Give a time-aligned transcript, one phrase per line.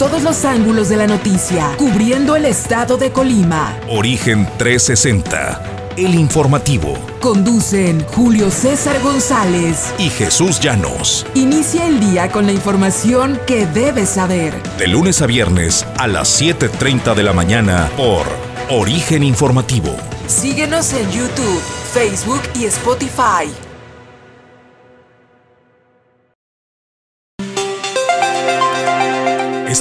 [0.00, 3.78] todos los ángulos de la noticia, cubriendo el estado de Colima.
[3.86, 6.96] Origen 360, el informativo.
[7.20, 11.26] Conducen Julio César González y Jesús Llanos.
[11.34, 14.54] Inicia el día con la información que debes saber.
[14.78, 18.26] De lunes a viernes a las 7.30 de la mañana por
[18.70, 19.94] Origen Informativo.
[20.28, 21.60] Síguenos en YouTube,
[21.92, 23.69] Facebook y Spotify.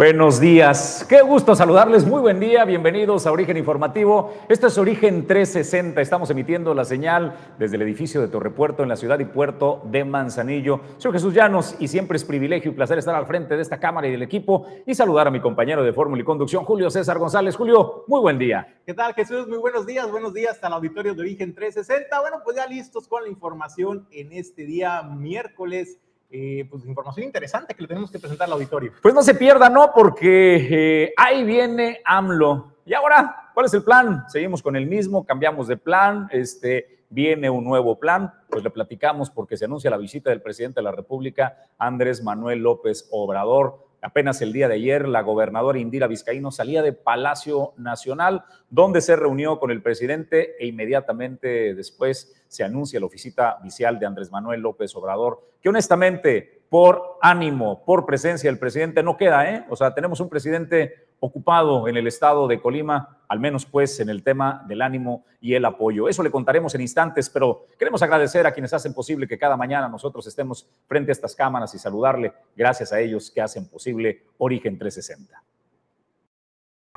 [0.00, 4.32] Buenos días, qué gusto saludarles, muy buen día, bienvenidos a Origen Informativo.
[4.48, 8.96] Esto es Origen 360, estamos emitiendo la señal desde el edificio de Torrepuerto en la
[8.96, 10.80] ciudad y puerto de Manzanillo.
[10.96, 14.08] Soy Jesús Llanos y siempre es privilegio y placer estar al frente de esta cámara
[14.08, 17.54] y del equipo y saludar a mi compañero de Fórmula y Conducción, Julio César González.
[17.54, 18.80] Julio, muy buen día.
[18.86, 19.48] ¿Qué tal Jesús?
[19.48, 22.20] Muy buenos días, buenos días al auditorio de Origen 360.
[22.20, 25.98] Bueno, pues ya listos con la información en este día miércoles
[26.30, 28.92] eh, pues información interesante que le tenemos que presentar al auditorio.
[29.02, 29.92] Pues no se pierda, ¿no?
[29.92, 32.76] Porque eh, ahí viene AMLO.
[32.86, 34.24] Y ahora, ¿cuál es el plan?
[34.28, 39.28] Seguimos con el mismo, cambiamos de plan, este, viene un nuevo plan, pues le platicamos
[39.28, 43.89] porque se anuncia la visita del presidente de la República, Andrés Manuel López Obrador.
[44.02, 49.16] Apenas el día de ayer, la gobernadora Indira Vizcaíno salía de Palacio Nacional, donde se
[49.16, 54.60] reunió con el presidente e inmediatamente después se anuncia la visita vicial de Andrés Manuel
[54.60, 59.66] López Obrador, que honestamente, por ánimo, por presencia del presidente, no queda, ¿eh?
[59.68, 64.08] O sea, tenemos un presidente ocupado en el estado de Colima, al menos pues en
[64.08, 66.08] el tema del ánimo y el apoyo.
[66.08, 69.88] Eso le contaremos en instantes, pero queremos agradecer a quienes hacen posible que cada mañana
[69.88, 74.78] nosotros estemos frente a estas cámaras y saludarle, gracias a ellos que hacen posible Origen
[74.78, 75.42] 360.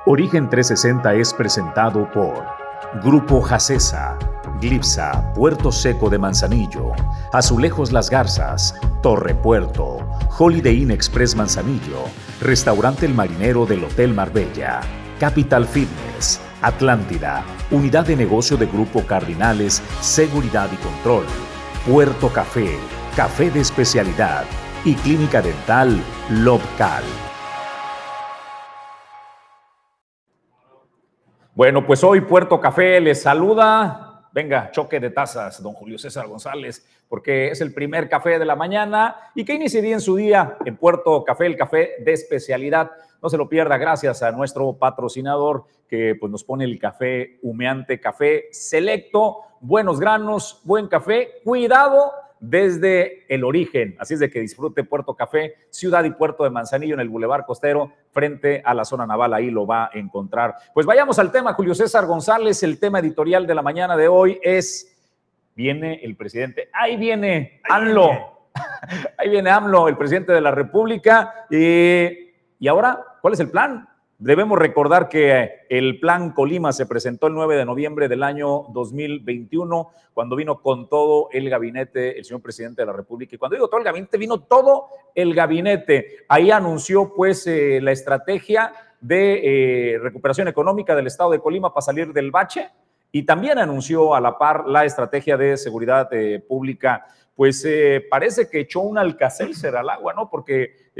[0.06, 2.63] Origen 360 es presentado por
[3.02, 4.18] Grupo Jacesa
[4.60, 6.92] Glipsa, Puerto Seco de Manzanillo,
[7.32, 9.98] Azulejos Las Garzas, Torre Puerto,
[10.38, 12.04] Holiday Inn Express Manzanillo,
[12.40, 14.80] Restaurante El Marinero del Hotel Marbella,
[15.18, 21.26] Capital Fitness, Atlántida, Unidad de Negocio de Grupo Cardinales, Seguridad y Control,
[21.86, 22.78] Puerto Café,
[23.16, 24.44] Café de Especialidad
[24.84, 26.00] y Clínica Dental
[26.30, 27.04] Lobcal.
[31.54, 36.84] Bueno, pues hoy Puerto Café les saluda Venga, choque de tazas, don Julio César González,
[37.08, 40.76] porque es el primer café de la mañana y que inicie bien su día en
[40.76, 42.90] Puerto Café, el café de especialidad.
[43.22, 48.00] No se lo pierda, gracias a nuestro patrocinador que pues, nos pone el café humeante,
[48.00, 52.10] café selecto, buenos granos, buen café, cuidado
[52.48, 53.96] desde el origen.
[53.98, 57.44] Así es de que disfrute Puerto Café, ciudad y puerto de Manzanillo en el Boulevard
[57.46, 59.34] Costero, frente a la zona naval.
[59.34, 60.54] Ahí lo va a encontrar.
[60.72, 62.62] Pues vayamos al tema, Julio César González.
[62.62, 64.96] El tema editorial de la mañana de hoy es:
[65.54, 66.68] viene el presidente.
[66.72, 68.50] Ahí viene AMLO.
[69.18, 71.46] Ahí viene AMLO, el presidente de la República.
[71.50, 73.88] y ahora, ¿cuál es el plan?
[74.24, 79.90] Debemos recordar que el Plan Colima se presentó el 9 de noviembre del año 2021,
[80.14, 83.34] cuando vino con todo el gabinete el señor presidente de la República.
[83.34, 86.24] Y cuando digo todo el gabinete, vino todo el gabinete.
[86.26, 91.82] Ahí anunció pues eh, la estrategia de eh, recuperación económica del estado de Colima para
[91.82, 92.70] salir del bache
[93.12, 97.04] y también anunció a la par la estrategia de seguridad eh, pública
[97.36, 97.66] pues
[98.08, 100.30] parece que echó un alcacelser al agua, ¿no?
[100.30, 100.92] Porque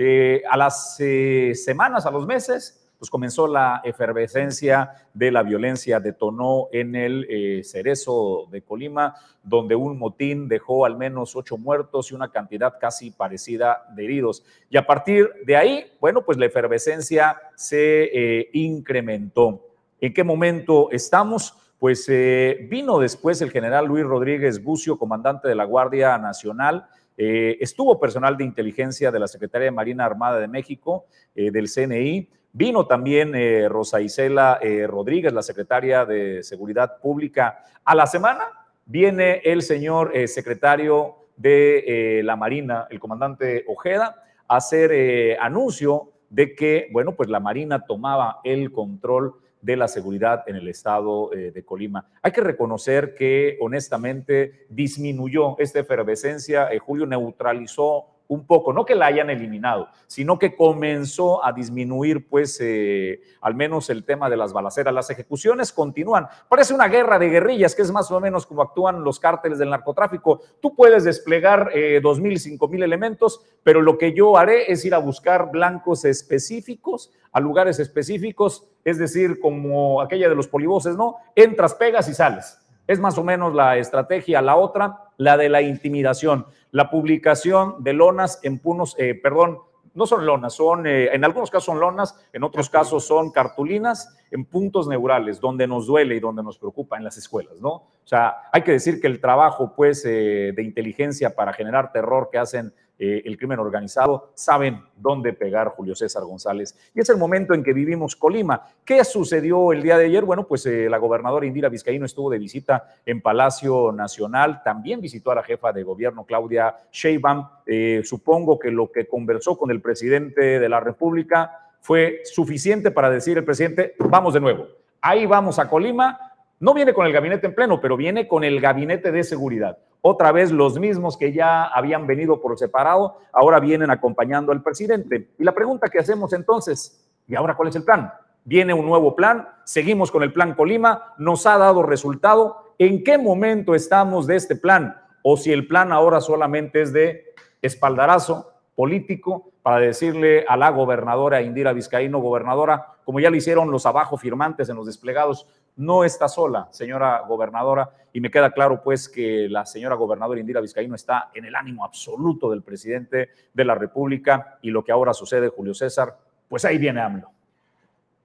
[0.50, 6.94] a las semanas, a los meses, pues comenzó la efervescencia de la violencia, detonó en
[6.94, 12.30] el eh, Cerezo de Colima, donde un motín dejó al menos ocho muertos y una
[12.30, 14.44] cantidad casi parecida de heridos.
[14.70, 19.60] Y a partir de ahí, bueno, pues la efervescencia se eh, incrementó.
[20.00, 21.58] ¿En qué momento estamos?
[21.78, 26.86] Pues eh, vino después el general Luis Rodríguez Bucio, comandante de la Guardia Nacional,
[27.16, 32.86] estuvo personal de inteligencia de la Secretaría de Marina Armada de México, del CNI, Vino
[32.86, 37.64] también eh, Rosa Isela eh, Rodríguez, la secretaria de Seguridad Pública.
[37.84, 38.44] A la semana
[38.86, 46.54] viene el señor eh, secretario de la Marina, el comandante Ojeda, a hacer anuncio de
[46.54, 51.64] que, bueno, pues la Marina tomaba el control de la seguridad en el estado de
[51.64, 52.06] Colima.
[52.22, 59.06] Hay que reconocer que honestamente disminuyó esta efervescencia, Julio neutralizó un poco, no que la
[59.06, 64.52] hayan eliminado, sino que comenzó a disminuir, pues, eh, al menos el tema de las
[64.52, 64.94] balaceras.
[64.94, 66.26] Las ejecuciones continúan.
[66.48, 69.70] Parece una guerra de guerrillas, que es más o menos como actúan los cárteles del
[69.70, 70.40] narcotráfico.
[70.60, 74.84] Tú puedes desplegar eh, dos mil, cinco mil elementos, pero lo que yo haré es
[74.84, 80.96] ir a buscar blancos específicos a lugares específicos, es decir, como aquella de los polivoces,
[80.96, 81.16] ¿no?
[81.34, 82.60] Entras, pegas y sales.
[82.86, 84.40] Es más o menos la estrategia.
[84.40, 89.60] La otra, la de la intimidación, la publicación de lonas en punos, eh, perdón,
[89.94, 94.12] no son lonas, son, eh, en algunos casos son lonas, en otros casos son cartulinas
[94.32, 97.70] en puntos neurales, donde nos duele y donde nos preocupa en las escuelas, ¿no?
[97.70, 102.28] O sea, hay que decir que el trabajo, pues, eh, de inteligencia para generar terror
[102.32, 106.78] que hacen eh, el crimen organizado, saben dónde pegar Julio César González.
[106.94, 108.68] Y es el momento en que vivimos Colima.
[108.84, 110.24] ¿Qué sucedió el día de ayer?
[110.24, 115.32] Bueno, pues eh, la gobernadora Indira Vizcaíno estuvo de visita en Palacio Nacional, también visitó
[115.32, 117.48] a la jefa de gobierno Claudia Sheinbaum.
[117.66, 123.10] Eh, supongo que lo que conversó con el presidente de la República fue suficiente para
[123.10, 124.68] decir el presidente, vamos de nuevo.
[125.00, 126.18] Ahí vamos a Colima.
[126.60, 130.32] No viene con el gabinete en pleno, pero viene con el gabinete de seguridad otra
[130.32, 135.30] vez los mismos que ya habían venido por separado, ahora vienen acompañando al presidente.
[135.38, 138.12] Y la pregunta que hacemos entonces, ¿y ahora cuál es el plan?
[138.44, 142.74] Viene un nuevo plan, seguimos con el plan Colima, nos ha dado resultado.
[142.76, 144.94] ¿En qué momento estamos de este plan?
[145.22, 147.24] O si el plan ahora solamente es de
[147.62, 153.86] espaldarazo político para decirle a la gobernadora Indira Vizcaíno, gobernadora, como ya le hicieron los
[153.86, 159.08] abajo firmantes en los desplegados, no está sola, señora gobernadora, y me queda claro pues
[159.08, 163.74] que la señora gobernadora Indira Vizcaíno está en el ánimo absoluto del presidente de la
[163.74, 166.16] República y lo que ahora sucede, Julio César,
[166.48, 167.30] pues ahí viene AMLO.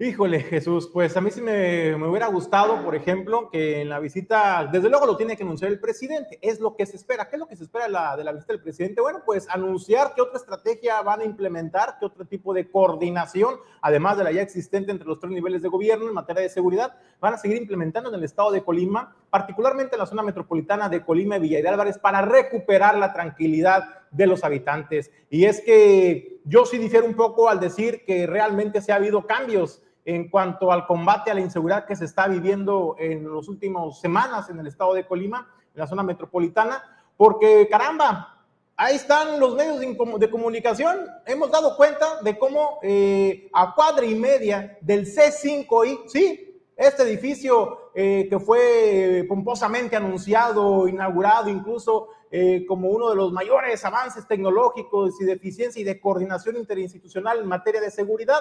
[0.01, 4.65] Híjole, Jesús, pues a mí sí me, hubiera gustado, por ejemplo, que en la visita,
[4.71, 7.27] desde luego lo tiene que anunciar el presidente, es lo que se espera.
[7.27, 9.01] ¿Qué es lo que se espera de la, de la visita del presidente?
[9.01, 14.17] Bueno, pues anunciar qué otra estrategia van a implementar, qué otro tipo de coordinación, además
[14.17, 17.33] de la ya existente entre los tres niveles de gobierno en materia de seguridad, van
[17.33, 21.35] a seguir implementando en el estado de Colima, particularmente en la zona metropolitana de Colima
[21.35, 25.11] y Villa de Álvarez, para recuperar la tranquilidad de los habitantes.
[25.29, 29.27] Y es que yo sí difiero un poco al decir que realmente se ha habido
[29.27, 33.99] cambios en cuanto al combate a la inseguridad que se está viviendo en las últimas
[33.99, 36.83] semanas en el estado de Colima, en la zona metropolitana,
[37.17, 39.79] porque caramba, ahí están los medios
[40.19, 41.05] de comunicación.
[41.25, 47.91] Hemos dado cuenta de cómo eh, a cuadra y media del C5I, sí, este edificio
[47.93, 55.19] eh, que fue pomposamente anunciado, inaugurado incluso eh, como uno de los mayores avances tecnológicos
[55.19, 58.39] y de eficiencia y de coordinación interinstitucional en materia de seguridad,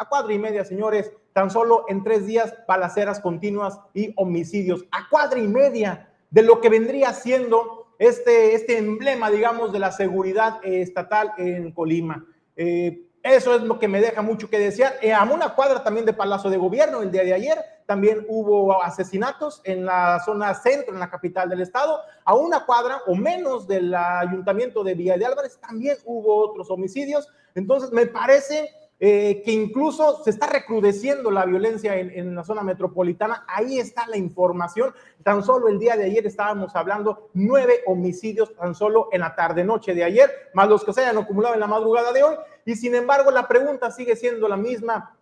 [0.00, 4.86] a cuadra y media, señores, tan solo en tres días, balaceras continuas y homicidios.
[4.90, 9.92] A cuadra y media de lo que vendría siendo este, este emblema, digamos, de la
[9.92, 12.24] seguridad eh, estatal en Colima.
[12.56, 14.94] Eh, eso es lo que me deja mucho que desear.
[15.02, 18.82] Eh, a una cuadra también de Palacio de Gobierno, el día de ayer, también hubo
[18.82, 22.00] asesinatos en la zona centro, en la capital del estado.
[22.24, 27.28] A una cuadra o menos del ayuntamiento de Villa de Álvarez también hubo otros homicidios.
[27.54, 28.70] Entonces, me parece
[29.02, 33.46] eh, que incluso se está recrudeciendo la violencia en, la zona metropolitana.
[33.48, 34.94] Ahí está la información.
[35.22, 39.94] Tan solo el día de ayer estábamos hablando nueve homicidios tan solo en la tarde-noche
[39.94, 42.36] de ayer, más los que se hayan acumulado en la madrugada de hoy.
[42.66, 45.16] Y sin embargo, la pregunta sigue siendo la misma.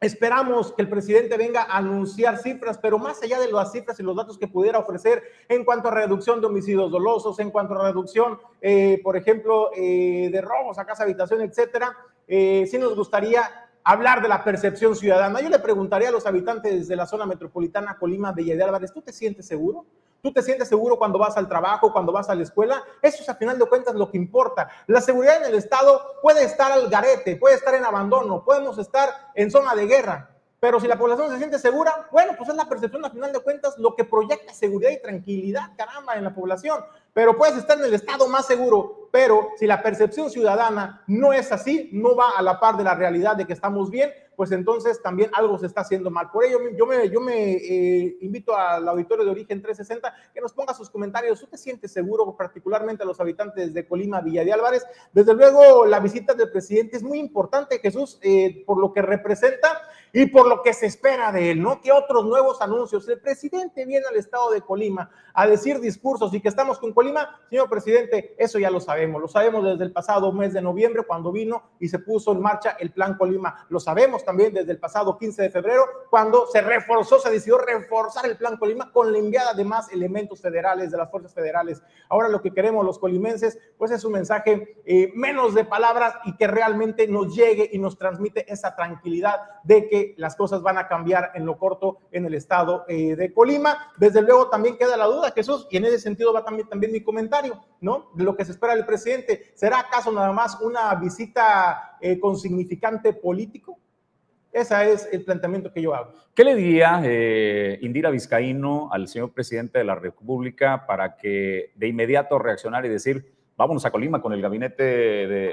[0.00, 4.02] Esperamos que el presidente venga a anunciar cifras, pero más allá de las cifras y
[4.02, 7.84] los datos que pudiera ofrecer en cuanto a reducción de homicidios dolosos, en cuanto a
[7.84, 11.94] reducción, eh, por ejemplo, eh, de robos a casa, habitación, etcétera,
[12.26, 13.42] eh, sí nos gustaría
[13.84, 15.42] hablar de la percepción ciudadana.
[15.42, 19.02] Yo le preguntaría a los habitantes de la zona metropolitana Colima, Villa de Álvarez, ¿tú
[19.02, 19.84] te sientes seguro?
[20.22, 22.82] ¿Tú te sientes seguro cuando vas al trabajo, cuando vas a la escuela?
[23.00, 24.68] Eso es a final de cuentas lo que importa.
[24.86, 29.08] La seguridad en el Estado puede estar al garete, puede estar en abandono, podemos estar
[29.34, 32.68] en zona de guerra, pero si la población se siente segura, bueno, pues es la
[32.68, 36.84] percepción a final de cuentas lo que proyecta seguridad y tranquilidad, caramba, en la población.
[37.12, 41.50] Pero puedes estar en el estado más seguro, pero si la percepción ciudadana no es
[41.50, 45.02] así, no va a la par de la realidad de que estamos bien, pues entonces
[45.02, 46.30] también algo se está haciendo mal.
[46.30, 50.54] Por ello, yo me, yo me eh, invito al auditorio de Origen 360 que nos
[50.54, 51.40] ponga sus comentarios.
[51.40, 54.86] ¿Tú te sientes seguro, particularmente a los habitantes de Colima, Villa de Álvarez?
[55.12, 59.82] Desde luego, la visita del presidente es muy importante, Jesús, eh, por lo que representa
[60.10, 61.80] y por lo que se espera de él, ¿no?
[61.80, 63.06] ¿Qué otros nuevos anuncios?
[63.08, 67.40] El presidente viene al estado de Colima a decir discursos y que estamos con Colima.
[67.48, 69.22] Señor presidente, eso ya lo sabemos.
[69.22, 72.76] Lo sabemos desde el pasado mes de noviembre cuando vino y se puso en marcha
[72.78, 73.66] el plan Colima.
[73.70, 78.26] Lo sabemos también desde el pasado 15 de febrero, cuando se reforzó, se decidió reforzar
[78.26, 81.82] el Plan Colima con la enviada de más elementos federales, de las fuerzas federales.
[82.08, 86.36] Ahora lo que queremos los colimenses, pues es un mensaje eh, menos de palabras y
[86.36, 90.88] que realmente nos llegue y nos transmite esa tranquilidad de que las cosas van a
[90.88, 93.92] cambiar en lo corto en el estado eh, de Colima.
[93.96, 97.02] Desde luego también queda la duda, Jesús, y en ese sentido va también, también mi
[97.02, 98.10] comentario, ¿no?
[98.14, 99.52] De lo que se espera del presidente.
[99.54, 103.78] ¿Será acaso nada más una visita eh, con significante político?
[104.52, 106.12] Ese es el planteamiento que yo hago.
[106.34, 111.86] ¿Qué le diría eh, Indira Vizcaíno al señor presidente de la República para que de
[111.86, 114.82] inmediato reaccionara y decir, vámonos a Colima con el gabinete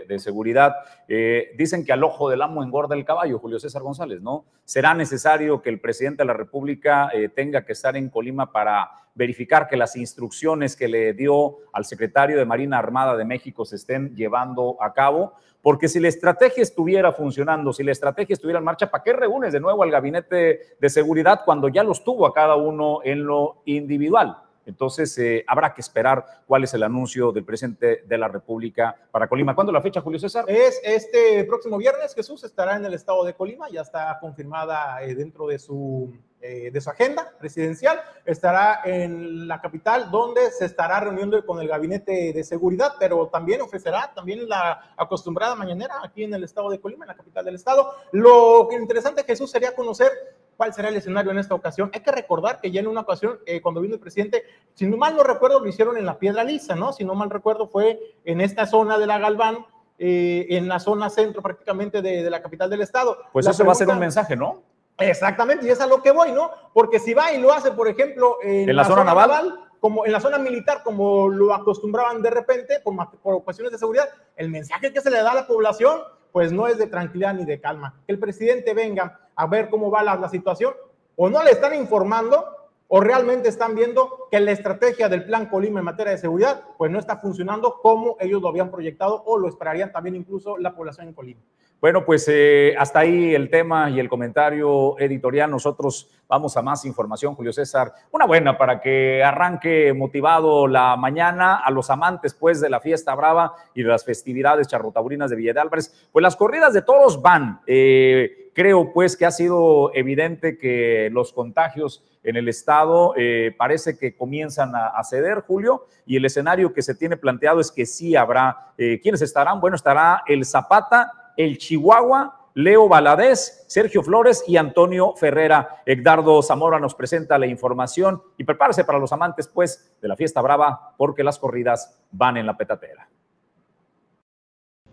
[0.07, 0.75] de, seguridad.
[1.09, 4.45] Eh, dicen que al ojo del amo engorda el caballo, Julio César González, ¿no?
[4.63, 8.89] ¿Será necesario que el presidente de la República eh, tenga que estar en Colima para
[9.13, 13.75] verificar que las instrucciones que le dio al secretario de Marina Armada de México se
[13.75, 15.33] estén llevando a cabo?
[15.61, 19.51] Porque si la estrategia estuviera funcionando, si la estrategia estuviera en marcha, ¿para qué reúnes
[19.51, 23.63] de nuevo al gabinete de seguridad cuando ya los tuvo a cada uno en lo
[23.65, 24.46] individual?
[24.67, 29.27] Entonces, eh, habrá que esperar cuál es el anuncio del presidente de la República para
[29.27, 29.55] Colima.
[29.55, 30.45] ¿Cuándo la fecha, Julio César?
[30.47, 32.13] Es este próximo viernes.
[32.13, 36.69] Jesús estará en el estado de Colima, ya está confirmada eh, dentro de su, eh,
[36.69, 37.97] de su agenda presidencial.
[38.25, 43.61] Estará en la capital, donde se estará reuniendo con el gabinete de seguridad, pero también
[43.61, 47.55] ofrecerá también la acostumbrada mañanera aquí en el estado de Colima, en la capital del
[47.55, 47.93] estado.
[48.11, 50.11] Lo interesante, Jesús, sería conocer
[50.57, 51.91] cuál será el escenario en esta ocasión.
[51.93, 54.97] Hay que recordar que ya en una ocasión, eh, cuando vino el presidente, si no
[54.97, 56.91] mal no recuerdo, lo hicieron en la Piedra Lisa, ¿no?
[56.91, 59.65] Si no mal recuerdo, fue en esta zona de la Galván,
[59.99, 63.19] eh, en la zona centro prácticamente de, la capital del estado.
[63.31, 64.63] Pues eso va a ser un mensaje, ¿no?
[64.99, 66.49] Exactamente, y es a lo que voy, ¿no?
[66.73, 70.19] Porque si va y lo hace, por ejemplo, en, la, zona, naval, como en la
[70.19, 75.01] zona militar, como lo acostumbraban de repente por, por cuestiones de seguridad, el mensaje que
[75.01, 75.99] se le da a la población
[76.37, 77.95] pues no es de tranquilidad ni de calma.
[78.05, 80.71] Que el presidente venga a ver cómo va la, situación,
[81.15, 82.45] o no le están informando,
[82.87, 86.91] o realmente están viendo que la estrategia del Plan Colima en materia de seguridad, pues
[86.91, 91.07] no está funcionando como ellos lo habían proyectado o lo esperarían también incluso la población
[91.07, 91.41] en Colima.
[91.79, 95.51] Bueno, pues eh, hasta ahí el tema y el comentario editorial.
[95.51, 97.93] Nosotros vamos a más información, Julio César.
[98.11, 103.13] Una buena para que arranque motivado la mañana a los amantes, pues, de la fiesta
[103.13, 106.09] brava y de las festividades charrotaurinas de Villa de Álvarez.
[106.11, 107.61] Pues las corridas de toros van.
[107.67, 113.99] Eh, creo, pues, que ha sido evidente que los contagios en el estado eh, parece
[113.99, 118.15] que comienzan a, ceder, Julio, y el escenario que se tiene planteado es que sí
[118.15, 118.73] habrá.
[118.75, 119.61] ¿Quiénes estarán?
[119.61, 125.83] Bueno, estará el Zapata el Chihuahua, Leo Valadez, Sergio Flores y Antonio Ferrera.
[125.85, 130.41] Edgardo Zamora nos presenta la información y prepárese para los amantes, pues, de la fiesta
[130.41, 133.07] brava, porque las corridas van en la petatera.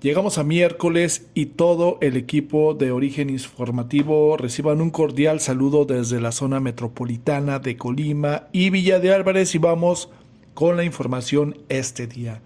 [0.05, 6.21] Llegamos a miércoles y todo el equipo de Origen Informativo reciban un cordial saludo desde
[6.21, 10.11] la zona metropolitana de Colima y Villa de Álvarez y vamos
[10.53, 12.43] con la información este día.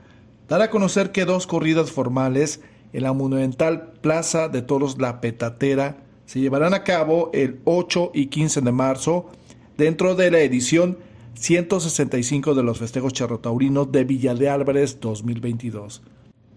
[0.49, 2.63] Dar a conocer que dos corridas formales
[2.93, 8.27] en la monumental Plaza de Toros La Petatera se llevarán a cabo el 8 y
[8.27, 9.31] 15 de marzo
[9.77, 10.99] dentro de la edición
[11.35, 16.03] 165 de los festejos charrotaurinos de Villa de Álvarez 2022.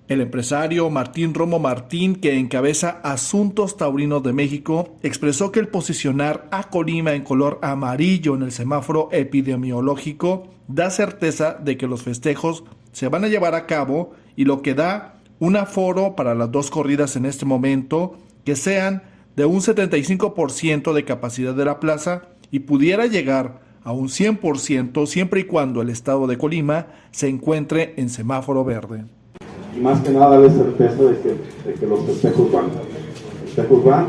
[0.07, 6.49] El empresario Martín Romo Martín, que encabeza Asuntos Taurinos de México, expresó que el posicionar
[6.51, 12.65] a Colima en color amarillo en el semáforo epidemiológico da certeza de que los festejos
[12.91, 16.69] se van a llevar a cabo y lo que da un aforo para las dos
[16.69, 18.13] corridas en este momento
[18.45, 19.01] que sean
[19.35, 25.39] de un 75% de capacidad de la plaza y pudiera llegar a un 100% siempre
[25.41, 29.05] y cuando el estado de Colima se encuentre en semáforo verde.
[29.75, 32.65] Y más que nada darle certeza de que, los festejos van.
[32.65, 34.07] Los festejos van,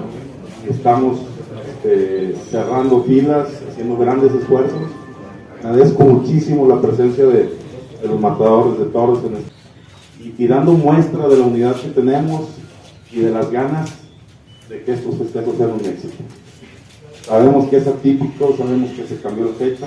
[0.68, 1.20] estamos
[1.66, 4.82] este, cerrando filas, haciendo grandes esfuerzos.
[5.64, 7.44] Agradezco muchísimo la presencia de,
[8.02, 9.61] de los matadores de toros en este
[10.38, 12.48] y, dando muestra de la unidad que tenemos
[13.10, 13.92] y de las ganas
[14.68, 16.14] de que estos festejos sean un éxito.
[17.26, 19.86] Sabemos que es atípico, sabemos que se cambió la fecha,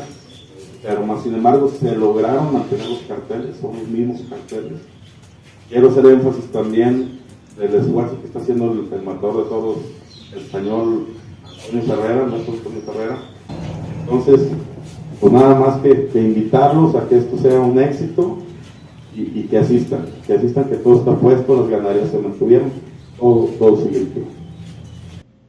[0.82, 4.80] pero más sin embargo se lograron mantener los carteles, son los mismos carteles.
[5.70, 7.20] Quiero hacer énfasis también
[7.58, 9.78] del esfuerzo que está haciendo el, el matador de todos,
[10.34, 11.08] el español
[11.44, 13.18] Antonio Ferrera, nuestro Antonio Ferrera.
[14.02, 14.50] Entonces,
[15.20, 18.45] pues nada más que invitarlos a que esto sea un éxito
[19.16, 22.72] y, que asistan, que asistan, que todo está puesto, las ganaderías se mantuvieron,
[23.18, 24.08] todo, todo sigue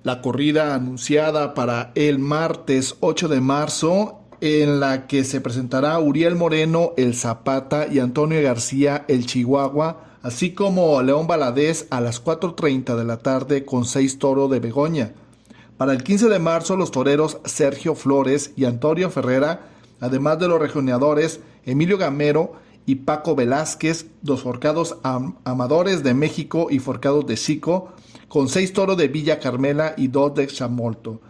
[0.05, 6.37] La corrida anunciada para el martes 8 de marzo en la que se presentará Uriel
[6.37, 12.97] Moreno, el Zapata, y Antonio García, el Chihuahua, así como León Baladés a las 4.30
[12.97, 15.13] de la tarde con seis toro de Begoña.
[15.77, 19.69] Para el 15 de marzo, los toreros Sergio Flores y Antonio Ferrera,
[20.01, 22.55] además de los regionadores Emilio Gamero
[22.87, 27.93] y Paco Velázquez, dos forcados amadores de México y forcados de Sico,
[28.29, 31.21] con seis toros de Villa Carmela y dos de Chamolto.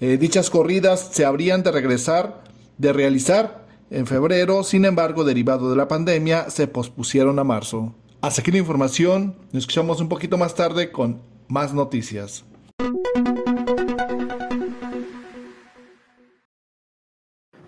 [0.00, 2.44] Eh, dichas corridas se habrían de regresar,
[2.76, 7.94] de realizar en febrero, sin embargo, derivado de la pandemia, se pospusieron a marzo.
[8.20, 12.44] Hasta aquí la información, nos escuchamos un poquito más tarde con más noticias.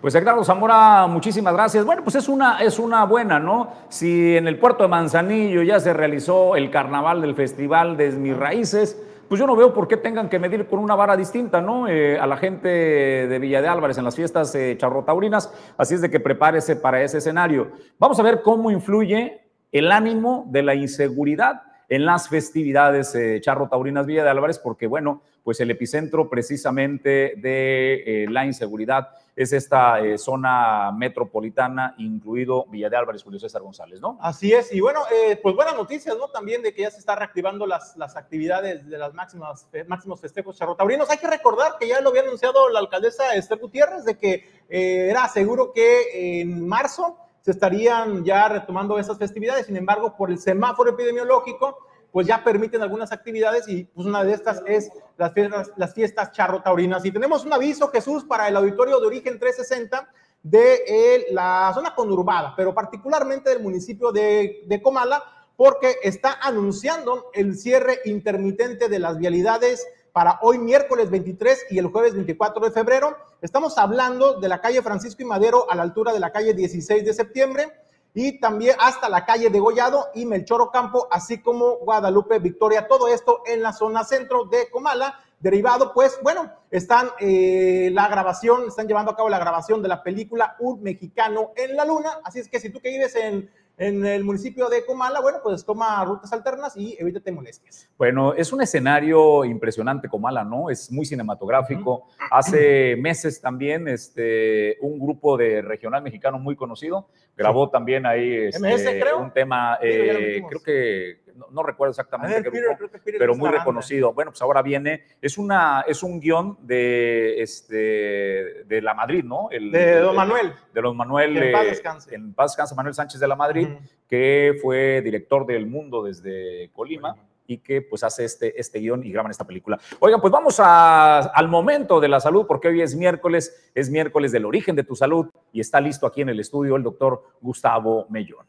[0.01, 1.85] Pues Edgardo Zamora, muchísimas gracias.
[1.85, 3.71] Bueno, pues es una, es una buena, ¿no?
[3.87, 8.35] Si en el puerto de Manzanillo ya se realizó el carnaval del Festival de Mis
[8.35, 11.87] Raíces, pues yo no veo por qué tengan que medir con una vara distinta, ¿no?
[11.87, 16.01] Eh, a la gente de Villa de Álvarez en las fiestas eh, charrotaurinas, así es
[16.01, 17.71] de que prepárese para ese escenario.
[17.99, 19.41] Vamos a ver cómo influye
[19.71, 25.21] el ánimo de la inseguridad en las festividades eh, charrotaurinas Villa de Álvarez, porque bueno,
[25.43, 29.09] pues el epicentro precisamente de la inseguridad
[29.41, 34.17] es esta eh, zona metropolitana, incluido Villa de Álvarez, Julio César González, ¿no?
[34.21, 36.27] Así es, y bueno, eh, pues buenas noticias, ¿no?
[36.29, 40.19] También de que ya se está reactivando las, las actividades de las máximas, eh, máximos
[40.19, 41.09] festejos charrotaurinos.
[41.09, 45.27] Hay que recordar que ya lo había anunciado la alcaldesa Esther Gutiérrez, de que era
[45.27, 50.91] seguro que en marzo se estarían ya retomando esas festividades, sin embargo, por el semáforo
[50.91, 51.77] epidemiológico,
[52.11, 56.61] pues ya permiten algunas actividades y pues una de estas es las fiestas, las charro
[56.61, 57.05] taurinas.
[57.05, 60.09] Y tenemos un aviso, Jesús, para el auditorio de origen 360
[60.43, 65.23] de la zona conurbada, pero particularmente del municipio de, de Comala,
[65.55, 71.87] porque está anunciando el cierre intermitente de las vialidades para hoy miércoles 23 y el
[71.87, 73.15] jueves 24 de febrero.
[73.41, 77.05] Estamos hablando de la calle Francisco y Madero a la altura de la calle 16
[77.05, 77.71] de septiembre
[78.13, 83.07] y también hasta la calle de Gollado y Melchor Ocampo, así como Guadalupe Victoria, todo
[83.07, 85.19] esto en la zona centro de Comala.
[85.39, 90.03] Derivado, pues, bueno, están eh, la grabación, están llevando a cabo la grabación de la
[90.03, 92.19] película Un Mexicano en la Luna.
[92.23, 95.65] Así es que si tú que vives en en el municipio de Comala, bueno, pues
[95.65, 97.89] toma rutas alternas y evítate molestias.
[97.97, 100.69] Bueno, es un escenario impresionante Comala, ¿no?
[100.69, 102.07] Es muy cinematográfico.
[102.29, 109.03] Hace meses también este, un grupo de regional mexicano muy conocido grabó también ahí este,
[109.17, 111.20] un tema, eh, creo que
[111.51, 114.13] no, recuerdo exactamente qué grupo, pero muy reconocido.
[114.13, 119.49] Bueno, pues ahora viene, es una, es un guion de este de la Madrid, ¿no?
[119.51, 120.53] El, de Don Manuel.
[120.73, 121.37] De Don Manuel.
[121.37, 122.15] en paz descanse.
[122.15, 123.67] En paz descanse, Manuel Sánchez de la Madrid,
[124.07, 127.15] que fue director del Mundo desde Colima.
[127.47, 129.77] y que pues hace este, este guion y graban esta película.
[129.99, 134.45] Oigan, pues vamos al momento de la salud, porque hoy es miércoles, es miércoles del
[134.45, 138.45] origen de tu salud y está listo aquí en el estudio el doctor Gustavo Mellón.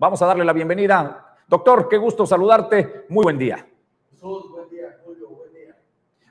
[0.00, 1.36] Vamos a darle la bienvenida.
[1.46, 3.04] Doctor, qué gusto saludarte.
[3.10, 3.68] Muy buen día.
[4.08, 5.76] Jesús, buen día, Julio, buen día.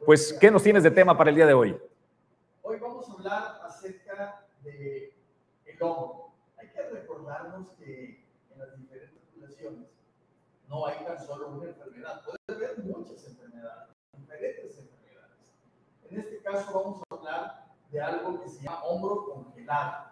[0.03, 1.79] Pues, ¿qué nos tienes de tema para el día de hoy?
[2.63, 5.13] Hoy vamos a hablar acerca de
[5.67, 6.31] el hombro.
[6.57, 9.87] Hay que recordarnos que en las diferentes poblaciones
[10.67, 12.23] no hay tan solo una enfermedad.
[12.25, 15.53] Puede haber muchas enfermedades, diferentes enfermedades.
[16.09, 20.09] En este caso vamos a hablar de algo que se llama hombro congelado.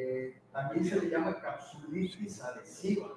[0.00, 3.08] Eh, también se le llama capsulitis adhesiva.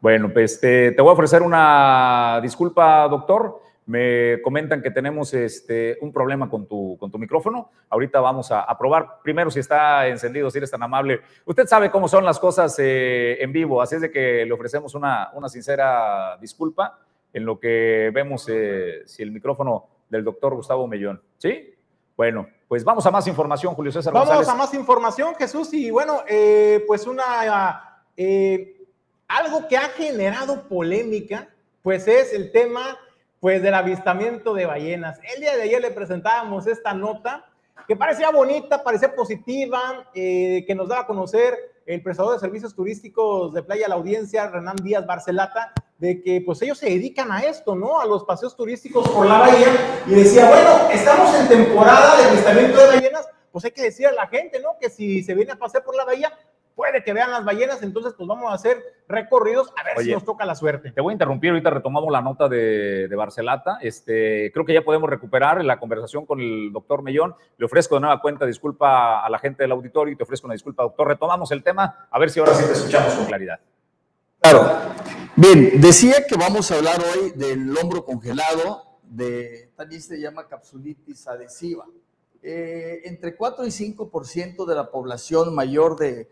[0.00, 3.62] Bueno, pues te, voy a ofrecer una disculpa, doctor.
[3.86, 7.70] Me comentan que tenemos este, un problema con tu, con tu micrófono.
[7.88, 11.20] Ahorita vamos a, probar primero si está encendido, si eres tan amable.
[11.44, 14.94] Usted sabe cómo son las cosas eh, en vivo, así es de que le ofrecemos
[14.94, 16.98] una, una sincera disculpa
[17.32, 21.22] en lo que vemos eh, si el micrófono del doctor Gustavo Mellón.
[21.38, 21.74] ¿Sí?
[22.16, 24.12] Bueno, pues vamos a más información, Julio César.
[24.12, 25.72] Vamos a más información, Jesús.
[25.72, 28.76] Y bueno, eh, pues una eh,
[29.28, 31.48] algo que ha generado polémica,
[31.82, 32.98] pues es el tema
[33.40, 35.20] pues del avistamiento de ballenas.
[35.34, 37.44] El día de ayer le presentábamos esta nota
[37.86, 42.74] que parecía bonita, parecía positiva, eh, que nos daba a conocer el prestador de servicios
[42.74, 47.40] turísticos de Playa La Audiencia, Renán Díaz Barcelata, de que pues ellos se dedican a
[47.40, 48.00] esto, ¿no?
[48.00, 50.02] A los paseos turísticos por la bahía.
[50.06, 54.12] Y decía, bueno, estamos en temporada de avistamiento de ballenas, pues hay que decir a
[54.12, 54.76] la gente, ¿no?
[54.80, 56.32] Que si se viene a pasear por la bahía,
[56.74, 58.76] puede que vean las ballenas, entonces pues vamos a hacer
[59.08, 60.92] recorridos a ver si nos toca la suerte.
[60.92, 63.78] Te voy a interrumpir, ahorita retomamos la nota de, de, Barcelata.
[63.80, 67.34] Este, creo que ya podemos recuperar la conversación con el doctor Mellón.
[67.56, 70.54] Le ofrezco de nueva cuenta disculpa a la gente del auditorio y te ofrezco una
[70.54, 71.08] disculpa, doctor.
[71.08, 73.58] Retomamos el tema, a ver si ahora sí te escuchamos con claridad.
[74.48, 74.94] Claro.
[75.34, 81.26] Bien, decía que vamos a hablar hoy del hombro congelado, de, también se llama capsulitis
[81.26, 81.84] adhesiva.
[82.44, 86.30] Eh, entre 4 y 5% de la población mayor de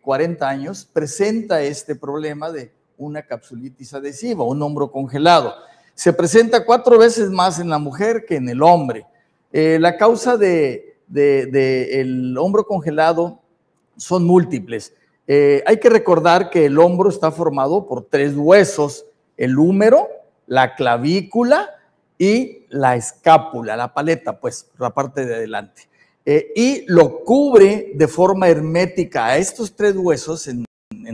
[0.00, 5.52] 40 eh, años presenta este problema de una capsulitis adhesiva, un hombro congelado.
[5.96, 9.04] Se presenta cuatro veces más en la mujer que en el hombre.
[9.52, 13.42] Eh, la causa del de, el hombro congelado
[13.96, 14.94] son múltiples.
[15.30, 19.04] Eh, hay que recordar que el hombro está formado por tres huesos,
[19.36, 20.08] el húmero,
[20.46, 21.68] la clavícula
[22.16, 25.82] y la escápula, la paleta, pues, la parte de adelante.
[26.24, 30.64] Eh, y lo cubre de forma hermética a estos tres huesos, en,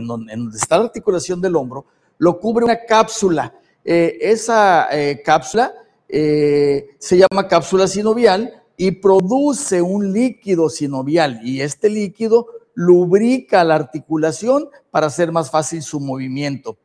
[0.07, 1.85] donde, está la articulación del hombro,
[2.17, 3.53] lo cubre una cápsula.
[3.83, 4.87] Eh, esa
[5.25, 5.73] cápsula
[6.07, 14.69] se llama cápsula sinovial y produce un líquido sinovial y este líquido lubrica la articulación
[14.91, 16.77] para hacer más fácil su movimiento.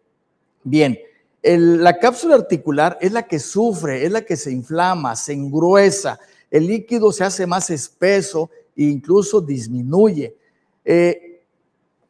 [0.62, 0.98] Bien,
[1.42, 6.18] la cápsula articular es la que sufre, es la que se inflama, se engruesa,
[6.50, 10.36] el líquido se hace más espeso e incluso disminuye.
[10.84, 11.42] Eh,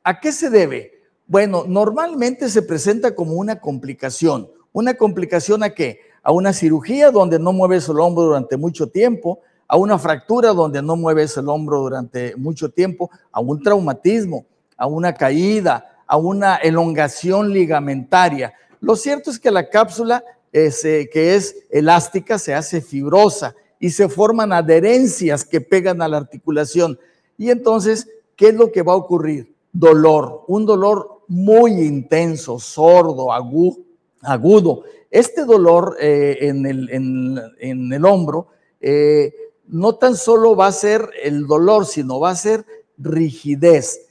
[0.03, 1.01] ¿A qué se debe?
[1.27, 4.51] Bueno, normalmente se presenta como una complicación.
[4.73, 6.01] ¿Una complicación a qué?
[6.23, 10.83] A una cirugía donde no mueves el hombro durante mucho tiempo, a una fractura donde
[10.83, 14.45] no mueves el hombro durante mucho tiempo, a un traumatismo,
[14.77, 18.53] a una caída, a una elongación ligamentaria.
[18.81, 24.53] Lo cierto es que la cápsula que es elástica se hace fibrosa y se forman
[24.53, 26.99] adherencias que pegan a la articulación.
[27.39, 29.55] Y entonces, ¿qué es lo que va a ocurrir?
[29.73, 34.83] Dolor, un dolor muy intenso, sordo, agudo.
[35.13, 38.49] Este dolor eh, en, el, hombro
[38.81, 39.33] eh,
[39.71, 42.67] no tan solo va a ser el dolor, sino va a ser
[42.99, 44.07] rigidez.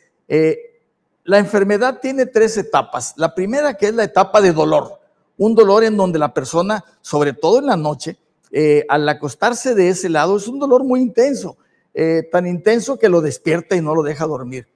[1.30, 3.14] La enfermedad tiene tres etapas.
[3.16, 5.00] La primera que es la etapa de dolor,
[5.38, 8.18] un dolor en donde la persona, sobre todo en la noche,
[8.52, 11.58] eh, al acostarse de ese lado, es un dolor muy intenso,
[11.94, 14.68] eh, tan intenso que lo despierta y no lo deja dormir.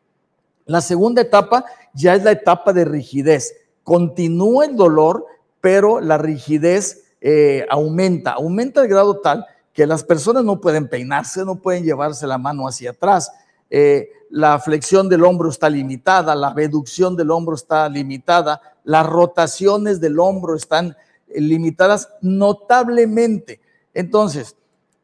[0.66, 1.66] La segunda etapa
[1.96, 3.56] ya es la etapa de rigidez.
[3.84, 5.26] Continúa el dolor,
[5.60, 11.44] pero la rigidez eh, aumenta, aumenta al grado tal que las personas no pueden peinarse,
[11.44, 13.32] no pueden llevarse la mano hacia atrás.
[13.70, 20.00] Eh, la flexión del hombro está limitada, la reducción del hombro está limitada, las rotaciones
[20.00, 20.96] del hombro están
[21.28, 23.60] eh, limitadas notablemente.
[23.96, 24.56] Entonces,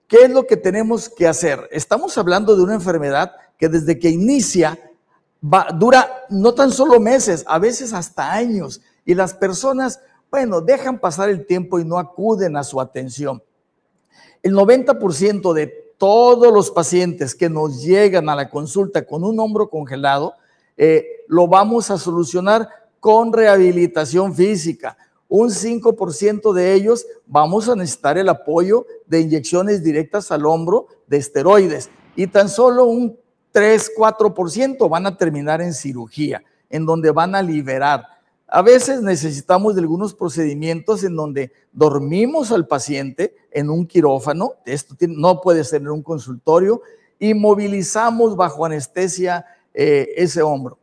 [0.07, 1.67] ¿qué es lo que tenemos que hacer?
[1.71, 4.79] Estamos hablando de una enfermedad que desde que inicia
[5.75, 11.29] dura no tan solo meses, a veces hasta años, y las personas, bueno, dejan pasar
[11.29, 13.41] el tiempo y no acuden a su atención.
[14.41, 19.69] El 90% de todos los pacientes que nos llegan a la consulta con un hombro
[19.69, 20.33] congelado,
[20.77, 22.69] eh, lo vamos a solucionar
[23.01, 24.97] con rehabilitación física.
[25.27, 31.17] Un 5% de ellos vamos a necesitar el apoyo de inyecciones directas al hombro de
[31.17, 33.17] esteroides y tan solo un
[33.53, 38.03] 3-4% van a terminar en cirugía, en donde van a liberar
[38.51, 44.95] a veces necesitamos de algunos procedimientos en donde dormimos al paciente en un quirófano, esto
[45.07, 46.81] no puede ser en un consultorio,
[47.19, 50.79] y movilizamos bajo anestesia eh, ese hombro.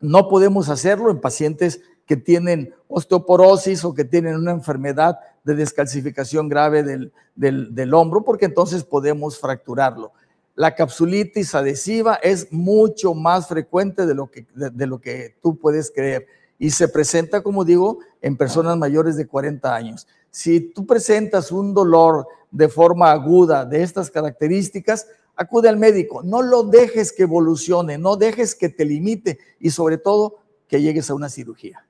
[0.00, 6.48] No podemos hacerlo en pacientes que tienen osteoporosis o que tienen una enfermedad de descalcificación
[6.48, 10.12] grave del, del, hombro, porque entonces podemos fracturarlo.
[10.54, 15.90] La capsulitis adhesiva es mucho más frecuente de lo que, de lo que tú puedes
[15.90, 16.26] creer
[16.64, 20.08] y se presenta, como digo, en personas mayores de 40 años.
[20.30, 26.22] Si tú presentas un dolor de forma aguda de estas características, acude al médico.
[26.22, 31.10] No lo dejes que evolucione, no dejes que te limite y sobre todo que llegues
[31.10, 31.86] a una cirugía.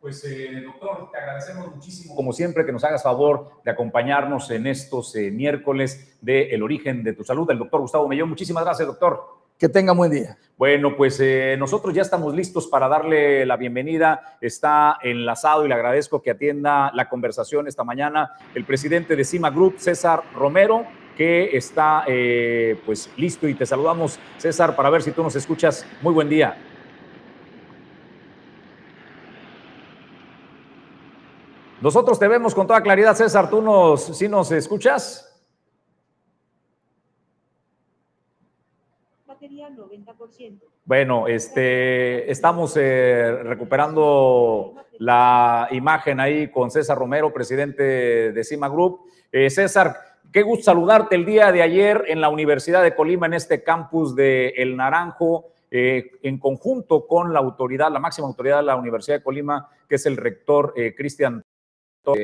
[0.00, 4.68] Pues, eh, doctor, te agradecemos muchísimo, como siempre, que nos hagas favor de acompañarnos en
[4.68, 7.50] estos eh, miércoles de El origen de tu salud.
[7.50, 9.41] El doctor Gustavo Mellón, muchísimas gracias, doctor.
[9.62, 10.36] Que tenga buen día.
[10.58, 14.36] Bueno, pues eh, nosotros ya estamos listos para darle la bienvenida.
[14.40, 19.50] Está enlazado y le agradezco que atienda la conversación esta mañana el presidente de Cima
[19.50, 20.84] Group, César Romero,
[21.16, 25.86] que está eh, pues listo y te saludamos, César, para ver si tú nos escuchas.
[26.00, 26.56] Muy buen día.
[31.80, 33.48] Nosotros te vemos con toda claridad, César.
[33.48, 35.31] ¿Tú nos, si nos escuchas?
[39.76, 40.60] 90%.
[40.84, 49.00] Bueno, este, estamos eh, recuperando la imagen ahí con César Romero, presidente de Cima Group.
[49.30, 49.96] Eh, César,
[50.32, 54.16] qué gusto saludarte el día de ayer en la Universidad de Colima, en este campus
[54.16, 59.18] de El Naranjo, eh, en conjunto con la autoridad, la máxima autoridad de la Universidad
[59.18, 61.42] de Colima, que es el rector Cristian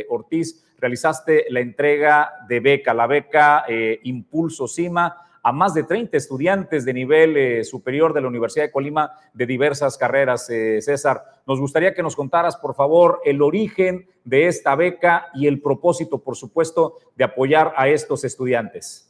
[0.08, 3.64] Ortiz, realizaste la entrega de beca, la beca
[4.02, 8.72] Impulso CIMA a más de 30 estudiantes de nivel eh, superior de la Universidad de
[8.72, 10.48] Colima de diversas carreras.
[10.50, 15.46] Eh, César, nos gustaría que nos contaras, por favor, el origen de esta beca y
[15.46, 19.04] el propósito, por supuesto, de apoyar a estos estudiantes.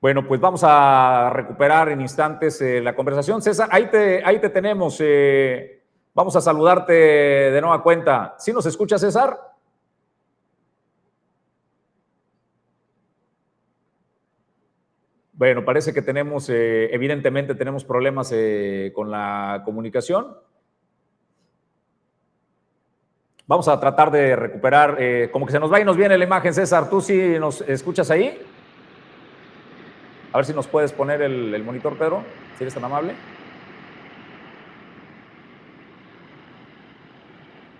[0.00, 3.42] Bueno, pues vamos a recuperar en instantes eh, la conversación.
[3.42, 4.98] César, ahí te, ahí te tenemos.
[6.14, 8.34] Vamos a saludarte de nueva cuenta.
[8.38, 9.49] ¿Sí nos escucha, César?
[15.40, 18.30] Bueno, parece que tenemos, eh, evidentemente tenemos problemas
[18.92, 20.36] con la comunicación.
[23.46, 24.98] Vamos a tratar de recuperar,
[25.32, 26.90] como que se nos va y nos viene la imagen, César.
[26.90, 28.38] ¿Tú sí nos escuchas ahí?
[30.30, 32.22] A ver si nos puedes poner el, monitor, Pedro,
[32.58, 33.14] si eres tan amable.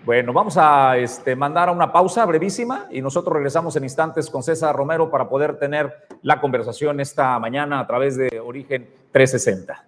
[0.03, 4.41] Bueno, vamos a este, mandar a una pausa brevísima y nosotros regresamos en instantes con
[4.41, 9.85] César Romero para poder tener la conversación esta mañana a través de Origen 360.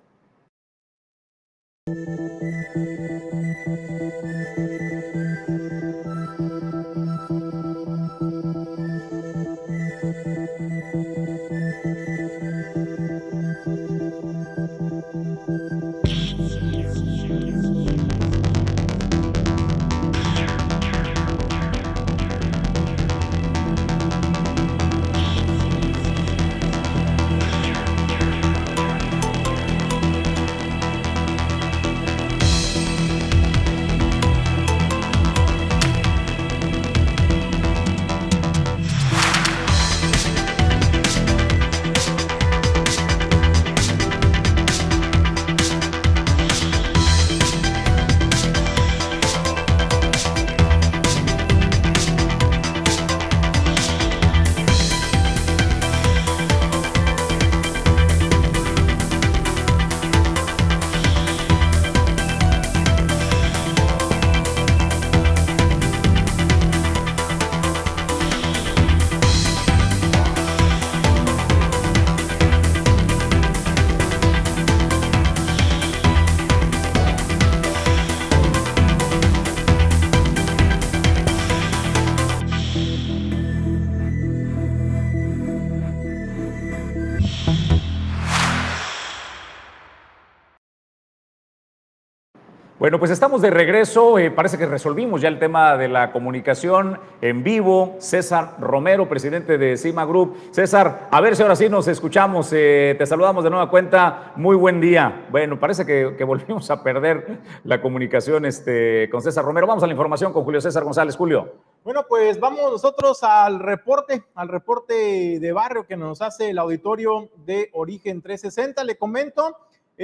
[92.84, 94.20] Bueno, pues estamos de regreso.
[94.20, 97.96] Eh, parece que resolvimos ya el tema de la comunicación en vivo.
[98.00, 100.36] César Romero, presidente de Cima Group.
[100.52, 102.50] César, a ver si ahora sí nos escuchamos.
[102.52, 104.34] Eh, te saludamos de nueva cuenta.
[104.36, 105.28] Muy buen día.
[105.32, 109.66] Bueno, parece que, volvimos a perder la comunicación este, con César Romero.
[109.66, 111.16] Vamos a la información con Julio César González.
[111.16, 111.54] Julio.
[111.86, 117.30] Bueno, pues vamos nosotros al reporte, al reporte de barrio que nos hace el auditorio
[117.46, 118.84] de Origen 360.
[118.84, 119.56] Le comento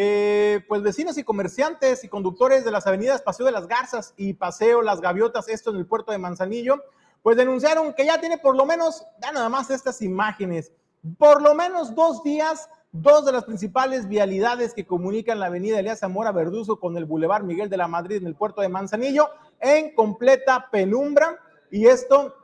[0.01, 4.31] eh, pues vecinos y comerciantes y conductores de las avenidas Paseo de las Garzas y
[4.31, 6.81] Paseo Las Gaviotas, esto en el puerto de Manzanillo,
[7.21, 10.71] pues denunciaron que ya tiene por lo menos, ya nada más estas imágenes,
[11.17, 15.99] por lo menos dos días, dos de las principales vialidades que comunican la avenida Elías
[15.99, 19.93] Zamora Verduzo con el Boulevard Miguel de la Madrid en el puerto de Manzanillo en
[19.95, 21.37] completa penumbra.
[21.71, 22.35] Y esto,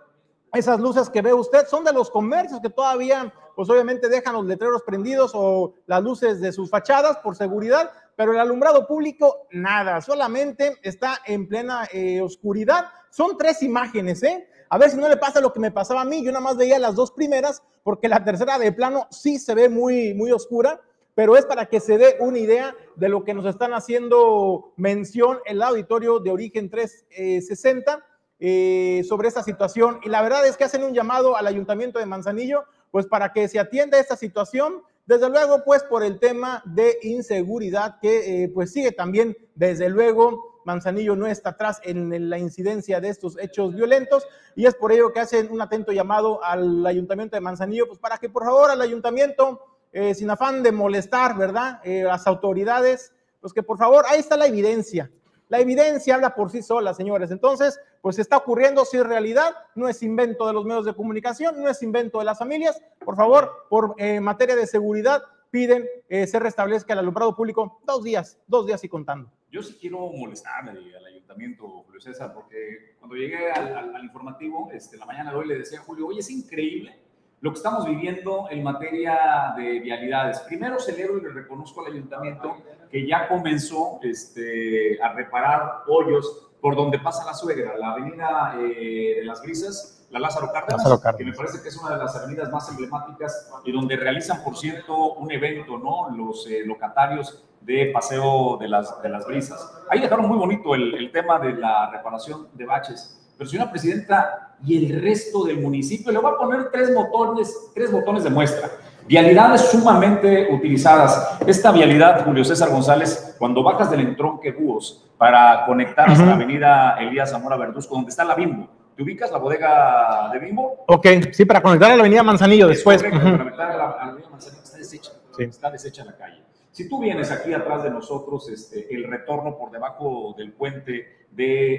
[0.56, 4.46] esas luces que ve usted son de los comercios que todavía pues obviamente dejan los
[4.46, 10.02] letreros prendidos o las luces de sus fachadas por seguridad, pero el alumbrado público, nada,
[10.02, 12.86] solamente está en plena eh, oscuridad.
[13.10, 14.48] Son tres imágenes, ¿eh?
[14.70, 16.58] A ver si no le pasa lo que me pasaba a mí, yo nada más
[16.58, 20.82] veía las dos primeras, porque la tercera de plano sí se ve muy, muy oscura,
[21.14, 25.40] pero es para que se dé una idea de lo que nos están haciendo mención
[25.46, 28.04] el auditorio de origen 360
[28.40, 30.00] eh, sobre esta situación.
[30.04, 33.48] Y la verdad es que hacen un llamado al ayuntamiento de Manzanillo pues para que
[33.48, 34.82] se atienda esta situación.
[35.06, 40.62] Desde luego, pues por el tema de inseguridad que eh, pues sigue también, desde luego,
[40.66, 45.14] Manzanillo no está atrás en la incidencia de estos hechos violentos y es por ello
[45.14, 48.82] que hacen un atento llamado al ayuntamiento de Manzanillo, pues para que por favor al
[48.82, 51.80] ayuntamiento, eh, sin afán de molestar, ¿verdad?
[51.84, 55.12] Eh, las autoridades, pues que por favor, ahí está la evidencia.
[55.50, 57.30] La evidencia habla por sí sola, señores.
[57.30, 61.60] Entonces, pues está ocurriendo, si es realidad, no es invento de los medios de comunicación,
[61.60, 62.80] no es invento de las familias.
[63.04, 68.04] Por favor, por eh, materia de seguridad, piden eh, se restablezca el alumbrado público dos
[68.04, 69.32] días, dos días y contando.
[69.50, 75.08] Yo sí quiero molestar al ayuntamiento, Julio César, porque cuando llegué al, informativo, este, la
[75.08, 76.96] mañana de hoy le decía a Julio, oye, es increíble
[77.42, 80.42] lo que estamos viviendo en materia de vialidades.
[80.42, 82.56] Primero celebro y le reconozco al ayuntamiento
[82.92, 89.18] que ya comenzó este, a reparar hoyos por donde pasa la suegra, la avenida eh,
[89.20, 92.04] de las Grisas, la Lázaro Cárdenas, Lázaro Cárdenas, que me parece que es una de
[92.04, 96.10] las avenidas más emblemáticas y donde realizan, por cierto, un evento, ¿no?
[96.10, 99.76] Los eh, locatarios de Paseo de las, de las Brisas.
[99.92, 104.56] Ahí dejaron muy bonito el, el tema de la reparación de baches pero señora presidenta,
[104.64, 108.72] y el resto del municipio, le voy a poner tres botones, tres botones de muestra.
[109.08, 111.38] Vialidades sumamente utilizadas.
[111.46, 116.98] Esta vialidad, Julio César González, cuando bajas del entronque Búhos para conectar hasta la avenida
[117.00, 120.84] Elías Zamora Verduzco, donde está la Bimbo, ¿te ubicas la bodega de Bimbo?
[120.88, 122.98] Ok, sí, para conectar a la avenida Manzanillo después.
[123.04, 125.44] Correcto, para conectar a la, a la avenida Manzanillo, está deshecha, Sí.
[125.44, 126.42] está deshecha la calle.
[126.72, 131.74] Si tú vienes aquí atrás de nosotros, este, el retorno por debajo del puente de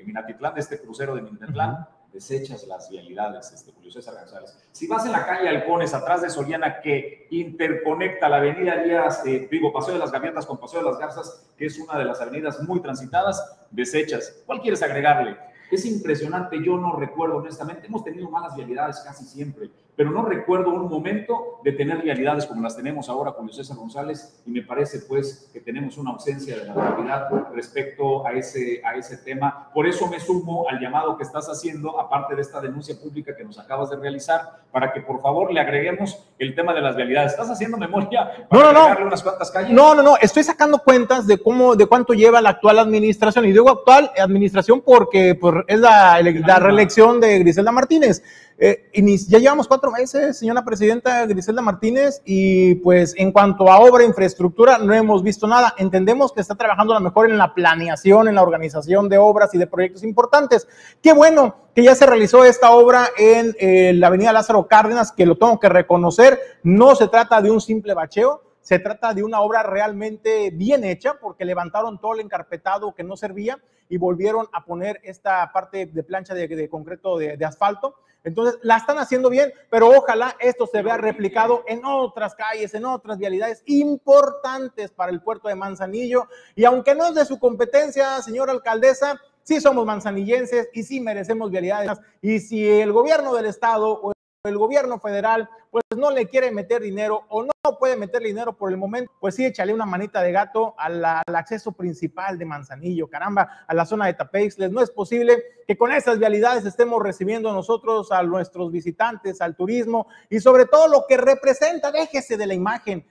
[0.00, 4.56] eh, Minatitlán, de este crucero de Minatitlán, desechas las vialidades, este, Julio César González.
[4.72, 9.48] Si vas en la calle Halcones, atrás de Soriana, que interconecta la avenida Díaz, eh,
[9.50, 12.20] digo, Paseo de las Gaviotas con Paseo de las Garzas, que es una de las
[12.20, 14.42] avenidas muy transitadas, desechas.
[14.46, 15.36] ¿Cuál quieres agregarle?
[15.70, 20.70] Es impresionante, yo no recuerdo honestamente, hemos tenido malas vialidades casi siempre, pero no recuerdo
[20.70, 25.00] un momento de tener vialidades como las tenemos ahora Julio César González y me parece
[25.00, 29.70] pues que tenemos una ausencia de naturalidad respecto a ese, a ese tema.
[29.74, 33.44] Por eso me sumo al llamado que estás haciendo, aparte de esta denuncia pública que
[33.44, 37.32] nos acabas de realizar, para que por favor le agreguemos el tema de las vialidades.
[37.32, 39.06] ¿Estás haciendo memoria para No, no, no.
[39.06, 39.72] unas cuantas calles?
[39.72, 43.44] No, no, no, estoy sacando cuentas de cómo, de cuánto lleva la actual administración.
[43.44, 48.22] Y digo actual administración porque pues, es la, la reelección de Griselda Martínez.
[48.58, 48.90] Eh,
[49.28, 54.06] ya llevamos cuatro meses, señora presidenta Griselda Martínez, y pues en cuanto a obra e
[54.06, 55.74] infraestructura no hemos visto nada.
[55.78, 59.54] Entendemos que está trabajando a lo mejor en la planeación, en la organización de obras
[59.54, 60.68] y de proyectos importantes.
[61.02, 65.26] Qué bueno que ya se realizó esta obra en eh, la avenida Lázaro Cárdenas, que
[65.26, 69.40] lo tengo que reconocer, no se trata de un simple bacheo, se trata de una
[69.40, 74.64] obra realmente bien hecha porque levantaron todo el encarpetado que no servía y volvieron a
[74.64, 77.96] poner esta parte de plancha de, de concreto de, de asfalto.
[78.24, 82.84] Entonces, la están haciendo bien, pero ojalá esto se vea replicado en otras calles, en
[82.84, 86.28] otras vialidades importantes para el puerto de Manzanillo.
[86.54, 91.50] Y aunque no es de su competencia, señora alcaldesa, sí somos manzanillenses y sí merecemos
[91.50, 91.98] vialidades.
[92.20, 94.12] Y si el gobierno del estado
[94.44, 98.70] el gobierno federal pues no le quiere meter dinero o no puede meter dinero por
[98.70, 103.64] el momento, pues sí, échale una manita de gato al acceso principal de Manzanillo, caramba,
[103.68, 104.72] a la zona de Tapeixles.
[104.72, 110.08] No es posible que con esas vialidades estemos recibiendo nosotros a nuestros visitantes, al turismo
[110.28, 113.06] y sobre todo lo que representa, déjese de la imagen,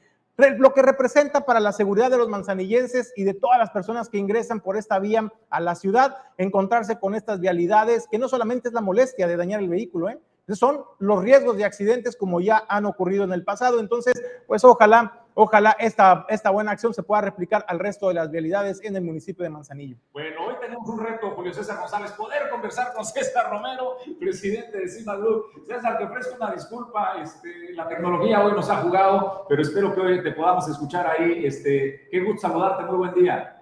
[0.57, 4.17] lo que representa para la seguridad de los manzanillenses y de todas las personas que
[4.17, 8.73] ingresan por esta vía a la ciudad, encontrarse con estas vialidades, que no solamente es
[8.73, 10.19] la molestia de dañar el vehículo, ¿eh?
[10.47, 13.79] Son los riesgos de accidentes como ya han ocurrido en el pasado.
[13.79, 18.31] Entonces, pues ojalá, ojalá esta, esta buena acción se pueda replicar al resto de las
[18.31, 19.97] vialidades en el municipio de Manzanillo.
[20.13, 24.87] Bueno, hoy tenemos un reto, Julio César González, poder conversar con César Romero, presidente de
[24.87, 25.45] Cima Group.
[25.65, 30.01] César, te ofrezco una disculpa, este, la tecnología hoy nos ha jugado, pero espero que
[30.01, 31.45] hoy te podamos escuchar ahí.
[31.45, 33.57] Este, qué gusto saludarte, muy buen día.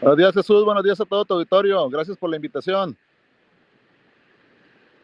[0.00, 2.96] Buenos días Jesús, buenos días a todo tu auditorio, gracias por la invitación.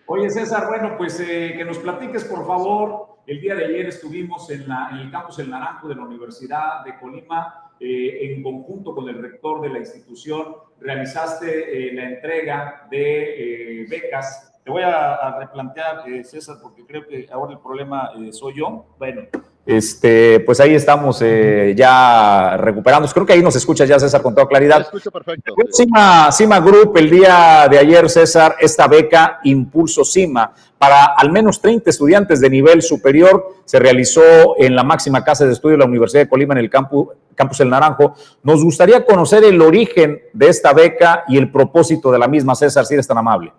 [0.07, 3.15] Oye, César, bueno, pues eh, que nos platiques, por favor.
[3.27, 6.99] El día de ayer estuvimos en, la- el campus El Naranjo de la Universidad de
[6.99, 13.83] Colima, eh, en conjunto con el rector de la institución, realizaste eh, la entrega de
[13.83, 14.61] eh, becas.
[14.63, 18.95] Te voy a, a replantear, César, porque creo que ahora el problema soy yo.
[18.99, 19.23] Bueno,
[19.67, 23.09] este, pues ahí estamos eh, ya recuperando.
[23.09, 24.83] Creo que ahí nos escuchas ya, César, con toda claridad.
[24.83, 25.55] escucho perfecto.
[25.71, 31.63] Cima, Cima Group el día de ayer, César, esta beca Impulso Cima para al menos
[31.63, 35.87] 30 estudiantes de nivel superior se realizó en la máxima casa de estudio de la
[35.87, 38.15] Universidad de Colima en el campus, campus El Naranjo.
[38.43, 42.85] Nos gustaría conocer el origen de esta beca y el propósito de la misma, César,
[42.85, 43.51] si eres tan amable.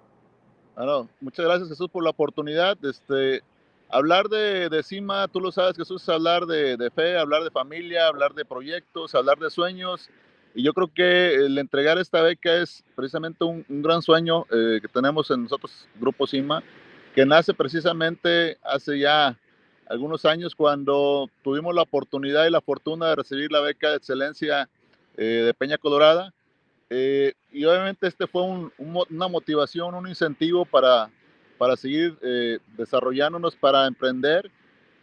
[0.75, 2.77] Bueno, muchas gracias Jesús por la oportunidad.
[2.85, 3.41] Este,
[3.95, 7.51] hablar de, de CIMA, tú lo sabes Jesús, es hablar de, de fe, hablar de
[7.51, 10.09] familia, hablar de proyectos, hablar de sueños.
[10.53, 14.79] Y yo creo que el entregar esta beca es precisamente un, un gran sueño eh,
[14.81, 16.63] que tenemos en nosotros, Grupo CIMA,
[17.13, 19.37] que nace precisamente hace ya
[19.87, 24.69] algunos años cuando tuvimos la oportunidad y la fortuna de recibir la beca de excelencia
[25.17, 26.33] eh, de Peña Colorada.
[26.89, 31.09] Eh, y obviamente este fue un- un una motivación, un incentivo para,
[31.57, 34.49] para seguir eh, desarrollándonos, para emprender.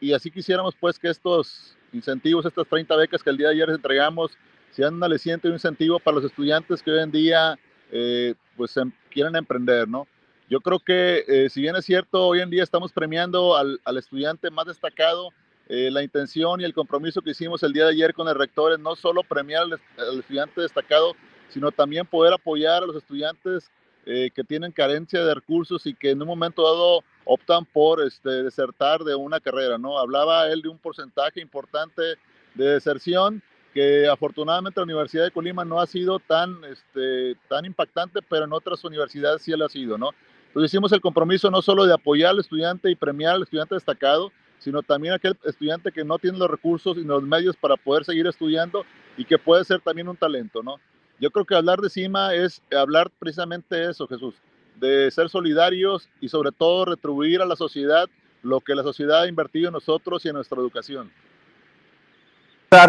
[0.01, 3.69] Y así quisiéramos pues que estos incentivos, estas 30 becas que el día de ayer
[3.69, 4.33] les entregamos,
[4.71, 7.59] sean un aliciente y un incentivo para los estudiantes que hoy en día
[7.91, 10.07] eh, pues em- quieren emprender, ¿no?
[10.49, 13.97] Yo creo que eh, si bien es cierto, hoy en día estamos premiando al, al
[13.97, 15.31] estudiante más destacado,
[15.69, 18.79] la intención y el compromiso que hicimos el día de ayer con el rector es
[18.79, 21.15] no solo premiar al estudiante destacado,
[21.49, 23.71] sino también poder apoyar a los estudiantes
[24.05, 28.43] eh, que tienen carencia de recursos y que en un momento dado optan por este,
[28.43, 29.99] desertar de una carrera, ¿no?
[29.99, 32.03] Hablaba él de un porcentaje importante
[32.55, 33.43] de deserción
[33.73, 38.53] que afortunadamente la Universidad de Colima no ha sido tan, este, tan impactante, pero en
[38.53, 40.11] otras universidades sí lo ha sido, ¿no?
[40.49, 44.33] Entonces hicimos el compromiso no solo de apoyar al estudiante y premiar al estudiante destacado,
[44.59, 48.27] sino también aquel estudiante que no tiene los recursos y los medios para poder seguir
[48.27, 48.85] estudiando
[49.17, 50.79] y que puede ser también un talento, ¿no?
[51.23, 54.35] Yo creo que hablar de CIMA es hablar precisamente eso, Jesús,
[54.81, 58.09] de ser solidarios y sobre todo retribuir a la sociedad
[58.43, 61.13] lo que la sociedad ha invertido en nosotros y en nuestra educación.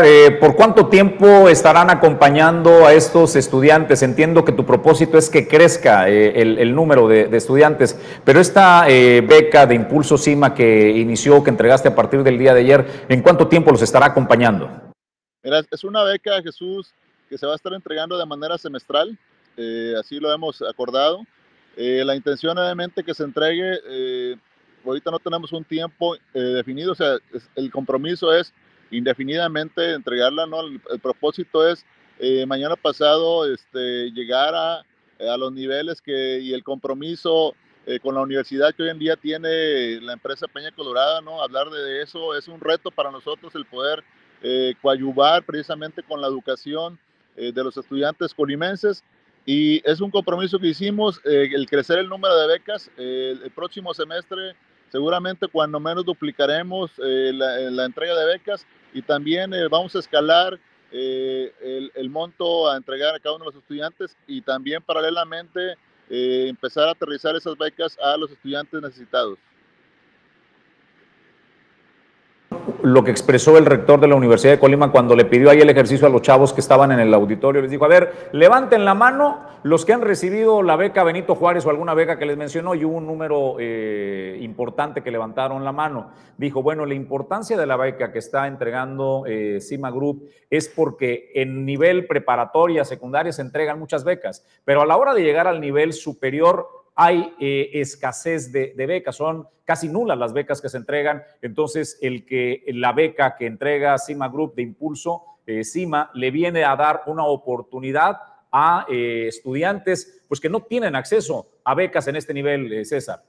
[0.03, 4.01] Eh, ¿Por cuánto tiempo estarán acompañando a estos estudiantes?
[4.01, 9.21] Entiendo que tu propósito es que crezca eh, el, número de, estudiantes, pero esta eh,
[9.21, 13.21] beca de Impulso CIMA que inició, que entregaste a partir del día de ayer, ¿en
[13.21, 14.71] cuánto tiempo los estará acompañando?
[15.43, 16.93] es una beca, Jesús,
[17.29, 19.17] que se va a estar entregando de manera semestral,
[19.99, 21.25] así lo hemos acordado.
[21.75, 23.79] la intención, obviamente, que se entregue,
[24.85, 27.17] ahorita no tenemos un tiempo definido, o sea,
[27.55, 28.53] el compromiso es
[28.93, 30.61] indefinidamente entregarla, ¿no?
[30.61, 31.85] El, propósito es
[32.19, 37.55] eh, mañana pasado este, llegar a, a, los niveles que, y el compromiso
[37.85, 41.41] eh, con la universidad que hoy en día tiene la empresa Peña Colorada, ¿no?
[41.41, 44.03] Hablar de eso es un reto para nosotros el poder
[44.41, 46.99] eh, coadyuvar precisamente con la educación
[47.35, 49.03] de los estudiantes colimenses
[49.45, 52.89] y es un compromiso que hicimos, el crecer el número de becas.
[52.97, 54.55] el próximo semestre
[54.93, 60.59] seguramente cuando menos duplicaremos la, entrega de becas y también eh, vamos a escalar
[60.91, 65.75] eh, el, monto a entregar a cada uno de los estudiantes y también paralelamente
[66.11, 69.39] eh, empezar a aterrizar esas becas a los estudiantes necesitados
[72.83, 75.69] lo que expresó el rector de la Universidad de Colima cuando le pidió ahí el
[75.69, 77.61] ejercicio a los chavos que estaban en el auditorio.
[77.61, 81.65] Les dijo, a ver, levanten la mano los que han recibido la beca Benito Juárez
[81.65, 85.71] o alguna beca que les mencionó y hubo un número eh, importante que levantaron la
[85.71, 86.11] mano.
[86.37, 91.31] Dijo, bueno, la importancia de la beca que está entregando eh, Cima Group es porque
[91.35, 95.61] en nivel preparatoria, secundaria, se entregan muchas becas, pero a la hora de llegar al
[95.61, 101.23] nivel superior hay eh, escasez de, becas, son casi nulas las becas que se entregan,
[101.41, 106.63] entonces el que la beca que entrega Cima Group de Impulso, eh, Cima, le viene
[106.63, 108.17] a dar una oportunidad
[108.51, 113.23] a eh, estudiantes pues que no tienen acceso a becas en este nivel, César.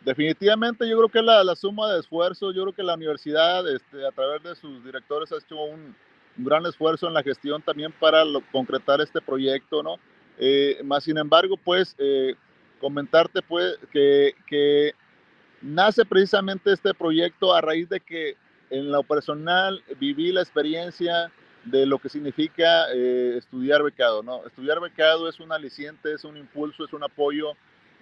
[0.00, 4.06] Definitivamente yo creo que la, la suma de esfuerzo, yo creo que la universidad este,
[4.06, 5.94] a través de sus directores ha hecho un,
[6.36, 9.98] gran esfuerzo en la gestión también para concretar este proyecto, ¿no?
[10.82, 11.94] más sin embargo, pues
[12.84, 14.92] comentarte pues que, que
[15.62, 18.36] nace precisamente este proyecto a raíz de que
[18.68, 21.32] en lo personal viví la experiencia
[21.64, 24.44] de lo que significa eh, estudiar becado, ¿no?
[24.46, 27.52] Estudiar becado es un aliciente, es un impulso, es un apoyo.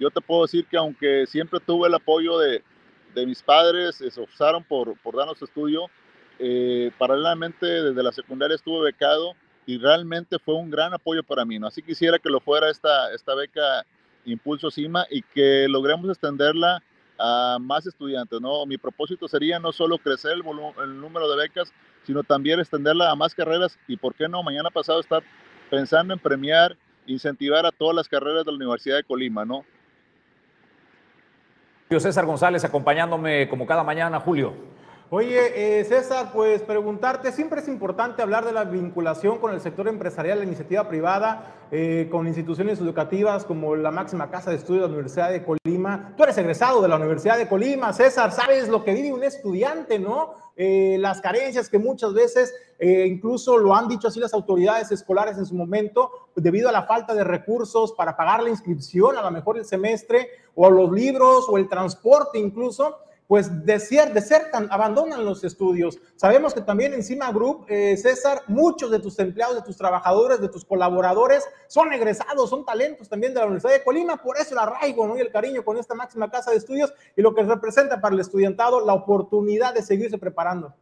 [0.01, 2.65] Yo te puedo decir que aunque siempre tuve el apoyo de,
[3.15, 5.87] de mis padres, se esforzaron por, por darnos estudio,
[6.41, 11.61] eh, paralelamente desde la secundaria estuve becado y realmente fue un gran apoyo para mí,
[11.61, 11.69] ¿no?
[11.69, 13.87] Así quisiera que lo fuera esta, esta beca
[14.25, 16.83] Impulso CIMA y que logremos extenderla
[17.19, 18.41] a más estudiantes.
[18.41, 18.67] ¿no?
[18.67, 21.73] Mi propósito sería no solo crecer el, número de becas,
[22.05, 24.43] sino también extenderla a más carreras y, ¿por qué no?
[24.43, 25.23] Mañana pasado estar
[25.71, 29.65] pensando en premiar, incentivar a todas las carreras de la Universidad de Colima, ¿no?
[31.89, 34.55] Julio César González acompañándome como cada mañana, Julio.
[35.15, 39.87] Oye, eh, César, pues preguntarte, siempre es importante hablar de la vinculación con el sector
[39.87, 44.89] empresarial, la iniciativa privada, eh, con instituciones educativas como la máxima casa de estudios de
[44.89, 46.15] la Universidad de Colima.
[46.17, 49.99] Tú eres egresado de la Universidad de Colima, César, sabes lo que vive un estudiante,
[49.99, 50.33] ¿no?
[50.57, 55.45] Eh, las carencias que muchas veces, incluso lo han dicho así las autoridades escolares en
[55.45, 59.59] su momento, debido a la falta de recursos para pagar la inscripción, a lo mejor
[59.59, 62.97] el semestre, o los libros, o el transporte incluso
[63.33, 65.99] pues desertan, abandonan los estudios.
[66.17, 70.51] Sabemos que también encima Group, eh, César, muchos de tus empleados, de tus trabajadores, de
[70.51, 74.59] tus colaboradores son egresados, son talentos también de la Universidad de Colima, por eso el
[74.59, 78.15] arraigo y el cariño con esta máxima casa de estudios y lo que representa para
[78.15, 80.75] el estudiantado la oportunidad de seguirse preparando.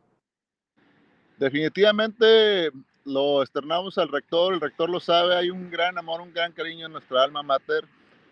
[1.39, 2.73] Definitivamente
[3.05, 6.87] lo externamos al rector, el rector lo sabe, hay un gran amor, un gran cariño
[6.87, 7.85] en nuestra alma mater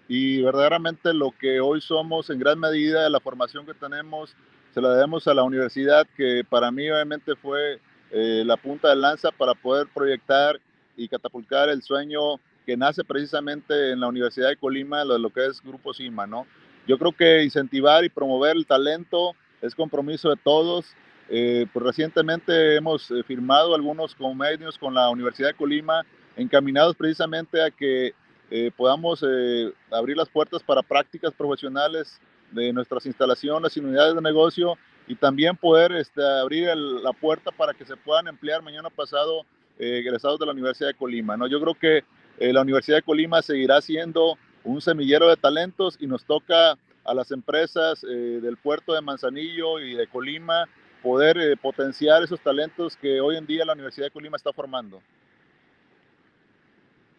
[0.09, 4.35] y verdaderamente lo que hoy somos en gran medida, la formación que tenemos,
[4.73, 7.79] se la debemos a la universidad, que para mí obviamente fue
[8.11, 10.59] eh, la punta de lanza para poder proyectar
[10.97, 15.47] y catapultar el sueño que nace precisamente en la Universidad de Colima, lo, lo que
[15.47, 16.47] es Grupo CIMA, ¿no?
[16.87, 20.87] Yo creo que incentivar y promover el talento es compromiso de todos.
[21.29, 26.07] Eh, pues recientemente hemos eh, firmado algunos convenios con la Universidad de Colima
[26.37, 28.15] encaminados precisamente a que
[28.51, 32.21] eh, podamos eh, abrir las puertas para prácticas profesionales
[32.51, 34.79] de nuestras instalaciones y unidades de negocio
[35.09, 39.45] y también poder este, abrir la puerta para que se puedan emplear mañana pasado
[39.79, 41.37] eh, egresados de la Universidad de Colima.
[41.37, 41.47] ¿no?
[41.47, 42.05] Yo creo que
[42.39, 47.15] eh, la Universidad de Colima seguirá siendo un semillero de talentos y nos toca a
[47.15, 50.67] las empresas eh, del puerto de Manzanillo y de Colima
[51.03, 55.01] poder potenciar esos talentos que hoy en día la Universidad de Colima está formando.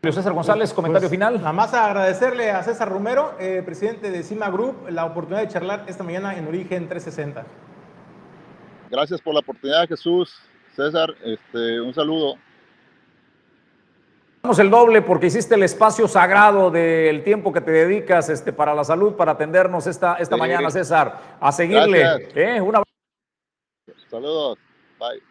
[0.02, 1.38] César González, comentario Pues, final.
[1.40, 5.84] Nada más agradecerle a César Romero, eh, presidente de Cima Group, la oportunidad de charlar
[5.88, 7.44] esta mañana en Origen 360.
[8.90, 10.40] Gracias por la oportunidad, Jesús.
[10.74, 12.36] César, este, un saludo.
[14.42, 18.74] Damos el doble porque hiciste el espacio sagrado del tiempo que te dedicas este, para
[18.74, 20.40] la salud, para atendernos esta, esta Sí.
[20.40, 21.18] mañana, César.
[21.42, 22.30] A seguirle.
[22.36, 22.62] ¿eh?
[22.62, 22.86] Un abrazo.
[24.10, 24.58] Saludos.
[24.98, 25.22] Bye.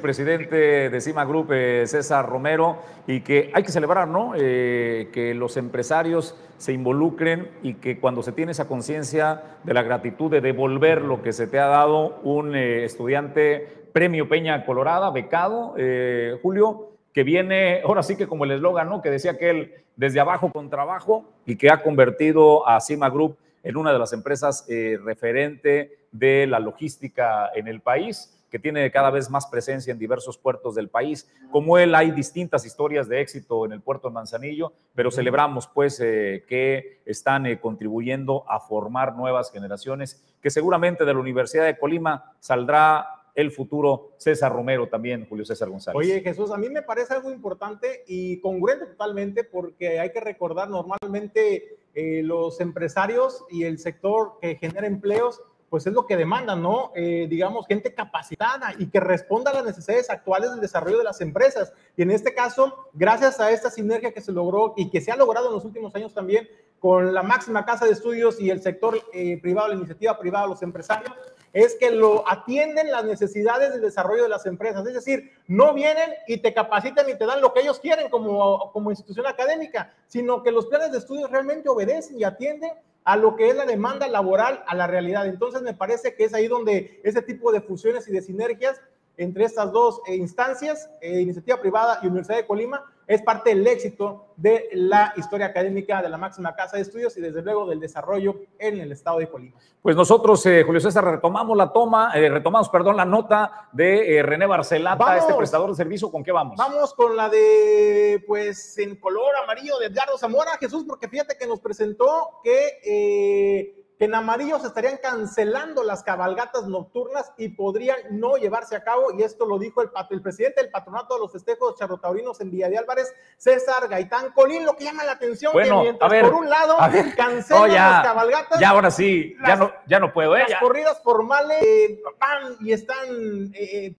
[0.00, 4.32] Presidente de Cima Group, eh, César Romero, y que hay que celebrar, ¿no?
[4.36, 9.82] Eh, que los empresarios se involucren y que cuando se tiene esa conciencia de la
[9.82, 15.10] gratitud de devolver lo que se te ha dado un eh, estudiante premio Peña Colorada,
[15.10, 19.02] becado, eh, Julio, que viene, ahora sí que como el eslogan, ¿no?
[19.02, 23.36] Que decía que él desde abajo con trabajo y que ha convertido a Cima Group
[23.62, 24.66] en una de las empresas
[25.04, 30.38] referente de la logística en el país que tiene cada vez más presencia en diversos
[30.38, 31.28] puertos del país.
[31.50, 35.98] Como él, hay distintas historias de éxito en el puerto de Manzanillo, pero celebramos pues
[35.98, 41.76] eh, que están eh, contribuyendo a formar nuevas generaciones, que seguramente de la Universidad de
[41.76, 45.98] Colima saldrá el futuro César Romero también, Julio César González.
[45.98, 50.70] Oye, Jesús, a mí me parece algo importante y congruente totalmente porque hay que recordar
[50.70, 55.42] normalmente eh, los empresarios y el sector que genera empleos,
[55.74, 56.92] pues es lo que demandan, ¿no?
[56.94, 61.20] Eh, digamos, gente capacitada y que responda a las necesidades actuales del desarrollo de las
[61.20, 61.72] empresas.
[61.96, 65.16] Y en este caso, gracias a esta sinergia que se logró y que se ha
[65.16, 66.48] logrado en los últimos años también
[66.78, 70.62] con la máxima casa de estudios y el sector eh, privado, la iniciativa privada, los
[70.62, 71.12] empresarios,
[71.52, 74.86] es que lo atienden las necesidades del desarrollo de las empresas.
[74.86, 78.70] Es decir, no vienen y te capacitan y te dan lo que ellos quieren como,
[78.70, 82.70] como institución académica, sino que los planes de estudios realmente obedecen y atienden
[83.04, 85.26] a lo que es la demanda laboral, a la realidad.
[85.26, 88.80] Entonces, me parece que es ahí donde ese tipo de fusiones y de sinergias
[89.16, 93.66] entre estas dos eh, instancias, eh, iniciativa privada y Universidad de Colima, es parte del
[93.66, 97.80] éxito de la historia académica de la máxima casa de estudios y desde luego del
[97.80, 99.56] desarrollo en el estado de Colima.
[99.82, 104.22] Pues nosotros, eh, Julio César, retomamos la toma, eh, retomamos, perdón, la nota de eh,
[104.22, 105.20] René Barcelata, Vamos.
[105.22, 106.56] este prestador de servicio, ¿con qué vamos?
[106.56, 111.46] Vamos con la de, pues, en color amarillo de Edgardo Zamora, Jesús, porque fíjate que
[111.46, 117.96] nos presentó que, eh, que en amarillo se estarían cancelando las cabalgatas nocturnas y podrían
[118.10, 121.30] no llevarse a cabo, y esto lo dijo el, el presidente del patronato de los
[121.32, 125.76] festejos charrotaurinos en Villa de Álvarez, César Gaitán Colín, lo que llama la atención, Bueno,
[125.78, 126.76] que mientras a ver, por un lado
[127.16, 130.40] cancelan ya, las cabalgatas, Ya ahora sí, ya no, ya no puedo, ¿eh?
[130.40, 130.60] las Ya.
[130.60, 133.06] corridas formales eh, van y están,
[133.54, 133.96] eh,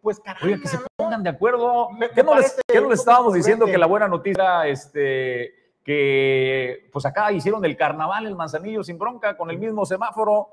[0.00, 0.84] pues, caramba, Oye, que se ¿no?
[0.96, 1.90] pongan de acuerdo.
[1.90, 5.52] Me- ¿Qué me no les, qué no les estábamos diciendo que la buena noticia, este,
[5.84, 10.48] que pues acá hicieron el carnaval el Manzanillo sin bronca, con el mismo semáforo?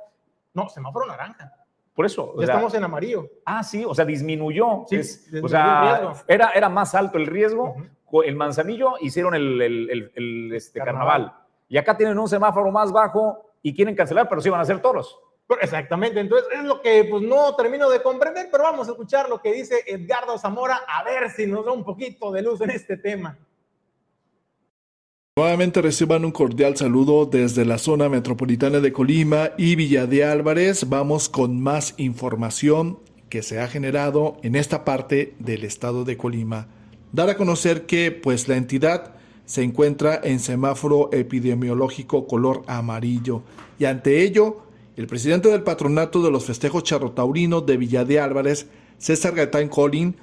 [0.53, 1.53] No, semáforo naranja.
[1.93, 2.31] Por eso.
[2.35, 3.27] o Ya sea, estamos en amarillo.
[3.45, 4.85] Ah, sí, o sea, disminuyó.
[4.87, 7.75] Sí, Es- disminuyó o sea, era, era más alto el riesgo.
[8.23, 11.07] El Manzanillo hicieron el, el- el- el, este, Carnaval.
[11.23, 11.45] carnaval.
[11.67, 14.81] Y acá tienen un semáforo más bajo y quieren cancelar, pero sí van a ser
[14.81, 15.19] toros.
[15.47, 19.27] Pero Exactamente, entonces es lo que pues no termino de comprender, pero vamos a escuchar
[19.29, 22.69] lo que dice Edgardo Zamora, a ver si nos da un poquito de luz en
[22.69, 23.37] este tema.
[25.39, 30.89] Nuevamente reciban un cordial saludo desde la zona metropolitana de Colima y Villa de Álvarez.
[30.89, 36.67] Vamos con más información que se ha generado en esta parte del estado de Colima.
[37.13, 39.15] Dar a conocer que pues la entidad
[39.45, 43.41] se encuentra en semáforo epidemiológico color amarillo
[43.79, 44.63] y ante ello
[44.97, 48.67] el presidente del patronato de los festejos charrotaurinos de Villa de Álvarez,
[48.97, 50.17] César Gaitán Colín,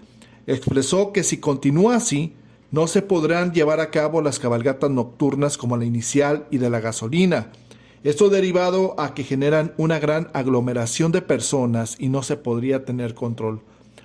[0.47, 2.35] expresó que si continúa así,
[2.71, 6.81] no se podrán llevar a cabo las cabalgatas nocturnas como la inicial y de la
[6.81, 7.53] gasolina.
[8.05, 13.15] Esto derivado a que generan una gran aglomeración de personas y no se podría tener
[13.15, 13.63] control.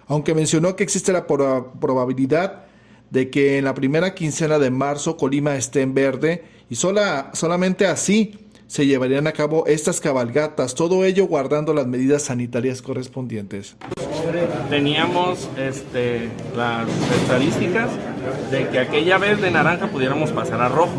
[0.08, 2.64] Aunque mencionó que existe la proba- probabilidad
[3.10, 7.86] de que en la primera quincena de marzo Colima esté en verde y sola- solamente
[7.86, 13.76] así se llevarían a cabo estas cabalgatas, todo ello guardando las medidas sanitarias correspondientes.
[14.70, 16.88] Teníamos este, las
[17.22, 17.90] estadísticas
[18.52, 20.94] de que aquella vez de naranja pudiéramos pasar a rojo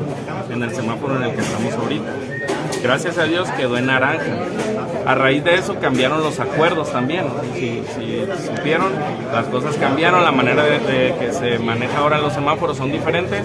[0.50, 2.12] en el semáforo en el que estamos ahorita.
[2.82, 4.24] Gracias a Dios quedó en naranja.
[5.06, 7.26] A raíz de eso cambiaron los acuerdos también.
[7.54, 7.82] Si,
[8.44, 8.92] supieron,
[9.32, 13.44] las cosas cambiaron, la manera de, que se maneja ahora los semáforos son diferentes.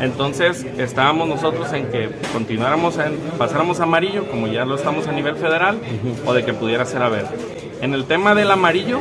[0.00, 5.36] Entonces estábamos nosotros en que continuáramos, en, pasáramos amarillo, como ya lo estamos a nivel
[5.36, 5.78] federal,
[6.26, 7.67] o de que pudiera ser a verde.
[7.80, 8.98] En el tema del amarillo,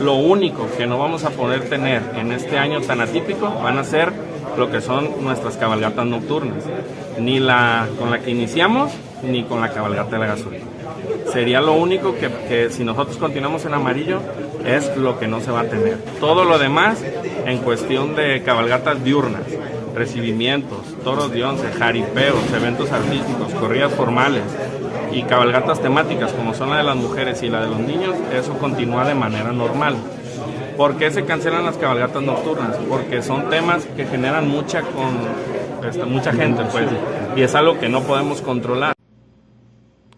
[0.00, 3.84] lo único que no vamos a poder tener en este año tan atípico van a
[3.84, 4.10] ser
[4.56, 6.64] lo que son nuestras cabalgatas nocturnas.
[7.18, 8.90] Ni la con la que iniciamos,
[9.22, 10.64] ni con la cabalgata de la gasolina.
[11.30, 14.20] Sería lo único que, que, si nosotros continuamos en amarillo
[14.64, 15.98] es lo que no se va a tener.
[16.18, 17.04] Todo lo demás
[17.44, 19.42] en cuestión de cabalgatas diurnas,
[19.94, 24.42] recibimientos, toros de once, jaripeos, eventos artísticos, corridas formales
[25.16, 28.52] y cabalgatas temáticas como son la de las mujeres y la de los niños, eso
[28.58, 29.96] continúa de manera normal.
[30.76, 32.76] ¿Por qué se cancelan las cabalgatas nocturnas?
[32.86, 36.90] Porque son temas que generan mucha, con, este, mucha gente, pues,
[37.34, 38.92] y es algo que no podemos controlar.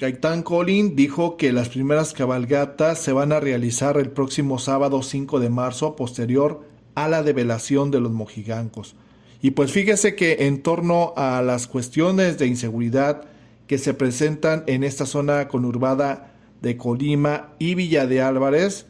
[0.00, 5.38] Gaitán Colin dijo que las primeras cabalgatas se van a realizar el próximo sábado 5
[5.38, 6.64] de marzo, posterior
[6.96, 8.96] a la develación de los mojigancos.
[9.42, 13.27] Y pues fíjese que en torno a las cuestiones de inseguridad
[13.68, 18.86] que se presentan en esta zona conurbada de Colima y Villa de Álvarez,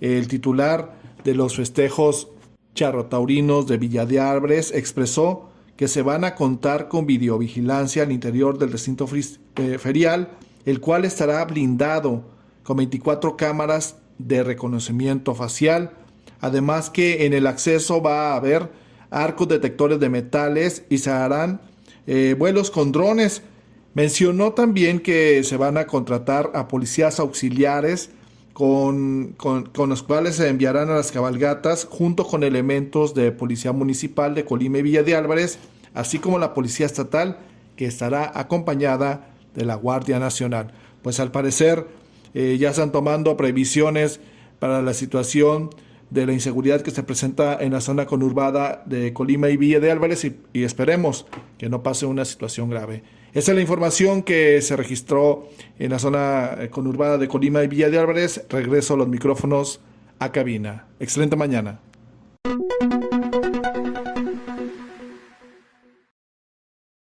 [0.00, 2.28] el titular de los festejos
[2.74, 8.58] charrotaurinos de Villa de Álvarez expresó que se van a contar con videovigilancia al interior
[8.58, 9.06] del recinto
[9.56, 10.30] eh, ferial,
[10.64, 12.24] el cual estará blindado
[12.62, 15.92] con 24 cámaras de reconocimiento facial,
[16.40, 18.70] además que en el acceso va a haber
[19.10, 21.60] arcos detectores de metales y se harán
[22.06, 23.42] eh, vuelos con drones.
[23.94, 28.10] Mencionó también que se van a contratar a policías auxiliares
[28.52, 29.36] con,
[29.76, 34.78] los cuales se enviarán a las cabalgatas junto con elementos de Policía Municipal de Colima
[34.78, 35.58] y Villa de Álvarez,
[35.94, 37.38] así como la Policía Estatal,
[37.76, 40.72] que estará acompañada de la Guardia Nacional.
[41.02, 41.86] Pues al parecer
[42.34, 44.18] eh, ya están tomando previsiones
[44.58, 45.70] para la situación
[46.10, 49.92] de la inseguridad que se presenta en la zona conurbada de Colima y Villa de
[49.92, 51.26] Álvarez y esperemos
[51.58, 53.02] que no pase una situación grave.
[53.34, 55.48] Esa es la información que se registró
[55.80, 58.46] en la zona eh, conurbada de Colima y Villa de Álvarez.
[58.48, 59.80] Regreso a los micrófonos
[60.20, 60.86] a cabina.
[61.00, 61.80] Excelente mañana.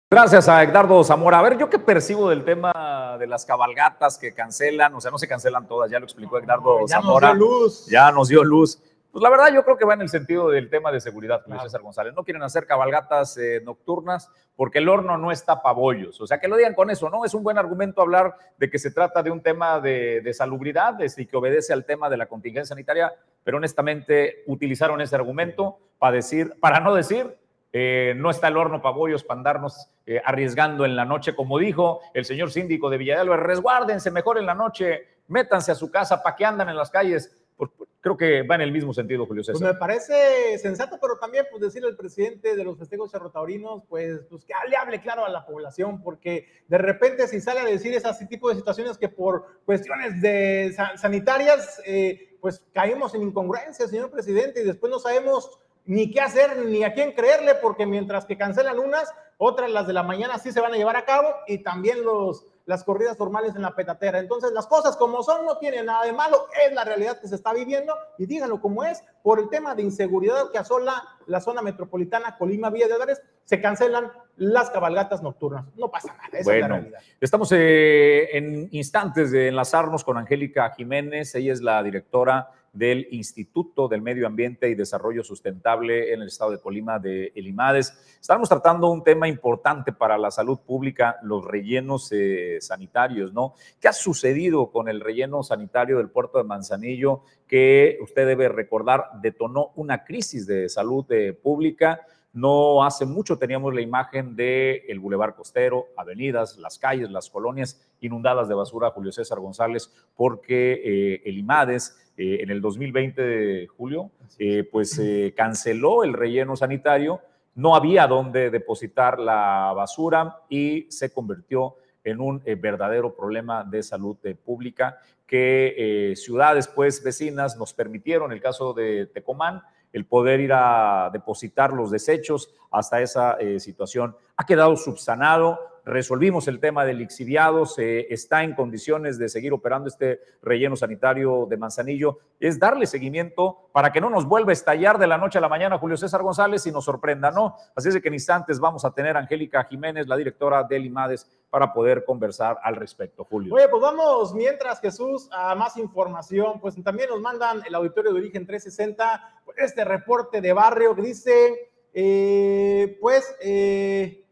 [0.09, 1.39] Gracias a Edgardo Zamora.
[1.39, 5.17] A ver, yo qué percibo del tema de las cabalgatas que cancelan, o sea, no
[5.17, 7.27] se cancelan todas, ya lo explicó Edgardo Zamora.
[7.27, 7.85] Ya nos dio luz.
[7.87, 8.79] Ya nos dio luz.
[9.15, 11.61] Pues la verdad yo creo que va en el sentido del tema de seguridad, Julio
[11.61, 12.13] César González.
[12.13, 16.19] No quieren hacer cabalgatas eh, nocturnas porque el horno no está pabollos.
[16.19, 17.23] O sea, que lo digan con eso, ¿no?
[17.23, 21.25] Es un buen argumento hablar de que se trata de un tema de, salubridad y
[21.27, 26.51] que obedece al tema de la contingencia sanitaria, pero honestamente utilizaron ese argumento para decir,
[26.59, 27.37] para no decir,
[27.71, 32.01] eh, no está el horno pabollos para andarnos eh, arriesgando en la noche, como dijo
[32.13, 36.35] el señor síndico de Villadalba, resguárdense mejor en la noche, métanse a su casa, ¿para
[36.35, 37.41] que andan en las calles?
[37.55, 37.71] Pues,
[38.05, 39.59] creo que va en el mismo sentido, Julio César.
[39.59, 44.19] Pues me parece sensato, pero también pues decirle al presidente de los festejos cerrotaurinos, pues,
[44.29, 47.95] pues que le hable claro a la población, porque de repente si sale a decir
[47.95, 54.11] ese tipo de situaciones que por cuestiones de sanitarias, eh, pues caemos en incongruencia, señor
[54.11, 58.37] presidente, y después no sabemos ni qué hacer ni a quién creerle, porque mientras que
[58.37, 61.63] cancelan unas, otras, las de la mañana, sí se van a llevar a cabo, y
[61.63, 64.19] también los las corridas formales en la petatera.
[64.19, 67.35] Entonces, las cosas como son no tienen nada de malo, es la realidad que se
[67.35, 71.61] está viviendo y díganlo como es, por el tema de inseguridad que asola la zona
[71.61, 75.65] metropolitana Colima Villa de Álvarez, se cancelan las cabalgatas nocturnas.
[75.75, 76.99] No pasa nada, esa es la realidad.
[77.21, 83.87] Estamos eh, en instantes de enlazarnos con Angélica Jiménez, ella es la directora del Instituto
[83.87, 88.17] del Medio Ambiente y Desarrollo Sustentable en el estado de Colima de El IMADES.
[88.19, 93.53] Estamos tratando un tema importante para la salud pública, los rellenos eh, sanitarios, ¿no?
[93.79, 99.05] ¿Qué ha sucedido con el relleno sanitario del puerto de Manzanillo que usted debe recordar
[99.21, 102.01] detonó una crisis de salud eh, pública?
[102.35, 107.81] No hace mucho teníamos la imagen del el Boulevard Costero, avenidas, las calles, las colonias
[108.01, 113.67] inundadas de basura, Julio César González, porque eh, el IMADES eh, en el 2020 de
[113.67, 115.01] julio, eh, pues
[115.35, 117.21] canceló el relleno sanitario,
[117.55, 123.83] no había dónde depositar la basura y se convirtió en un eh, verdadero problema de
[123.83, 129.61] salud pública que ciudades pues vecinas nos permitieron, el caso de Tecomán,
[129.91, 134.15] el poder ir a depositar los desechos hasta esa situación.
[134.37, 139.87] Ha quedado subsanado, resolvimos el tema del lixiviado, se está en condiciones de seguir operando
[139.87, 144.97] este relleno sanitario de Manzanillo, es darle seguimiento para que no nos vuelva a estallar
[144.97, 147.55] de la noche a la mañana Julio César González y nos sorprenda, ¿no?
[147.75, 151.29] Así es que en instantes vamos a tener a Angélica Jiménez, la directora del IMADES,
[151.49, 153.53] para poder conversar al respecto, Julio.
[153.53, 158.19] Oye, pues vamos mientras Jesús a más información, pues también nos mandan el auditorio de
[158.19, 164.24] origen 360, este reporte de barrio que dice, eh, pues, eh,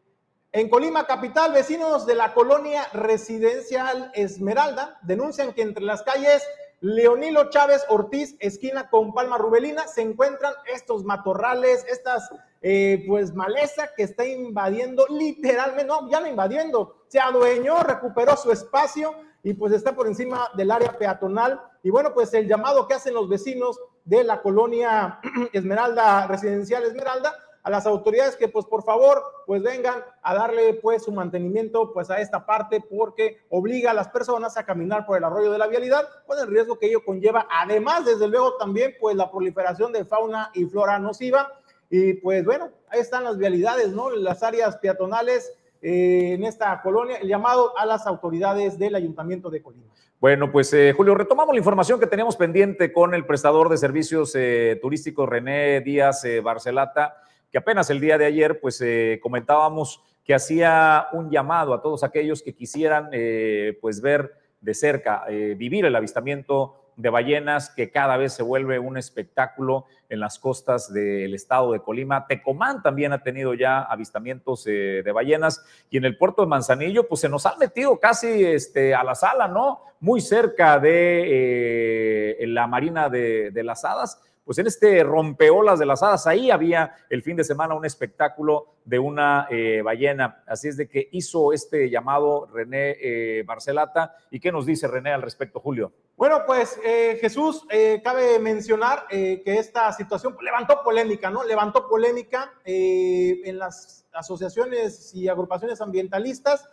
[0.54, 6.44] en Colima Capital, vecinos de la colonia residencial Esmeralda denuncian que entre las calles
[6.80, 12.30] Leonilo Chávez Ortiz, esquina con Palma Rubelina, se encuentran estos matorrales, estas
[12.62, 18.52] eh, pues maleza que está invadiendo literalmente, no, ya no invadiendo, se adueñó, recuperó su
[18.52, 21.62] espacio y pues está por encima del área peatonal.
[21.82, 25.20] Y bueno, pues el llamado que hacen los vecinos de la colonia
[25.54, 27.34] Esmeralda, residencial Esmeralda,
[27.64, 32.10] a las autoridades que pues por favor pues vengan a darle pues su mantenimiento pues
[32.10, 35.68] a esta parte porque obliga a las personas a caminar por el arroyo de la
[35.68, 37.48] vialidad con el riesgo que ello conlleva.
[37.50, 41.54] Además desde luego también pues la proliferación de fauna y flora nociva.
[41.90, 47.18] Y pues bueno ahí están las vialidades no las áreas peatonales eh, en esta colonia
[47.18, 49.86] el llamado a las autoridades del ayuntamiento de Colima.
[50.20, 54.34] Bueno, pues eh, Julio, retomamos la información que teníamos pendiente con el prestador de servicios
[54.36, 57.18] eh, turísticos René Díaz Barcelata
[57.54, 62.04] que apenas el día de ayer, pues eh, comentábamos que hacía un llamado a todos
[62.04, 67.92] aquellos que quisieran, eh, pues ver de cerca, eh, vivir el avistamiento de ballenas, que
[67.92, 72.26] cada vez se vuelve un espectáculo en las costas del estado de Colima.
[72.26, 77.22] Tecomán también ha tenido ya avistamientos de ballenas y en el puerto de Manzanillo, pues
[77.22, 79.82] se nos han metido casi este, a la sala, ¿no?
[80.00, 86.04] Muy cerca de la Marina de, de las Hadas pues en este rompeolas de las
[86.04, 90.44] hadas, ahí había el fin de semana un espectáculo de una eh, ballena.
[90.46, 94.16] Así es de que hizo este llamado René eh, Barcelata.
[94.30, 95.94] ¿Y qué nos dice René al respecto, Julio?
[96.18, 97.66] Bueno, pues eh, Jesús,
[98.04, 101.44] cabe mencionar que esta situación levantó polémica, ¿no?
[101.44, 106.70] Levantó polémica en las asociaciones y agrupaciones ambientalistas.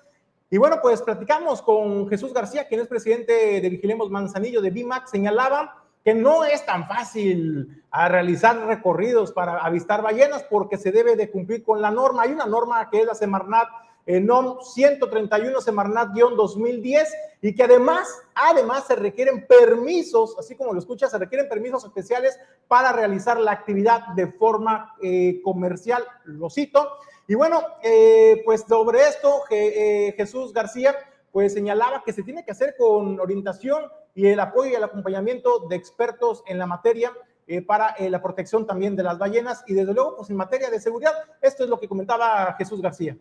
[0.50, 5.06] Y bueno, pues platicamos con Jesús García, quien es presidente de Vigilemos Manzanillo de BIMAC,
[5.06, 11.16] señalaba que no es tan fácil a realizar recorridos para avistar ballenas porque se debe
[11.16, 12.22] de cumplir con la norma.
[12.22, 13.68] Hay una norma que es la Semarnat
[14.07, 17.07] eh, NOM 131 Semarnat-2010
[17.42, 22.38] y que además, además se requieren permisos, así como lo escuchas, se requieren permisos especiales
[22.66, 26.88] para realizar la actividad de forma eh, comercial, lo cito.
[27.28, 30.96] Y bueno, eh, pues sobre esto, Jesús García,
[31.30, 33.84] pues señalaba que se tiene que hacer con orientación
[34.14, 37.12] y el apoyo y el acompañamiento de expertos en la materia
[37.52, 40.70] eh, para eh, la protección también de las ballenas y desde luego, pues en materia
[40.70, 43.16] de seguridad, esto es lo que comentaba Jesús García.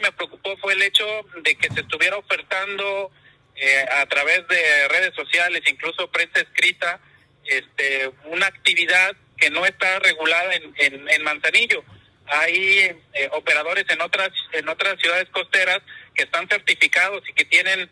[0.00, 1.04] Me preocupó fue el hecho
[1.42, 3.10] de que se estuviera ofertando
[3.56, 7.00] eh, a través de redes sociales, incluso prensa escrita,
[7.44, 11.82] este, una actividad que no está regulada en, en, en Manzanillo.
[12.26, 12.96] Hay
[13.32, 15.80] operadores en otras en otras ciudades costeras
[16.14, 17.90] que están certificados y que tienen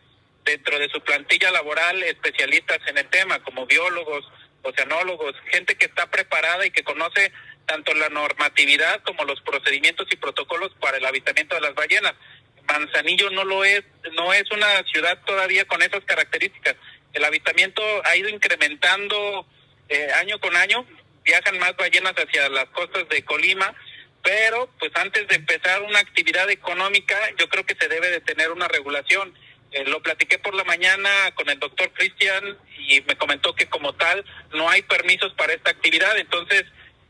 [0.50, 4.26] dentro de su plantilla laboral especialistas en el tema, como biólogos,
[4.62, 7.32] oceanólogos, gente que está preparada y que conoce
[7.66, 12.14] tanto la normatividad como los procedimientos y protocolos para el avistamiento de las ballenas.
[12.66, 13.82] Manzanillo no lo es,
[14.12, 16.76] no es una ciudad todavía con esas características.
[17.12, 19.46] El avistamiento ha ido incrementando
[19.88, 20.84] eh, año con año,
[21.24, 23.74] viajan más ballenas hacia las costas de Colima,
[24.22, 28.50] pero pues antes de empezar una actividad económica, yo creo que se debe de tener
[28.50, 29.32] una regulación
[29.72, 32.58] eh, lo platiqué por la mañana con el doctor Cristian
[32.88, 36.64] y me comentó que como tal no hay permisos para esta actividad, entonces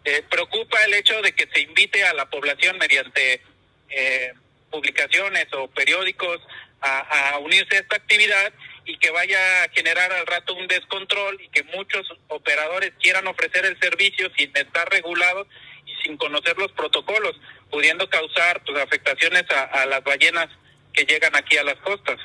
[0.04, 3.42] eh, preocupa el hecho de que se invite a la población mediante
[3.88, 4.32] eh,
[4.70, 6.38] publicaciones o periódicos
[6.82, 8.52] a, unirse a esta actividad
[8.86, 13.66] y que vaya a generar al rato un descontrol y que muchos operadores quieran ofrecer
[13.66, 15.46] el servicio sin estar regulados
[15.86, 17.38] y sin conocer los protocolos,
[17.70, 20.48] pudiendo causar pues, afectaciones a las ballenas
[20.94, 22.18] que llegan aquí a las costas.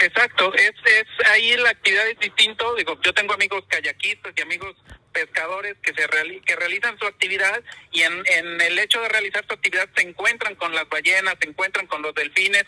[0.00, 2.74] Exacto, es, es ahí la actividad es distinto.
[2.74, 4.74] Digo, yo tengo amigos kayakistas y amigos
[5.12, 6.08] pescadores que se
[6.40, 10.56] que realizan su actividad y en, en el hecho de realizar su actividad se encuentran
[10.56, 12.64] con las ballenas, se encuentran con los delfines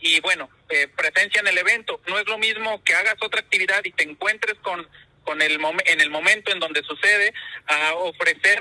[0.00, 2.00] y bueno, eh, presencia en el evento.
[2.06, 4.86] No es lo mismo que hagas otra actividad y te encuentres con
[5.28, 7.34] con el en el momento en donde sucede
[7.66, 8.58] a ofrecer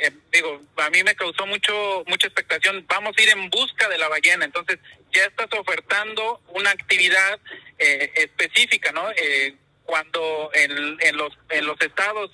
[0.00, 2.84] eh, digo, a mí me causó mucho mucha expectación.
[2.88, 4.78] Vamos a ir en busca de la ballena, entonces
[5.12, 7.38] ya estás ofertando una actividad
[7.78, 9.10] eh, específica, ¿no?
[9.10, 12.30] Eh, cuando en, en, los en los estados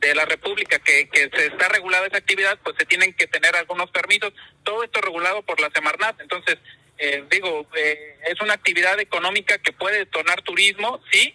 [0.00, 3.56] de la República que, que se está regulada esa actividad, pues se tienen que tener
[3.56, 4.32] algunos permisos.
[4.62, 6.20] Todo esto regulado por la Semarnat.
[6.20, 6.58] Entonces,
[6.98, 11.34] eh, digo, eh, es una actividad económica que puede detonar turismo, sí,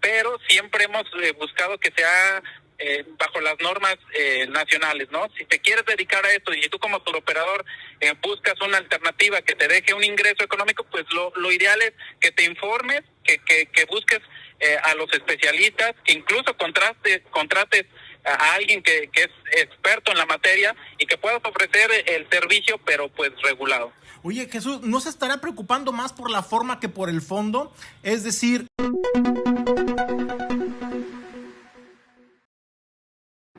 [0.00, 2.42] pero siempre hemos eh, buscado que sea
[2.78, 5.28] eh, bajo las normas eh, nacionales, ¿no?
[5.36, 7.64] Si te quieres dedicar a esto y tú como operador
[8.00, 11.92] eh, buscas una alternativa que te deje un ingreso económico, pues lo, lo ideal es
[12.20, 14.20] que te informes, que, que, que busques
[14.60, 17.86] eh, a los especialistas, que incluso contrates, contrates
[18.24, 22.78] a alguien que, que es experto en la materia y que puedas ofrecer el servicio,
[22.84, 23.92] pero pues regulado.
[24.22, 27.72] Oye, Jesús, ¿no se estará preocupando más por la forma que por el fondo?
[28.02, 28.66] Es decir...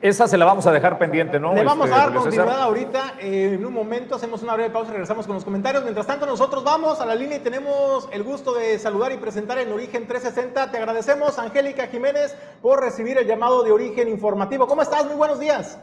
[0.00, 1.52] Esa se la vamos a dejar pendiente, ¿no?
[1.54, 2.44] Le vamos Este, a dar Julio César?
[2.44, 3.14] continuidad ahorita.
[3.20, 5.82] eh, en un momento hacemos una breve pausa y regresamos con los comentarios.
[5.82, 9.58] Mientras tanto, nosotros vamos a la línea y tenemos el gusto de saludar y presentar
[9.58, 10.70] en Origen 360.
[10.70, 14.68] Te agradecemos, Angélica Jiménez, por recibir el llamado de Origen Informativo.
[14.68, 15.04] ¿Cómo estás?
[15.04, 15.78] Muy buenos días.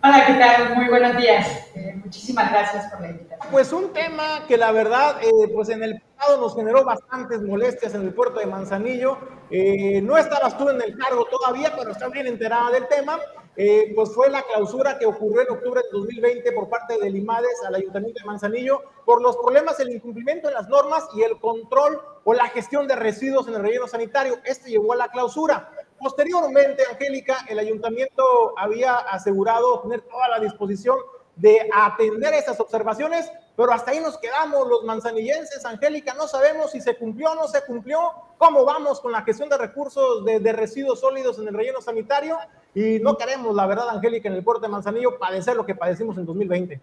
[0.00, 0.76] Hola, ¿qué tal?
[0.76, 1.66] Muy buenos días.
[1.74, 3.48] Eh, muchísimas gracias por la invitación.
[3.50, 7.94] Pues un tema que la verdad, eh, pues en el pasado nos generó bastantes molestias
[7.94, 9.18] en el puerto de Manzanillo.
[9.50, 13.18] Eh, no estabas tú en el cargo todavía, pero estás bien enterada del tema.
[13.56, 17.64] Eh, pues fue la clausura que ocurrió en octubre de 2020 por parte del IMADES
[17.66, 22.00] al Ayuntamiento de Manzanillo por los problemas, el incumplimiento de las normas y el control
[22.22, 24.38] o la gestión de residuos en el relleno sanitario.
[24.44, 25.72] Este llevó a la clausura.
[25.98, 30.96] Posteriormente, Angélica, el ayuntamiento había asegurado tener toda la disposición
[31.38, 36.80] de atender esas observaciones, pero hasta ahí nos quedamos los manzanillenses, Angélica, no sabemos si
[36.80, 41.00] se cumplió o no se cumplió, cómo vamos con la gestión de recursos de, residuos
[41.00, 42.38] sólidos en el relleno sanitario
[42.74, 46.16] y no queremos, la verdad, Angélica, en el puerto de Manzanillo padecer lo que padecimos
[46.18, 46.80] en 2020.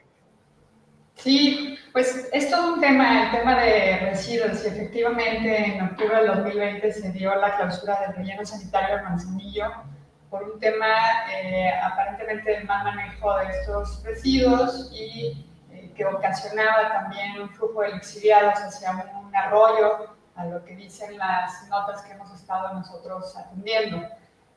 [1.16, 4.64] Sí, pues es todo un tema, el tema de residuos.
[4.64, 9.72] Y efectivamente, en octubre del 2020 se dio la clausura del relleno sanitario de Manzanillo
[10.30, 10.88] por un tema
[11.34, 17.82] eh, aparentemente del mal manejo de estos residuos y eh, que ocasionaba también un flujo
[17.82, 22.74] de lixiviados hacia un, un arroyo, a lo que dicen las notas que hemos estado
[22.74, 24.06] nosotros atendiendo.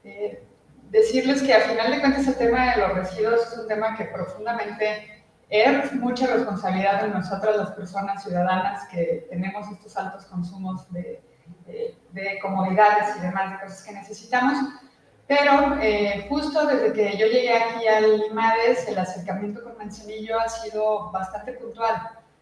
[0.05, 0.43] Eh,
[0.91, 4.07] decirles que a final de cuentas el tema de los residuos es un tema que
[4.07, 5.18] profundamente
[5.51, 11.23] es mucha responsabilidad de nosotras las personas ciudadanas que tenemos estos altos consumos de,
[11.67, 14.59] de, de comodidades y demás, de cosas que necesitamos.
[15.27, 20.49] Pero eh, justo desde que yo llegué aquí al IMADES, el acercamiento con Manzanillo ha
[20.49, 21.97] sido bastante puntual.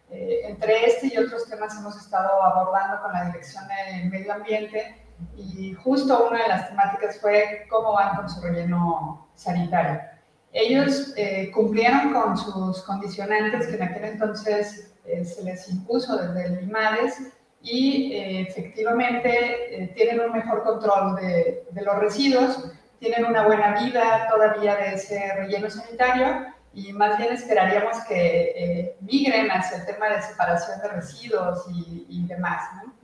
[0.09, 5.05] Eh, entre este y otros temas hemos estado abordando con la Dirección de Medio Ambiente
[5.35, 9.99] y justo una de las temáticas fue cómo van con su relleno sanitario.
[10.59, 16.47] Ellos eh, cumplieron con sus condicionantes que en aquel entonces eh, se les impuso desde
[16.47, 17.31] el IMADES
[17.61, 24.27] y eh, efectivamente tienen un mejor control de, de, los residuos, tienen una buena vida
[24.31, 30.23] todavía de ese relleno sanitario y más bien esperaríamos que migren hacia el tema de
[30.23, 32.63] separación de residuos y, y demás.
[32.83, 32.96] ¿no?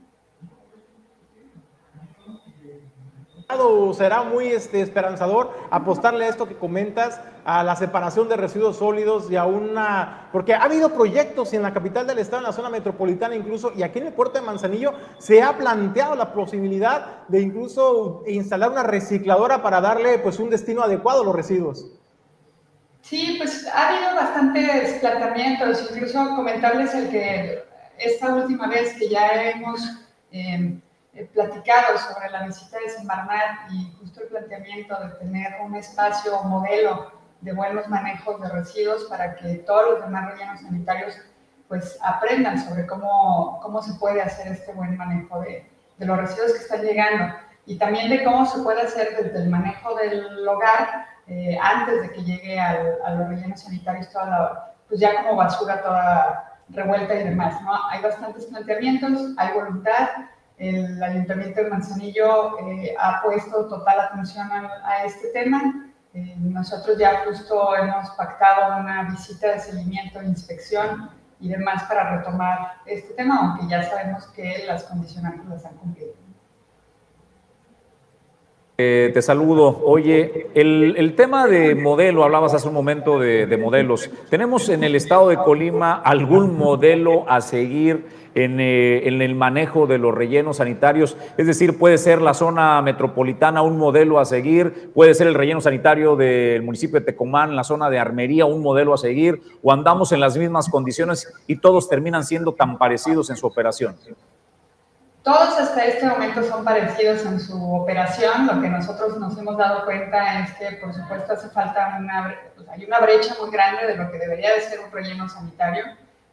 [3.94, 9.30] Será muy este, esperanzador apostarle a esto que comentas, a la separación de residuos sólidos
[9.30, 10.28] y a una...
[10.32, 13.82] Porque ha habido proyectos en la capital del estado, en la zona metropolitana incluso, y
[13.82, 18.82] aquí en el puerto de Manzanillo se ha planteado la posibilidad de incluso instalar una
[18.82, 21.92] recicladora para darle pues un destino adecuado a los residuos.
[23.02, 27.62] Sí, pues ha habido bastantes planteamientos, incluso comentarles el que
[27.98, 29.80] esta última vez que ya hemos...
[30.32, 30.80] Eh,
[31.14, 36.42] eh, platicado sobre la visita de Semarnat y justo el planteamiento de tener un espacio
[36.42, 41.16] modelo de buenos manejos de residuos para que todos los demás rellenos sanitarios
[41.68, 46.52] pues aprendan sobre cómo, cómo se puede hacer este buen manejo de, de los residuos
[46.52, 47.34] que están llegando
[47.66, 52.10] y también de cómo se puede hacer desde el manejo del hogar eh, antes de
[52.10, 57.24] que llegue al, a los rellenos sanitarios toda pues ya como basura toda revuelta y
[57.24, 57.72] demás, ¿no?
[57.88, 60.08] Hay bastantes planteamientos, hay voluntad,
[60.56, 65.90] el Ayuntamiento de Manzanillo eh, ha puesto total atención a, este tema.
[66.12, 72.74] Eh, nosotros ya justo hemos pactado una visita de seguimiento, inspección y demás para retomar
[72.86, 76.23] este tema, aunque ya sabemos que las condicionantes las han cumplido.
[78.76, 79.82] Eh, te saludo.
[79.84, 84.10] Oye, el, tema de modelo, hablabas hace un momento de, de, modelos.
[84.30, 88.04] ¿Tenemos en el estado de Colima algún modelo a seguir
[88.34, 91.16] en, eh, en, el manejo de los rellenos sanitarios?
[91.36, 95.60] Es decir, puede ser la zona metropolitana un modelo a seguir, puede ser el relleno
[95.60, 100.10] sanitario del municipio de Tecomán, la zona de Armería, un modelo a seguir, o andamos
[100.10, 103.94] en las mismas condiciones y todos terminan siendo tan parecidos en su operación.
[105.24, 108.46] Todos hasta este momento son parecidos en su operación.
[108.46, 112.68] Lo que nosotros nos hemos dado cuenta es que, por supuesto, hace falta una, pues
[112.68, 115.84] hay una brecha muy grande de lo que debería de ser un relleno sanitario.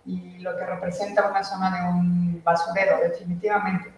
[0.03, 3.93] y lo que representa una zona de un basurero, definitivamente.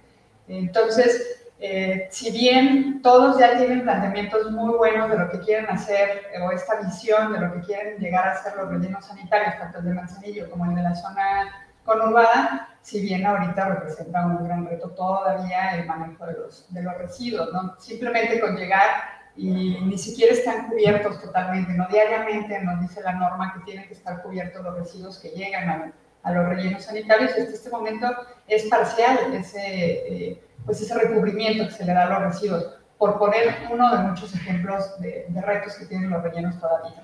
[0.50, 6.24] Entonces, eh, si bien todos ya tienen planteamientos muy buenos de lo que quieren hacer
[6.42, 9.86] o esta visión de lo que quieren llegar a ser los rellenos sanitarios, tanto el
[9.86, 11.50] de Manzanillo como el de la zona
[11.86, 16.98] conurbada, si bien ahorita representa un gran reto todavía el manejo de los, de los
[16.98, 17.76] residuos, ¿no?
[17.80, 18.90] Simplemente con llegar
[19.38, 23.94] y ni siquiera están cubiertos totalmente, no diariamente nos dice la norma que tienen que
[23.94, 28.08] estar cubiertos los residuos que llegan a, los rellenos sanitarios, hasta este momento
[28.48, 32.68] es parcial ese, eh, pues ese recubrimiento que se le da a los residuos,
[32.98, 37.04] por poner uno de muchos ejemplos de retos que tienen los rellenos todavía.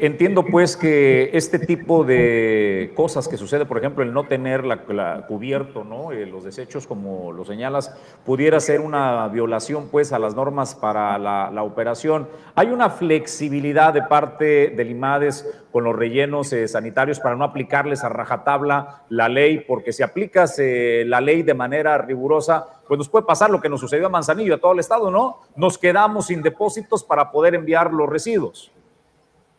[0.00, 5.26] Entiendo pues que este tipo de cosas que sucede, por ejemplo, el no tener la,
[5.26, 6.12] cubierto, ¿no?
[6.12, 11.18] Eh, los desechos, como lo señalas, pudiera ser una violación pues a las normas para
[11.18, 12.28] la, operación.
[12.54, 18.02] ¿Hay una flexibilidad de parte del IMADES con los rellenos eh, sanitarios para no aplicarles
[18.02, 19.60] a rajatabla la ley?
[19.60, 23.68] Porque si aplicas eh, la ley de manera rigurosa, pues nos puede pasar lo que
[23.68, 25.38] nos sucedió a Manzanillo, a todo el estado, ¿no?
[25.56, 28.72] Nos quedamos sin depósitos para poder enviar los residuos.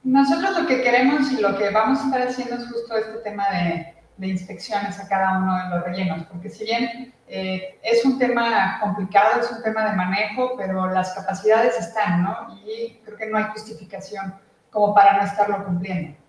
[0.04, 3.46] Nosotros lo que queremos y lo que vamos a estar haciendo es justo este tema
[3.50, 3.94] de,
[4.28, 9.42] inspecciones a cada uno de los rellenos, porque si bien eh, es un tema complicado,
[9.42, 12.48] es un tema de manejo, pero las capacidades están, ¿no?
[12.66, 14.34] Y creo que no hay justificación
[14.70, 16.23] como para no estarlo cumpliendo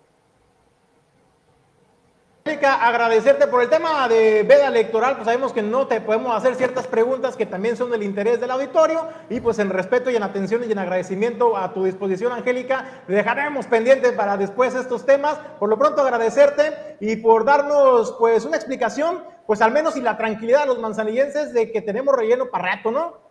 [2.47, 6.87] agradecerte por el tema de veda electoral, pues sabemos que no te podemos hacer ciertas
[6.87, 10.63] preguntas que también son del interés del auditorio y pues en respeto y en atención
[10.67, 15.37] y en agradecimiento a tu disposición, Angélica, dejaremos pendientes para después estos temas.
[15.59, 20.17] Por lo pronto agradecerte y por darnos pues una explicación, pues al menos y la
[20.17, 23.25] tranquilidad a los manzanillenses de que tenemos relleno para rato, ¿no?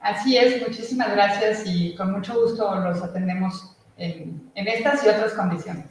[0.00, 5.32] Así es, muchísimas gracias y con mucho gusto los atendemos en, en estas y otras
[5.32, 5.86] condiciones.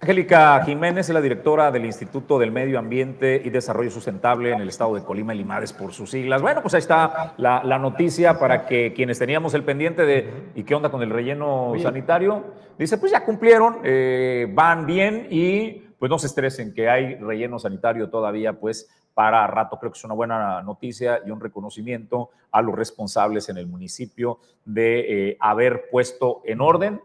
[0.00, 4.68] Angélica Jiménez es la directora del Instituto del Medio Ambiente y Desarrollo Sustentable en el
[4.68, 6.40] estado de Colima y Limares por sus siglas.
[6.40, 10.76] Bueno, pues ahí está la, noticia para que quienes teníamos el pendiente de ¿y qué
[10.76, 12.44] onda con el relleno sanitario?
[12.78, 17.58] Dice, pues ya cumplieron, eh, van bien y pues no se estresen que hay relleno
[17.58, 19.80] sanitario todavía pues para rato.
[19.80, 24.38] Creo que es una buena noticia y un reconocimiento a los responsables en el municipio
[24.64, 27.00] de eh, haber puesto en orden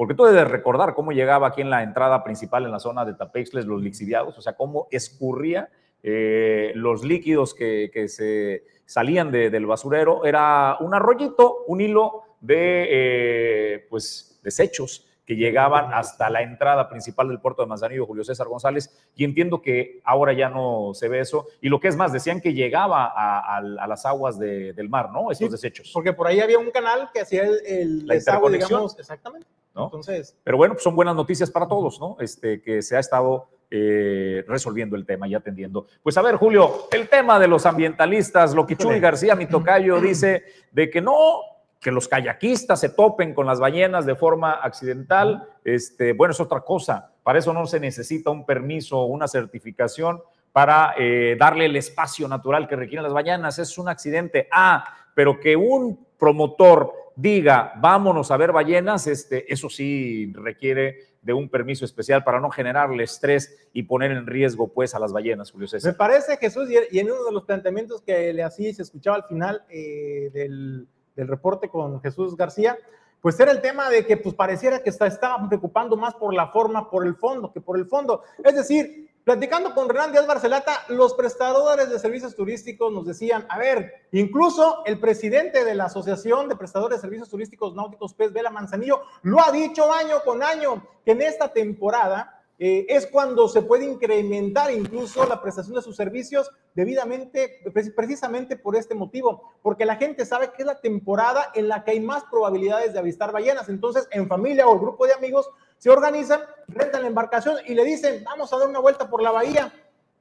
[0.00, 3.12] porque tú debes recordar cómo llegaba aquí en la entrada principal en la zona de
[3.12, 5.68] Tapexles los lixiviados, o sea, cómo escurría
[6.02, 10.24] eh, los líquidos que, se salían del basurero.
[10.24, 17.28] Era un arroyito, un hilo de eh, pues, desechos que llegaban hasta la entrada principal
[17.28, 21.20] del puerto de Manzanillo, Julio César González, y entiendo que ahora ya no se ve
[21.20, 21.46] eso.
[21.60, 25.30] Y lo que es más, decían que llegaba a, las aguas del mar, ¿no?
[25.30, 25.92] Estos desechos.
[25.94, 28.16] Porque por ahí había un canal que hacía el, la
[28.50, 29.46] digamos, exactamente.
[29.72, 32.16] Entonces, Pero bueno, pues son buenas noticias para todos, ¿no?
[32.18, 35.86] Este, que se ha estado eh, resolviendo el tema y atendiendo.
[36.02, 40.00] Pues a ver, Julio, el tema de los ambientalistas, lo que Chuy García, mi tocayo,
[40.00, 41.40] dice de que no,
[41.80, 46.60] que los kayakistas se topen con las ballenas de forma accidental, este, bueno, es otra
[46.60, 47.12] cosa.
[47.22, 50.20] Para eso no se necesita un permiso o una certificación
[50.52, 53.58] para eh, darle el espacio natural que requieren las ballenas.
[53.58, 54.46] Es un accidente.
[54.52, 61.32] Ah, pero que un promotor diga, vámonos a ver ballenas, este, eso sí requiere de
[61.32, 65.50] un permiso especial para no generarle estrés y poner en riesgo pues a las ballenas,
[65.50, 65.92] Julio César.
[65.92, 69.16] Me parece, Jesús, y en uno de los planteamientos que le hacía y se escuchaba
[69.16, 70.88] al final eh, del,
[71.20, 72.76] del, reporte con Jesús García,
[73.20, 76.48] pues era el tema de que pues pareciera que está, estaban preocupando más por la
[76.48, 78.22] forma, por el fondo, que por el fondo.
[78.42, 83.58] Es decir, Platicando con Renan Díaz Barcelata, los prestadores de servicios turísticos nos decían, a
[83.58, 88.48] ver, incluso el presidente de la Asociación de Prestadores de Servicios Turísticos Náuticos Pez Vela
[88.48, 93.62] Manzanillo lo ha dicho año con año, que en esta temporada eh, es cuando se
[93.62, 97.62] puede incrementar incluso la prestación de sus servicios debidamente,
[97.96, 101.92] precisamente por este motivo, porque la gente sabe que es la temporada en la que
[101.92, 103.70] hay más probabilidades de avistar ballenas.
[103.70, 105.48] Entonces, en familia o grupo de amigos,
[105.78, 109.30] se organizan, rentan la embarcación y le dicen, vamos a dar una vuelta por la
[109.30, 109.72] bahía.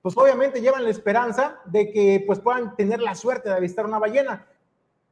[0.01, 3.99] Pues obviamente llevan la esperanza de que pues puedan tener la suerte de avistar una
[3.99, 4.47] ballena.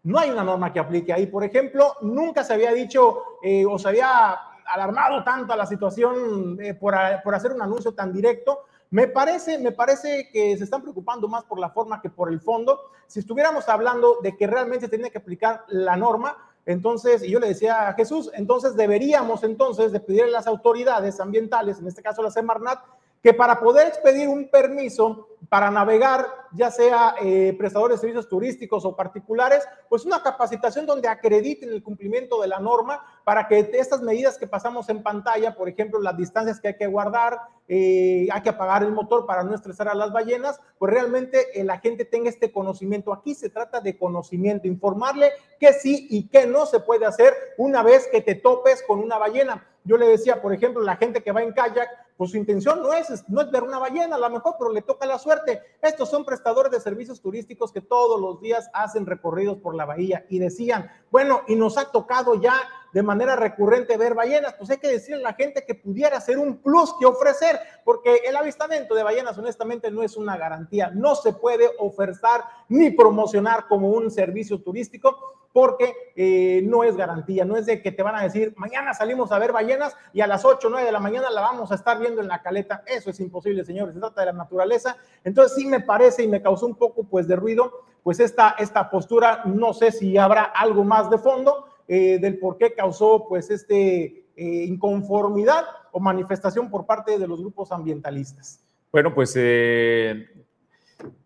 [0.04, 1.26] No hay una norma que aplique ahí.
[1.26, 6.58] Por ejemplo, nunca se había dicho eh, o se había alarmado tanto a la situación
[6.62, 8.66] eh, por, por hacer un anuncio tan directo.
[8.90, 12.40] Me parece, me parece que se están preocupando más por la forma que por el
[12.40, 12.80] fondo.
[13.06, 17.40] Si estuviéramos hablando de que realmente se tiene que aplicar la norma, entonces, y yo
[17.40, 22.02] le decía a Jesús, entonces deberíamos entonces de pedirle a las autoridades ambientales, en este
[22.02, 22.80] caso la Semarnat,
[23.22, 28.84] que para poder expedir un permiso para navegar, ya sea eh, prestadores de servicios turísticos
[28.86, 34.02] o particulares, pues una capacitación donde acrediten el cumplimiento de la norma para que estas
[34.02, 38.42] medidas que pasamos en pantalla, por ejemplo, las distancias que hay que guardar, eh, hay
[38.42, 42.30] que apagar el motor para no estresar a las ballenas, pues realmente la gente tenga
[42.30, 43.14] este conocimiento.
[43.14, 47.84] Aquí se trata de conocimiento, informarle qué sí y qué no se puede hacer una
[47.84, 49.66] vez que te topes con una ballena.
[49.84, 52.94] Yo le decía, por ejemplo, la gente que va en kayak, pues su intención no
[52.94, 55.62] es, no es ver una ballena, a lo mejor, pero le toca la suerte.
[55.82, 60.26] Estos son prestadores de servicios turísticos que todos los días hacen recorridos por la bahía
[60.30, 62.56] y decían, bueno, y nos ha tocado ya
[62.98, 66.40] de manera recurrente ver ballenas, pues hay que decirle a la gente que pudiera ser
[66.40, 71.14] un plus que ofrecer, porque el avistamiento de ballenas honestamente no es una garantía, no
[71.14, 75.16] se puede ofertar ni promocionar como un servicio turístico
[75.54, 79.32] porque eh, no es garantía, no es de que te van a decir, mañana salimos
[79.32, 81.76] a ver ballenas y a las 8 o 9 de la mañana la vamos a
[81.76, 85.56] estar viendo en la caleta, eso es imposible, señores, se trata de la naturaleza, entonces
[85.56, 89.44] sí me parece y me causó un poco pues de ruido, pues esta, esta postura,
[89.46, 94.04] no sé si habrá algo más de fondo, eh, del por qué causó pues este
[94.04, 95.64] eh, inconformidad
[95.94, 98.62] o manifestación por parte de los grupos ambientalistas.
[98.92, 100.28] Bueno, pues, eh,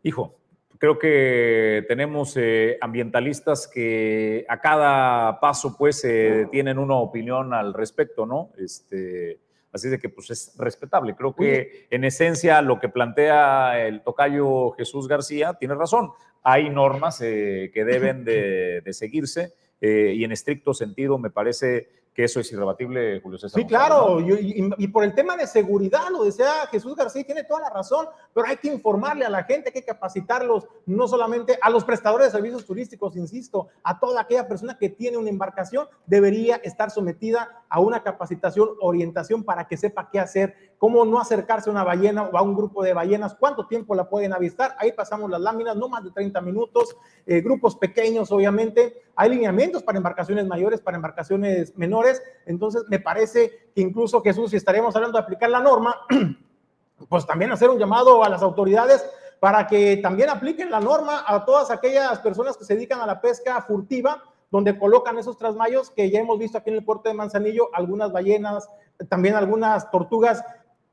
[0.03, 0.36] hijo,
[0.78, 2.38] creo que tenemos
[2.80, 6.05] ambientalistas que a cada paso pues
[6.51, 8.51] tienen una opinión al respecto, ¿no?
[8.57, 9.39] Este,
[9.74, 11.16] así de que pues es respetable.
[11.16, 16.12] Creo que en esencia lo que plantea el tocayo Jesús García tiene razón.
[16.43, 22.26] Hay normas que deben de, de seguirse eh, y en estricto sentido me parece que
[22.26, 23.62] eso es irrebatible, Julio César.
[23.62, 27.70] Sí, claro, y, por el tema de seguridad, lo decía Jesús García, tiene toda la
[27.70, 31.86] razón, pero hay que informarle a la gente, hay que capacitarlos, no solamente a los
[31.86, 36.92] prestadores de servicios turísticos, insisto, a toda aquella persona que tiene una embarcación, debería estar
[36.92, 41.84] sometida a una capacitación, orientación para que sepa qué hacer, cómo no acercarse a una
[41.84, 45.40] ballena o a un grupo de ballenas, cuánto tiempo la pueden avistar, ahí pasamos las
[45.40, 50.82] láminas, no más de 30 minutos, eh, grupos pequeños, obviamente, hay lineamientos para embarcaciones mayores,
[50.82, 52.24] para embarcaciones menores.
[52.48, 55.98] Entonces, me parece que incluso Jesús, si estaremos hablando de aplicar la norma,
[57.10, 59.08] pues también hacer un llamado a las autoridades
[59.40, 63.22] para que también apliquen la norma a todas aquellas personas que se dedican a la
[63.22, 67.14] pesca furtiva, donde colocan esos trasmayos que ya hemos visto aquí en el puerto de
[67.14, 68.68] Manzanillo, algunas ballenas,
[69.10, 70.44] también algunas tortugas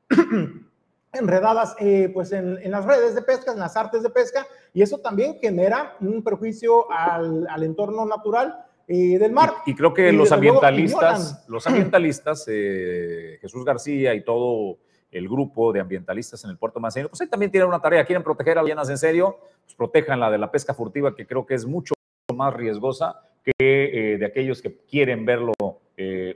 [1.13, 4.99] enredadas eh, pues en, las redes de pesca, en las artes de pesca, y eso
[4.99, 9.53] también genera un perjuicio al, entorno natural eh, del mar.
[9.65, 14.77] Y, creo que los ambientalistas, los ambientalistas, eh, Jesús García y todo
[15.11, 18.23] el grupo de ambientalistas en el puerto Manzanillo, pues ahí también tienen una tarea, quieren
[18.23, 21.55] proteger a ballenas en serio, pues protejan la de la pesca furtiva, que creo que
[21.55, 21.95] es mucho
[22.35, 25.53] más riesgosa que de aquellos que quieren verlo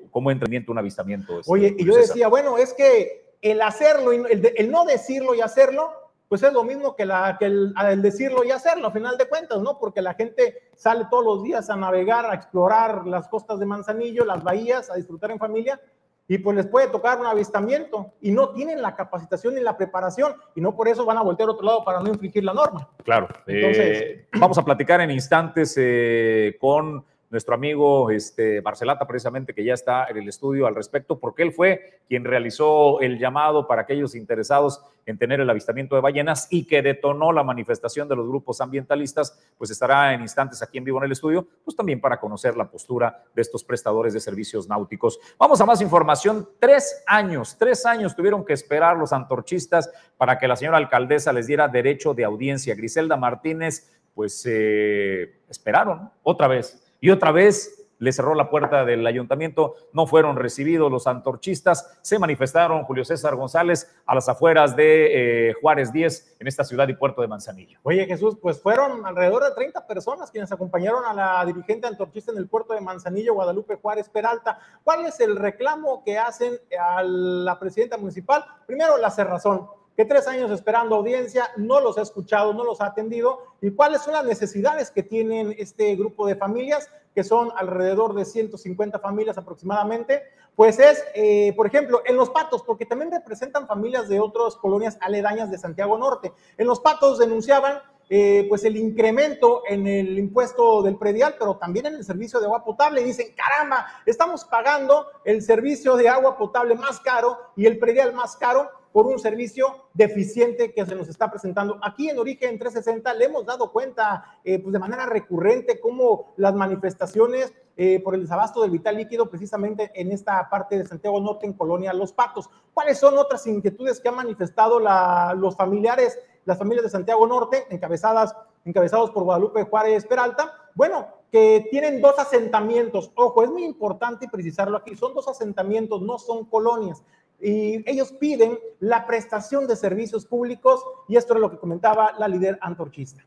[0.10, 1.40] como entrenamiento, un avistamiento.
[1.40, 4.24] Este, Oye, y yo decía, bueno, es que el hacerlo, y
[4.56, 5.92] el, no decirlo y hacerlo,
[6.30, 9.62] pues es lo mismo que, la, que el, decirlo y hacerlo, a final de cuentas,
[9.62, 9.78] ¿no?
[9.78, 14.24] Porque la gente sale todos los días a navegar, a explorar las costas de Manzanillo,
[14.24, 15.80] las bahías, a disfrutar en familia,
[16.26, 20.34] y pues les puede tocar un avistamiento y no tienen la capacitación ni la preparación
[20.56, 22.90] y no por eso van a voltear a otro lado para no infringir la norma.
[23.04, 23.28] Claro.
[23.46, 29.66] Entonces, eh, vamos a platicar en instantes eh, con nuestro amigo este, Barcelata, precisamente, que
[29.66, 33.82] ya está en el estudio al respecto, porque él fue quien realizó el llamado para
[33.82, 38.28] aquellos interesados en tener el avistamiento de ballenas y que detonó la manifestación de los
[38.28, 42.20] grupos ambientalistas, pues estará en instantes aquí en vivo en el estudio, pues también para
[42.20, 45.20] conocer la postura de estos prestadores de servicios náuticos.
[45.40, 46.48] Vamos a más información.
[46.60, 51.48] Tres años, tres años tuvieron que esperar los antorchistas para que la señora alcaldesa les
[51.48, 52.76] diera derecho de audiencia.
[52.76, 59.06] Griselda Martínez, pues eh, esperaron otra vez y otra vez le cerró la puerta del
[59.06, 65.50] ayuntamiento, no fueron recibidos los antorchistas, se manifestaron Julio César González a las afueras de
[65.50, 67.78] eh, Juárez 10 en esta ciudad y puerto de Manzanillo.
[67.84, 72.38] Oye Jesús, pues fueron alrededor de 30 personas quienes acompañaron a la dirigente antorchista en
[72.38, 74.60] el puerto de Manzanillo, Guadalupe Juárez Peralta.
[74.86, 78.46] ¿Cuál es el reclamo que hacen a la presidenta municipal?
[78.66, 82.88] Primero, la cerrazón que tres años esperando audiencia, no los ha escuchado, no los ha
[82.88, 88.16] atendido, y cuáles son las necesidades que tienen este grupo de familias, que son alrededor
[88.16, 90.24] de 150 familias aproximadamente,
[90.56, 94.98] pues es, eh, por ejemplo, en Los Patos, porque también representan familias de otras colonias
[95.02, 96.32] aledañas de Santiago Norte.
[96.58, 101.88] En Los Patos denunciaban eh, pues el incremento en el impuesto del predial, pero también
[101.88, 103.02] en el servicio de agua potable.
[103.02, 108.14] Y dicen, caramba, estamos pagando el servicio de agua potable más caro y el predial
[108.14, 111.80] más caro por un servicio deficiente que se nos está presentando.
[111.82, 116.54] Aquí en Origen 360 le hemos dado cuenta eh, pues de manera recurrente cómo las
[116.54, 121.46] manifestaciones eh, por el desabasto del vital líquido precisamente en esta parte de Santiago Norte,
[121.48, 122.50] en Colonia Los Patos.
[122.74, 128.36] ¿Cuáles son otras inquietudes que han manifestado los familiares las familias de Santiago Norte, encabezadas,
[128.66, 133.12] encabezados por Guadalupe Juárez Peralta, bueno, que tienen dos asentamientos.
[133.16, 137.04] Ojo, es muy importante precisarlo aquí, son dos asentamientos, no son colonias.
[137.40, 142.28] Y ellos piden la prestación de servicios públicos y esto es lo que comentaba la
[142.28, 143.24] líder antorchista.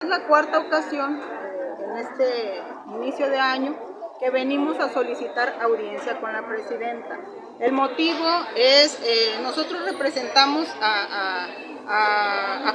[0.00, 1.20] Es la cuarta ocasión
[1.80, 2.62] en este
[2.96, 3.76] inicio de año
[4.22, 7.18] que venimos a solicitar audiencia con la presidenta.
[7.58, 8.24] El motivo
[8.54, 11.48] es, eh, nosotros representamos a,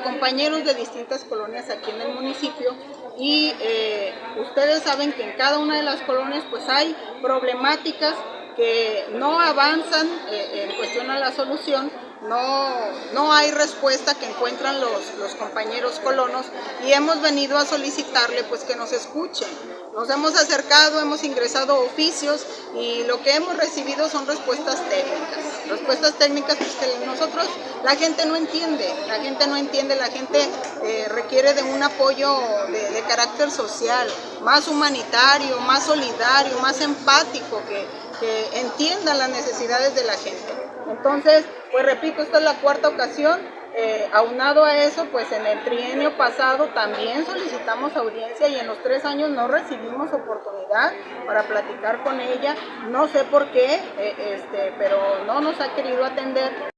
[0.03, 2.75] compañeros de distintas colonias aquí en el municipio
[3.17, 8.15] y eh, ustedes saben que en cada una de las colonias pues hay problemáticas
[8.57, 11.89] que no avanzan eh, en cuestión a la solución
[12.21, 16.47] no, no hay respuesta que encuentran los, los compañeros colonos
[16.85, 19.47] y hemos venido a solicitarle pues que nos escuchen.
[19.93, 25.69] Nos hemos acercado, hemos ingresado oficios y lo que hemos recibido son respuestas técnicas.
[25.69, 27.47] Respuestas técnicas pues, que nosotros,
[27.83, 30.47] la gente no entiende, la gente no entiende, la gente
[30.83, 32.37] eh, requiere de un apoyo
[32.69, 34.07] de, de carácter social,
[34.41, 37.87] más humanitario, más solidario, más empático, que,
[38.19, 40.53] que entienda las necesidades de la gente.
[40.89, 43.39] Entonces, pues repito, esta es la cuarta ocasión.
[43.79, 48.81] Eh, aunado a eso, pues en el trienio pasado también solicitamos audiencia y en los
[48.81, 50.93] tres años no recibimos oportunidad
[51.27, 52.55] para platicar con ella.
[52.89, 56.71] No sé por qué, eh, este, pero no nos ha querido atender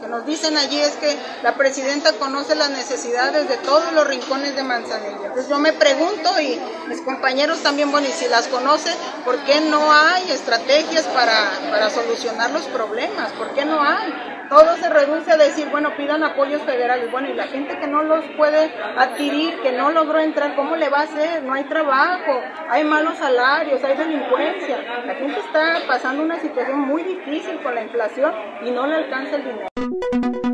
[0.00, 4.54] que nos dicen allí es que la presidenta conoce las necesidades de todos los rincones
[4.54, 5.24] de Manzanillo.
[5.24, 8.90] Entonces yo me pregunto y mis compañeros también, bueno, y si las conoce,
[9.24, 13.32] ¿por qué no hay estrategias para, para solucionar los problemas?
[13.32, 14.37] ¿Por qué no hay?
[14.48, 17.10] Todo se reduce a decir, bueno, pidan apoyos federales.
[17.10, 20.88] Bueno, y la gente que no los puede adquirir, que no logró entrar, ¿cómo le
[20.88, 21.42] va a hacer?
[21.42, 24.78] No hay trabajo, hay malos salarios, hay delincuencia.
[25.04, 28.32] La gente está pasando una situación muy difícil con la inflación
[28.64, 30.47] y no le alcanza el dinero.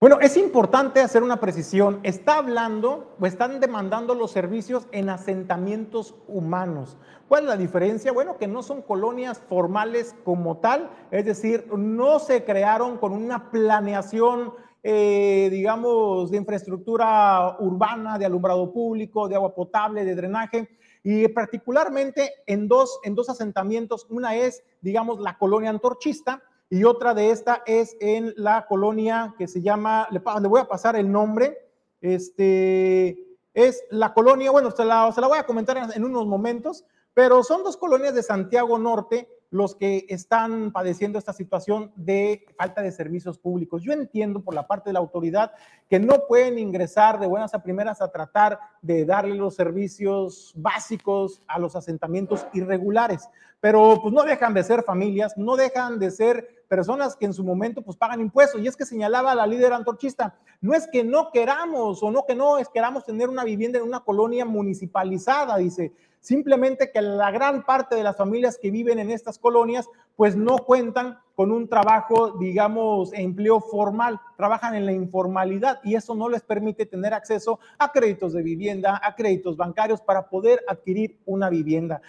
[0.00, 1.98] Bueno, es importante hacer una precisión.
[2.04, 6.96] Está hablando o están demandando los servicios en asentamientos humanos.
[7.26, 8.12] ¿Cuál es la diferencia?
[8.12, 13.50] Bueno, que no son colonias formales como tal, es decir, no se crearon con una
[13.50, 14.52] planeación,
[14.84, 22.34] eh, digamos, de infraestructura urbana, de alumbrado público, de agua potable, de drenaje, y particularmente
[22.46, 24.06] en dos, en dos asentamientos.
[24.10, 29.48] Una es, digamos, la colonia antorchista y otra de esta es en la colonia que
[29.48, 31.58] se llama, le, voy a pasar el nombre,
[32.00, 36.84] este, es la colonia, bueno, se la, se la voy a comentar en unos momentos,
[37.14, 42.82] pero son dos colonias de Santiago Norte los que están padeciendo esta situación de falta
[42.82, 43.82] de servicios públicos.
[43.82, 45.52] Yo entiendo por la parte de la autoridad
[45.88, 51.42] que no pueden ingresar de buenas a primeras a tratar de darle los servicios básicos
[51.48, 53.28] a los asentamientos irregulares,
[53.60, 57.42] pero pues no dejan de ser familias, no dejan de ser personas que en su
[57.42, 58.60] momento pues pagan impuestos.
[58.60, 62.34] Y es que señalaba la líder antorchista, no es que no queramos o no que
[62.34, 67.64] no es queramos tener una vivienda en una colonia municipalizada, dice, simplemente que la gran
[67.64, 72.32] parte de las familias que viven en estas colonias pues no cuentan con un trabajo,
[72.32, 77.92] digamos, empleo formal, trabajan en la informalidad y eso no les permite tener acceso a
[77.92, 82.02] créditos de vivienda, a créditos bancarios para poder adquirir una vivienda.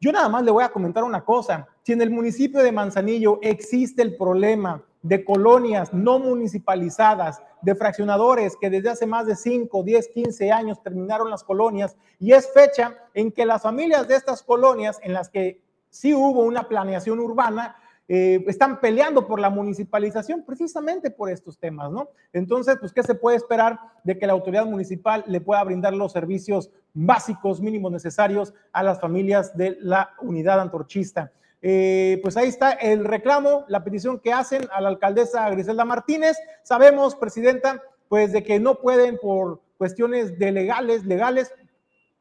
[0.00, 1.66] Yo nada más le voy a comentar una cosa.
[1.82, 8.56] Si en el municipio de Manzanillo existe el problema de colonias no municipalizadas, de fraccionadores
[8.58, 12.96] que desde hace más de 5, 10, 15 años terminaron las colonias y es fecha
[13.12, 15.60] en que las familias de estas colonias en las que
[15.90, 17.76] sí hubo una planeación urbana,
[18.08, 22.08] eh, están peleando por la municipalización precisamente por estos temas, ¿no?
[22.32, 26.12] Entonces, pues, ¿qué se puede esperar de que la autoridad municipal le pueda brindar los
[26.12, 31.30] servicios básicos, mínimos necesarios a las familias de la unidad antorchista?
[31.66, 36.36] Eh, pues ahí está el reclamo, la petición que hacen a la alcaldesa Griselda Martínez.
[36.62, 41.54] Sabemos, presidenta, pues de que no pueden por cuestiones de legales, legales,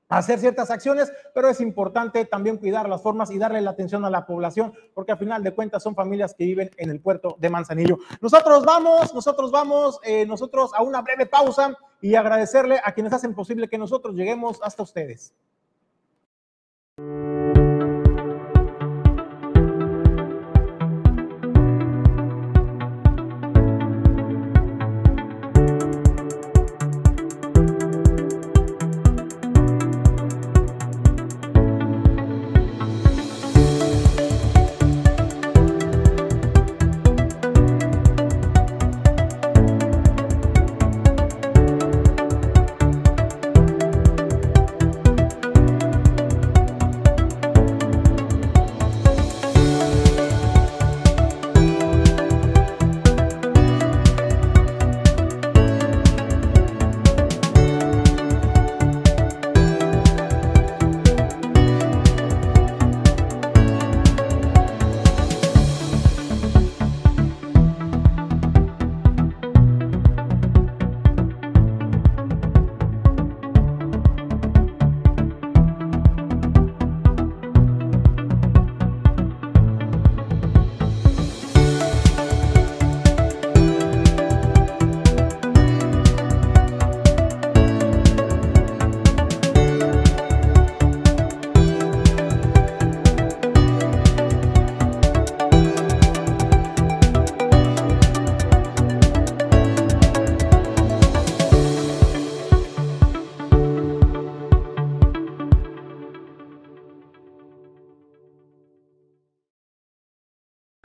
[0.08, 4.10] hacer ciertas acciones, pero es importante también cuidar las formas y darle la atención a
[4.10, 7.50] la población, porque al final de cuentas son familias que viven en el puerto de
[7.50, 7.98] Manzanillo.
[8.22, 13.36] Nosotros vamos, nosotros vamos, eh, nosotros a una breve pausa y agradecerle a quienes hacen
[13.36, 15.34] posible que nosotros lleguemos hasta ustedes.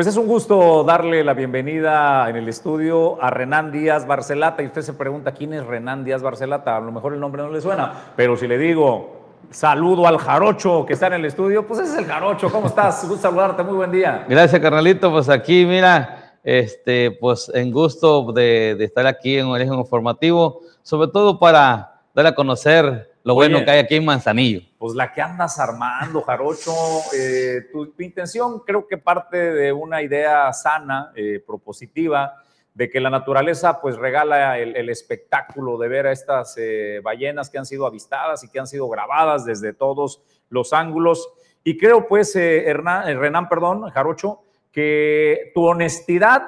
[0.01, 4.63] Pues es un gusto darle la bienvenida en el estudio a Renán Díaz Barcelata.
[4.63, 6.77] Y usted se pregunta quién es Renán Díaz Barcelata.
[6.77, 10.87] A lo mejor el nombre no le suena, pero si le digo saludo al jarocho
[10.87, 12.49] que está en el estudio, pues ese es el jarocho.
[12.49, 13.09] ¿Cómo estás?
[13.09, 13.65] Gusto saludarte.
[13.65, 14.25] Muy buen día.
[14.29, 15.11] Gracias, carnalito.
[15.11, 21.09] Pues aquí, mira, este, pues en gusto de, de estar aquí en Origen Informativo, sobre
[21.09, 23.49] todo para dar a conocer lo Oye.
[23.49, 24.63] bueno que hay aquí en Manzanillo.
[24.79, 26.73] Pues la que andas armando, Jarocho,
[27.15, 32.43] eh, tu, tu intención creo que parte de una idea sana, eh, propositiva,
[32.79, 37.51] de que la naturaleza pues regala el, el espectáculo de ver a estas eh, ballenas
[37.51, 41.29] que han sido avistadas y que han sido grabadas desde todos los ángulos.
[41.65, 46.43] Y creo pues, eh, Hernán, eh, Renan, perdón, Jarocho, que tu honestidad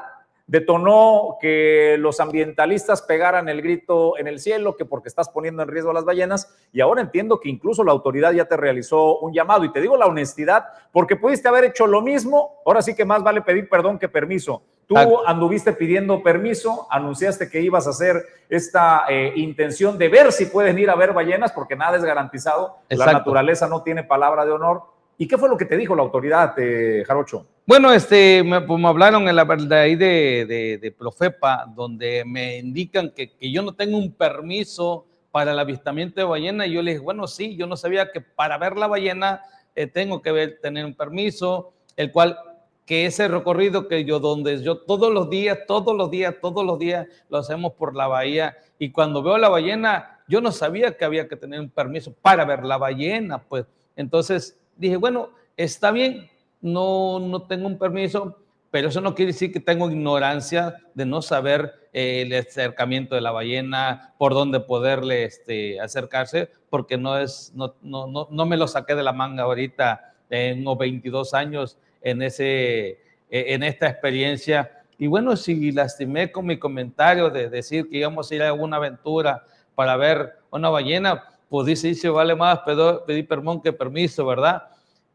[0.50, 5.68] detonó que los ambientalistas pegaran el grito en el cielo, que porque estás poniendo en
[5.68, 9.32] riesgo a las ballenas, y ahora entiendo que incluso la autoridad ya te realizó un
[9.32, 13.04] llamado, y te digo la honestidad, porque pudiste haber hecho lo mismo, ahora sí que
[13.04, 14.64] más vale pedir perdón que permiso.
[14.88, 20.46] Tú anduviste pidiendo permiso, anunciaste que ibas a hacer esta eh, intención de ver si
[20.46, 24.50] pueden ir a ver ballenas, porque nada es garantizado, la naturaleza no tiene palabra de
[24.50, 24.82] honor.
[25.16, 27.46] ¿Y qué fue lo que te dijo la autoridad, eh, Jarocho?
[27.70, 32.58] Bueno, este, me, pues me hablaron en la de ahí de, de, Profepa, donde me
[32.58, 36.66] indican que, yo no tengo un permiso para el avistamiento de ballena.
[36.66, 39.42] Y yo les dije, bueno, sí, yo no sabía que para ver la ballena
[39.76, 42.40] eh, tengo que tener un permiso, el cual,
[42.84, 46.76] que ese recorrido que yo, donde yo todos los días, todos los días, todos los
[46.76, 48.56] días lo hacemos por la bahía.
[48.80, 52.44] Y cuando veo la ballena, yo no sabía que había que tener un permiso para
[52.44, 53.64] ver la ballena, pues.
[53.94, 56.28] Entonces dije, bueno, está bien,
[56.60, 58.38] no, no tengo un permiso,
[58.70, 63.20] pero eso no quiere decir que tengo ignorancia de no saber eh, el acercamiento de
[63.20, 68.56] la ballena, por dónde poderle este, acercarse, porque no, es, no, no, no, no me
[68.56, 72.98] lo saqué de la manga ahorita, tengo 22 años en, ese, eh,
[73.30, 74.70] en esta experiencia.
[74.98, 78.76] Y bueno, si lastimé con mi comentario de decir que íbamos a ir a alguna
[78.76, 84.69] aventura para ver una ballena, pues dice, dice, vale más pedir perdón que permiso, ¿verdad?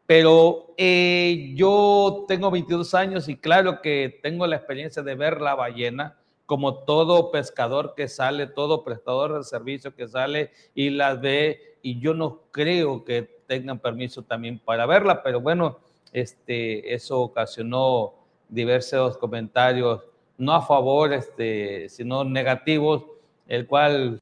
[0.06, 5.56] Pero eh, yo tengo 22 años y claro que tengo la experiencia de ver la
[5.56, 11.78] ballena, como todo pescador que sale, todo prestador de servicio que sale y las ve,
[11.82, 15.80] y yo no creo que tengan permiso también para verla, pero bueno,
[16.14, 18.14] este, eso ocasionó
[18.48, 20.02] diversos comentarios,
[20.38, 23.06] no a favor, este, sino negativos,
[23.48, 24.20] el cual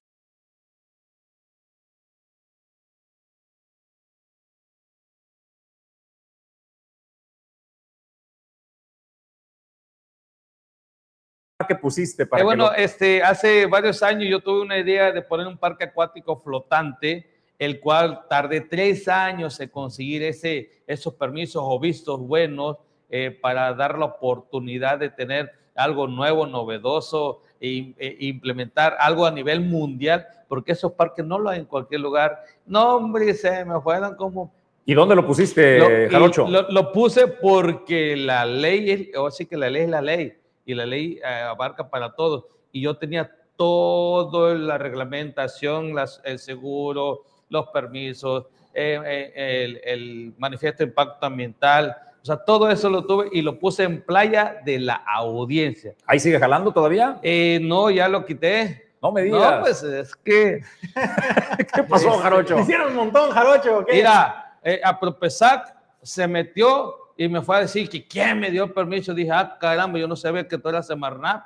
[11.67, 15.11] ¿Qué pusiste para Eh, que bueno, lo- este, hace varios años yo tuve una idea
[15.11, 17.29] de poner un parque acuático flotante,
[17.59, 22.77] el cual tardé tres años en conseguir ese, esos permisos o vistos buenos
[23.09, 29.31] eh, para dar la oportunidad de tener algo nuevo, novedoso e, e implementar algo a
[29.31, 32.39] nivel mundial, porque esos parques no lo hay en cualquier lugar.
[32.65, 34.51] No, hombre, se me fueron como
[34.85, 36.47] ¿Y dónde lo pusiste, lo, Jarocho?
[36.47, 40.33] lo- lo puse porque la ley, es- o sí que la ley es la ley
[40.65, 42.45] y la ley eh, abarca para todos.
[42.71, 50.33] Y yo tenía toda la reglamentación, las- el seguro, los permisos, eh, eh, el, el
[50.37, 51.95] manifiesto de impacto ambiental.
[52.21, 55.93] O sea, todo eso lo tuve y lo puse en playa de la audiencia.
[56.07, 57.19] ¿Ahí sigue jalando todavía?
[57.21, 58.91] Eh, no, ya lo quité.
[59.01, 59.55] No me digas.
[59.57, 60.61] No, pues es que...
[61.73, 62.57] ¿Qué pasó, Jarocho?
[62.59, 63.79] Hicieron un montón, Jarocho.
[63.79, 63.95] ¿o qué?
[63.95, 68.73] Mira, eh, a Propesac se metió y me fue a decir que quién me dio
[68.73, 69.13] permiso.
[69.13, 71.45] Dije, ah, caramba, yo no sabía que tú eras Semarnat.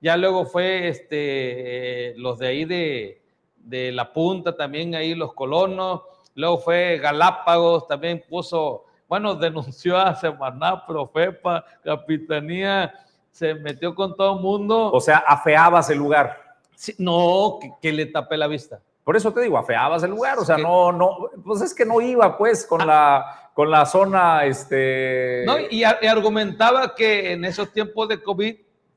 [0.00, 3.22] Ya luego fue este, eh, los de ahí de,
[3.56, 6.02] de La Punta, también ahí los colonos.
[6.34, 12.92] Luego fue Galápagos, también puso, bueno, denunció a Semarnat, Profepa, Capitanía,
[13.30, 14.90] se metió con todo el mundo.
[14.92, 16.58] O sea, afeabas el lugar.
[16.74, 18.80] Sí, no, que, que le tapé la vista.
[19.10, 22.00] Por eso te digo, afeabas el lugar, o sea, no, no, pues es que no
[22.00, 25.42] iba pues con la, con la zona, este...
[25.44, 28.54] No, y, y argumentaba que en esos tiempos de COVID,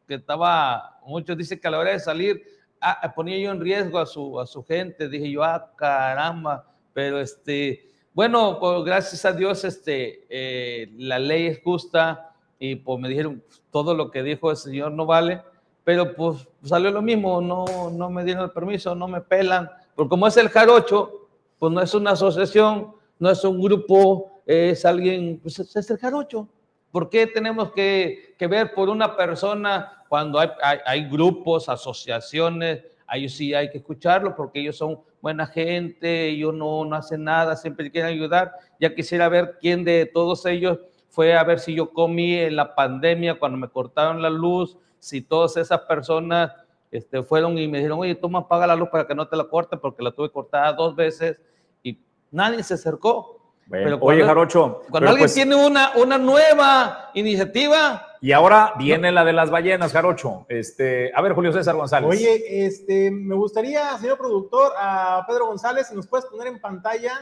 [0.07, 2.43] que estaba, muchos dicen que a la hora de salir,
[2.79, 5.09] ah, ponía yo en riesgo a su, a su gente.
[5.09, 7.83] Dije yo, ah, caramba, pero este,
[8.13, 13.43] bueno, pues gracias a Dios, este, eh, la ley es justa y pues me dijeron,
[13.71, 15.41] todo lo que dijo el señor no vale,
[15.83, 20.09] pero pues salió lo mismo, no, no me dieron el permiso, no me pelan, porque
[20.09, 21.27] como es el jarocho,
[21.59, 26.47] pues no es una asociación, no es un grupo, es alguien, pues es, el jarocho.
[26.91, 32.83] ¿Por qué tenemos que, que ver por una persona cuando hay, hay, hay grupos, asociaciones?
[33.07, 37.23] A ellos sí hay que escucharlos porque ellos son buena gente, ellos no, no hacen
[37.23, 38.51] nada, siempre quieren ayudar.
[38.79, 40.79] Ya quisiera ver quién de todos ellos
[41.13, 45.21] fue a ver si yo comí en la pandemia cuando me cortaron la luz, si
[45.21, 46.51] todas esas personas
[46.93, 49.45] este, fueron y me dijeron, oye, toma, paga la luz para que no te la
[49.45, 51.39] corte porque la tuve cortada dos veces
[51.81, 51.99] y
[52.29, 53.41] nadie se acercó.
[53.67, 54.83] pero oye, Jarocho.
[54.91, 58.05] Cuando alguien pues tiene una, una nueva iniciativa.
[58.21, 60.45] Y ahora viene la de las ballenas, Jarocho.
[60.47, 62.07] Este, a ver, Julio César González.
[62.11, 67.13] Oye, este, me gustaría, señor productor, a Pedro González, si nos puedes poner en pantalla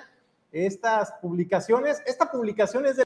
[0.51, 2.03] estas publicaciones.
[2.05, 3.05] Esta publicación es de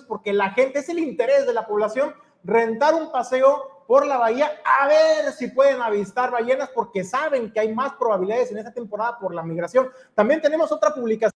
[0.00, 2.14] porque la gente, es el interés de la población,
[2.44, 7.60] rentar un paseo por la bahía a ver si pueden avistar ballenas porque saben que
[7.60, 9.90] hay más probabilidades en esta temporada por la migración.
[10.14, 11.31] También tenemos otra publicación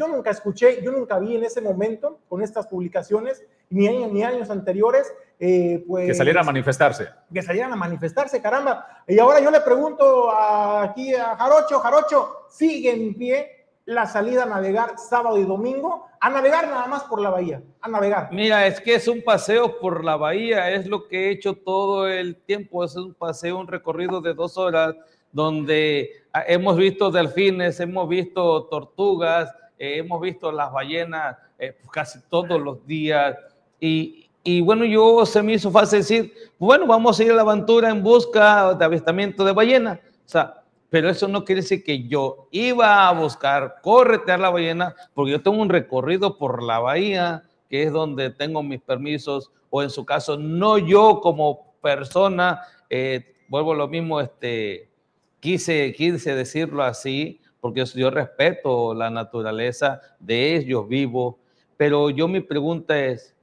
[0.00, 4.22] Yo nunca escuché, yo nunca vi en ese momento con estas publicaciones, ni años ni
[4.22, 6.06] años anteriores, eh, pues...
[6.06, 7.10] Que salieran a manifestarse.
[7.30, 9.04] Que salieran a manifestarse, caramba.
[9.06, 14.46] Y ahora yo le pregunto aquí a Jarocho, Jarocho, ¿sigue en pie la salida a
[14.46, 16.06] navegar sábado y domingo?
[16.18, 18.30] A navegar nada más por la bahía, a navegar.
[18.32, 22.08] Mira, es que es un paseo por la bahía, es lo que he hecho todo
[22.08, 24.94] el tiempo, es un paseo, un recorrido de dos horas
[25.30, 32.20] donde ah, hemos visto delfines, hemos visto tortugas, eh, hemos visto las ballenas eh, casi
[32.28, 33.34] todos los días
[33.80, 37.42] y, y, bueno, yo se me hizo fácil decir, bueno, vamos a ir a la
[37.42, 39.98] aventura en busca de avistamiento de ballena.
[40.04, 44.94] O sea, pero eso no quiere decir que yo iba a buscar corretear la ballena,
[45.14, 49.82] porque yo tengo un recorrido por la bahía, que es donde tengo mis permisos, o
[49.82, 54.90] en su caso, no yo como persona, eh, vuelvo a lo mismo, este,
[55.38, 61.36] quise, quise decirlo así, porque yo respeto la naturaleza de ellos vivos,
[61.76, 63.34] pero yo mi pregunta es,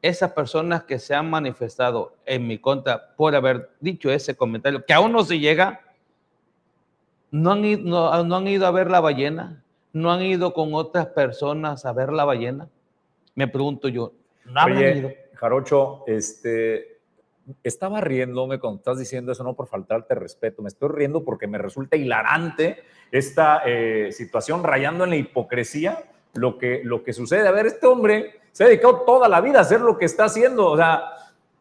[0.00, 4.92] esas personas que se han manifestado en mi contra por haber dicho ese comentario, que
[4.92, 5.80] aún no se llega,
[7.30, 7.82] no han, ido,
[8.24, 9.62] no, han ido a ver la ballena,
[9.92, 12.68] no han ido con otras personas a ver la ballena.
[13.34, 14.12] Me pregunto yo,
[14.44, 16.97] ¿no Oye, Jarocho, este,
[17.62, 21.58] estaba riéndome cuando estás diciendo eso, no por faltarte respeto, me estoy riendo porque me
[21.58, 26.04] resulta hilarante esta eh, situación rayando en la hipocresía,
[26.34, 27.48] lo que, lo que sucede.
[27.48, 30.24] A ver, este hombre se ha dedicado toda la vida a hacer lo que está
[30.24, 31.04] haciendo, o sea,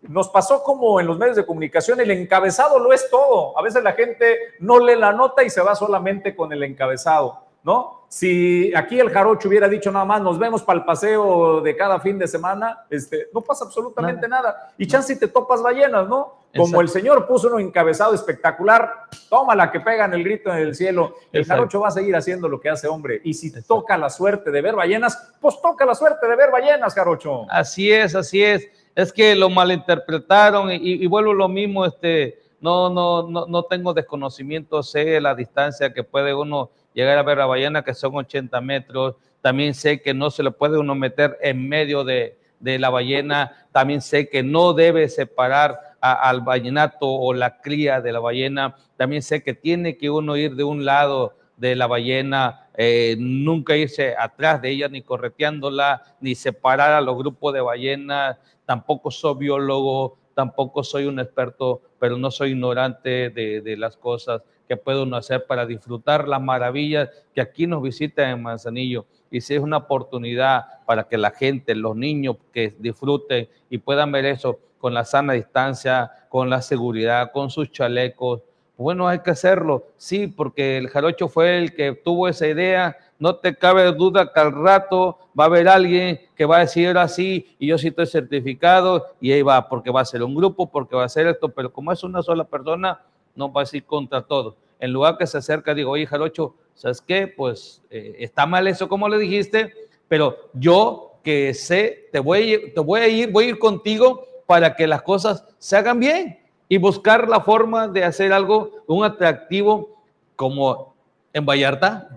[0.02, 3.58] nos pasó como en los medios de comunicación, el encabezado lo es todo.
[3.58, 7.47] A veces la gente no lee la nota y se va solamente con el encabezado.
[7.68, 8.06] ¿No?
[8.08, 12.00] Si aquí el jarocho hubiera dicho nada más, nos vemos para el paseo de cada
[12.00, 14.72] fin de semana, este, no pasa absolutamente nada.
[14.78, 16.38] Y chance si te topas ballenas, ¿no?
[16.56, 18.90] Como el señor puso un encabezado espectacular,
[19.30, 21.16] toma la que pegan el grito en el cielo.
[21.34, 23.20] El jarocho va a seguir haciendo lo que hace hombre.
[23.26, 26.96] Y si toca la suerte de ver ballenas, pues toca la suerte de ver ballenas,
[26.96, 27.46] jarocho.
[27.52, 28.66] Así es, así es.
[28.96, 33.94] Es que lo malinterpretaron y, y vuelvo lo mismo, este, no, no, no, no tengo
[33.94, 38.60] desconocimiento, sé la distancia que puede uno llegar a ver a ballena, que son 80
[38.60, 39.16] metros.
[39.42, 43.68] También sé que no se le puede uno meter en medio de, la ballena.
[43.72, 48.76] También sé que no debe separar al ballenato o la cría de la ballena.
[48.98, 53.76] También sé que tiene que uno ir de un lado de la ballena, eh, nunca
[53.76, 58.38] irse atrás de ella, ni correteándola, ni separar a los grupos de ballenas.
[58.66, 64.42] Tampoco soy biólogo, tampoco soy un experto, pero no soy ignorante de, de las cosas
[64.68, 69.06] que puede uno hacer para disfrutar las maravillas que aquí nos visitan en Manzanillo.
[69.32, 74.12] Y si es una oportunidad para que la gente, los niños que disfruten y puedan
[74.12, 78.42] ver eso con la sana distancia, con la seguridad, con sus chalecos,
[78.78, 82.96] bueno, hay que hacerlo, sí, porque el jarocho fue el que tuvo esa idea.
[83.18, 86.96] No te cabe duda que al rato va a haber alguien que va a decir
[86.96, 90.70] así y yo sí estoy certificado y ahí va, porque va a ser un grupo,
[90.70, 93.02] porque va a ser esto, pero como es una sola persona,
[93.38, 94.58] no va a decir contra todo.
[94.80, 97.28] En lugar que se acerca, digo, oye, Jarocho, ¿sabes qué?
[97.28, 99.74] Pues eh, está mal eso como le dijiste,
[100.08, 103.60] pero yo que sé, te voy, a ir, te voy a ir, voy a ir
[103.60, 106.40] contigo para que las cosas se hagan bien
[106.70, 110.04] y buscar la forma de hacer algo, un atractivo
[110.36, 110.96] como
[111.34, 112.10] en Vallarta,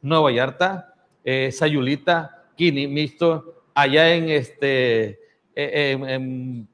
[0.00, 0.94] Nueva Vallarta,
[1.24, 5.20] eh, Sayulita, Kini, Mixto, allá en este,
[5.54, 6.68] eh, en,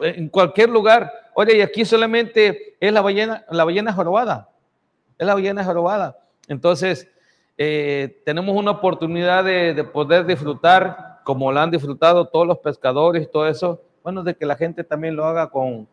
[0.00, 1.12] en, cualquier lugar.
[1.34, 4.48] Oye, y aquí solamente es la ballena, la ballena jorobada,
[5.18, 6.18] es la ballena jorobada.
[6.48, 7.08] Entonces,
[7.56, 13.30] eh, tenemos una oportunidad de, de, poder disfrutar, como lo han disfrutado todos los pescadores
[13.30, 15.86] todo eso, bueno, de que la gente también lo haga con,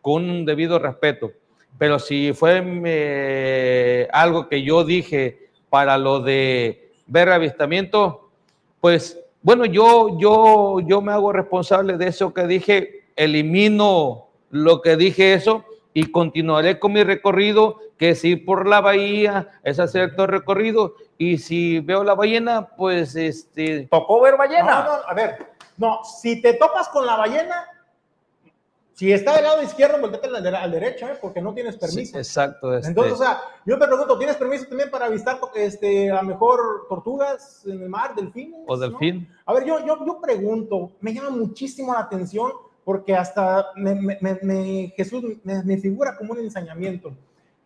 [0.00, 1.30] con un debido respeto.
[1.76, 8.30] Pero si fue eh, algo que yo dije para lo de ver avistamiento,
[8.80, 14.96] pues bueno, yo, yo, yo me hago responsable de eso que dije, elimino lo que
[14.96, 20.14] dije eso y continuaré con mi recorrido, que es ir por la bahía, es hacer
[20.14, 23.88] todo el recorrido, y si veo la ballena, pues este...
[23.90, 24.84] ¿Tocó ver ballena?
[24.84, 27.66] No, no, a ver, no, si te topas con la ballena,
[28.92, 31.18] si está del lado izquierdo, volteate al, al derecho, ¿eh?
[31.20, 32.12] porque no tienes permiso.
[32.12, 32.76] Sí, exacto.
[32.76, 32.88] Este...
[32.88, 36.86] Entonces, o sea, yo te pregunto, ¿tienes permiso también para avistar este, a lo mejor
[36.88, 38.60] tortugas en el mar, delfines?
[38.66, 39.28] O delfín.
[39.28, 39.36] ¿no?
[39.46, 42.52] A ver, yo, yo, yo pregunto, me llama muchísimo la atención
[42.88, 43.66] porque hasta
[44.96, 47.12] Jesús me, figura como un ensañamiento.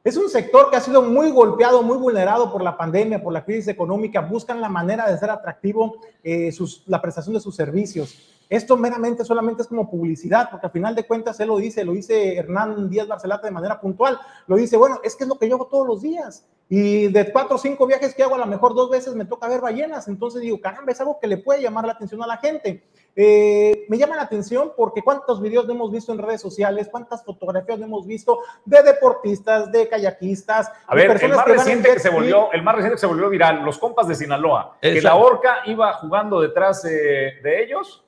[0.02, 3.44] Es un sector que ha sido muy golpeado, muy vulnerado por la pandemia, por la
[3.44, 4.20] crisis económica.
[4.20, 5.94] Buscan la manera de ser atractivo
[6.24, 6.52] eh,
[6.86, 8.32] la prestación de sus servicios.
[8.48, 11.92] Esto meramente solamente es como publicidad, porque al final de cuentas él lo dice, lo
[11.92, 14.18] dice Hernán Díaz Barcelata de manera puntual.
[14.48, 16.44] Lo dice, bueno, es que es lo que yo hago todos los días.
[16.68, 19.46] Y de cuatro o cinco viajes que hago, a lo mejor dos veces me toca
[19.46, 20.08] ver ballenas.
[20.08, 22.82] Entonces digo, caramba, es algo que le puede llamar la atención a la gente.
[23.14, 27.80] Eh, me llama la atención porque cuántos videos hemos visto en redes sociales, cuántas fotografías
[27.80, 30.72] hemos visto de deportistas, de kayakistas.
[30.86, 33.28] A ver, el más, que reciente que se volvió, el más reciente que se volvió
[33.28, 34.94] viral, los compas de Sinaloa, Exacto.
[34.94, 38.02] que la orca iba jugando detrás eh, de ellos.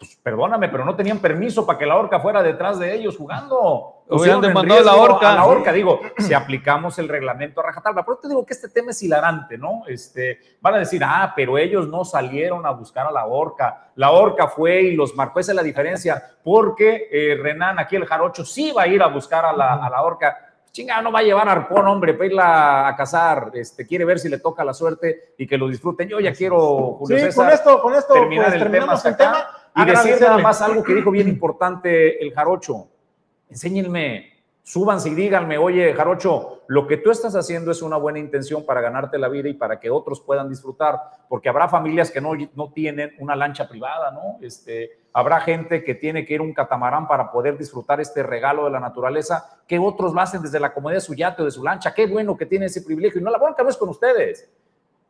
[0.00, 4.02] Pues, perdóname, pero no tenían permiso para que la orca fuera detrás de ellos jugando.
[4.08, 5.30] Hubieran demandado la orca.
[5.30, 8.02] A la orca, digo, si aplicamos el reglamento a rajatabla.
[8.02, 9.82] Pero te digo que este tema es hilarante, ¿no?
[9.86, 13.90] Este, van a decir, ah, pero ellos no salieron a buscar a la orca.
[13.96, 15.38] La orca fue y los marcó.
[15.38, 19.08] Esa es la diferencia, porque eh, Renan, aquí el jarocho, sí va a ir a
[19.08, 20.49] buscar a la, a la orca.
[20.72, 23.50] Chinga, no va a llevar arpón, hombre, para irla a cazar.
[23.54, 26.08] Este, quiere ver si le toca la suerte y que lo disfruten.
[26.08, 29.08] Yo ya quiero, Julio sí, César, con esto, con esto terminar pues, el tema hasta
[29.08, 29.24] el acá.
[29.24, 29.46] tema.
[29.76, 32.88] Y decir nada más algo que dijo bien importante el jarocho.
[33.48, 34.39] Enséñenme,
[34.70, 38.80] súbanse y díganme, oye, jarocho, lo que tú estás haciendo es una buena intención para
[38.80, 40.96] ganarte la vida y para que otros puedan disfrutar,
[41.28, 44.38] porque habrá familias que no, no tienen una lancha privada, ¿no?
[44.40, 48.70] Este, habrá gente que tiene que ir un catamarán para poder disfrutar este regalo de
[48.70, 51.64] la naturaleza, que otros lo hacen desde la comodidad de su yate o de su
[51.64, 51.92] lancha.
[51.92, 53.20] Qué bueno que tiene ese privilegio.
[53.20, 54.48] Y no, la bronca no es con ustedes.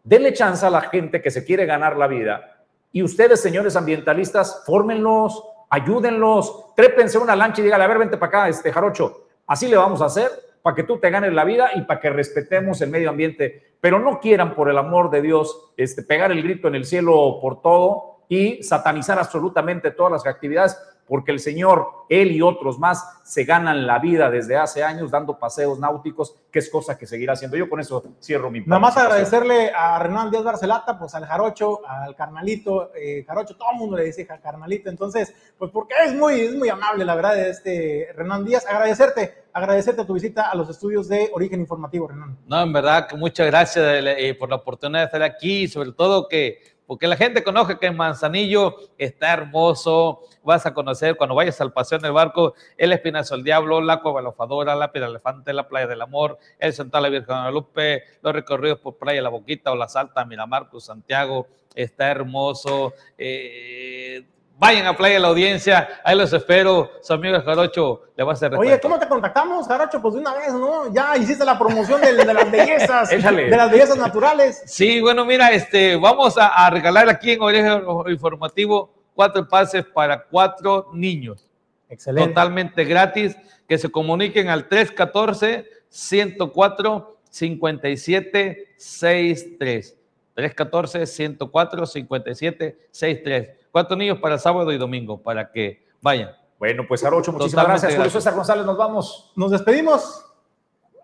[0.03, 4.63] Denle chance a la gente que se quiere ganar la vida y ustedes, señores ambientalistas,
[4.65, 9.67] fórmenlos, ayúdenlos, trépense una lancha y díganle, a ver, vente para acá, este jarocho, así
[9.67, 10.31] le vamos a hacer
[10.63, 13.75] para que tú te ganes la vida y para que respetemos el medio ambiente.
[13.81, 17.39] Pero no quieran, por el amor de Dios, este, pegar el grito en el cielo
[17.43, 20.79] por todo y satanizar absolutamente todas las actividades,
[21.09, 25.37] porque el Señor, él y otros más, se ganan la vida desde hace años dando
[25.37, 27.57] paseos náuticos, que es cosa que seguirá haciendo.
[27.57, 31.81] Yo con eso cierro mi Nada más agradecerle a Renan Díaz Barcelata, pues al Jarocho,
[31.85, 36.35] al Carnalito, eh, Jarocho, todo el mundo le dice Carnalito, entonces, pues porque es muy,
[36.41, 38.65] es muy amable, la verdad, este Renan Díaz.
[38.65, 42.39] Agradecerte, agradecerte tu visita a los estudios de Origen Informativo, Renan.
[42.47, 46.29] No, en verdad, que muchas gracias eh, por la oportunidad de estar aquí, sobre todo
[46.29, 51.73] que porque la gente conoce que Manzanillo está hermoso, vas a conocer cuando vayas al
[51.73, 55.69] paseo en el barco, el Espinazo del Diablo, la Cueva Lofadora, la Piedra Elefante, la
[55.69, 59.71] Playa del Amor, el Central de Virgen de Guadalupe, los recorridos por Playa La Boquita
[59.71, 61.47] o La Salta, Miramarcos, Santiago,
[61.77, 62.95] está hermoso.
[63.17, 64.27] Eh,
[64.61, 66.91] vayan a Playa la Audiencia, ahí los espero.
[67.01, 70.03] Su amigo Jarocho le va a hacer Oye, ¿cómo te contactamos, Jarocho?
[70.03, 70.93] Pues de una vez, ¿no?
[70.93, 74.63] Ya hiciste la promoción de, de las bellezas, de las bellezas naturales.
[74.67, 80.23] Sí, bueno, mira, este, vamos a, a regalar aquí en Origen Informativo cuatro pases para
[80.23, 81.51] cuatro niños.
[81.89, 82.29] Excelente.
[82.29, 87.17] Totalmente gratis, que se comuniquen al 314 104
[93.73, 93.73] 5763.
[93.73, 93.73] 314 104 5763.
[93.73, 96.31] Cuatro niños para sábado y domingo, para que vayan.
[96.59, 97.93] Bueno, pues Jarocho, muchísimas Totalmente gracias.
[97.93, 98.23] Julio gracias.
[98.23, 99.33] César González, nos vamos.
[99.37, 100.27] Nos despedimos.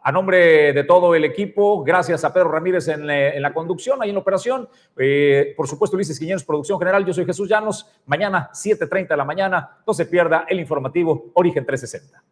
[0.02, 4.00] A nombre de todo el equipo, gracias a Pedro Ramírez en, eh, en la conducción,
[4.00, 4.68] ahí en la operación.
[4.96, 7.04] Eh, por supuesto, Ulises Quiñones, producción general.
[7.04, 7.90] Yo soy Jesús Llanos.
[8.06, 9.78] Mañana, 7:30 de la mañana.
[9.84, 12.22] No se pierda el informativo Origen 360.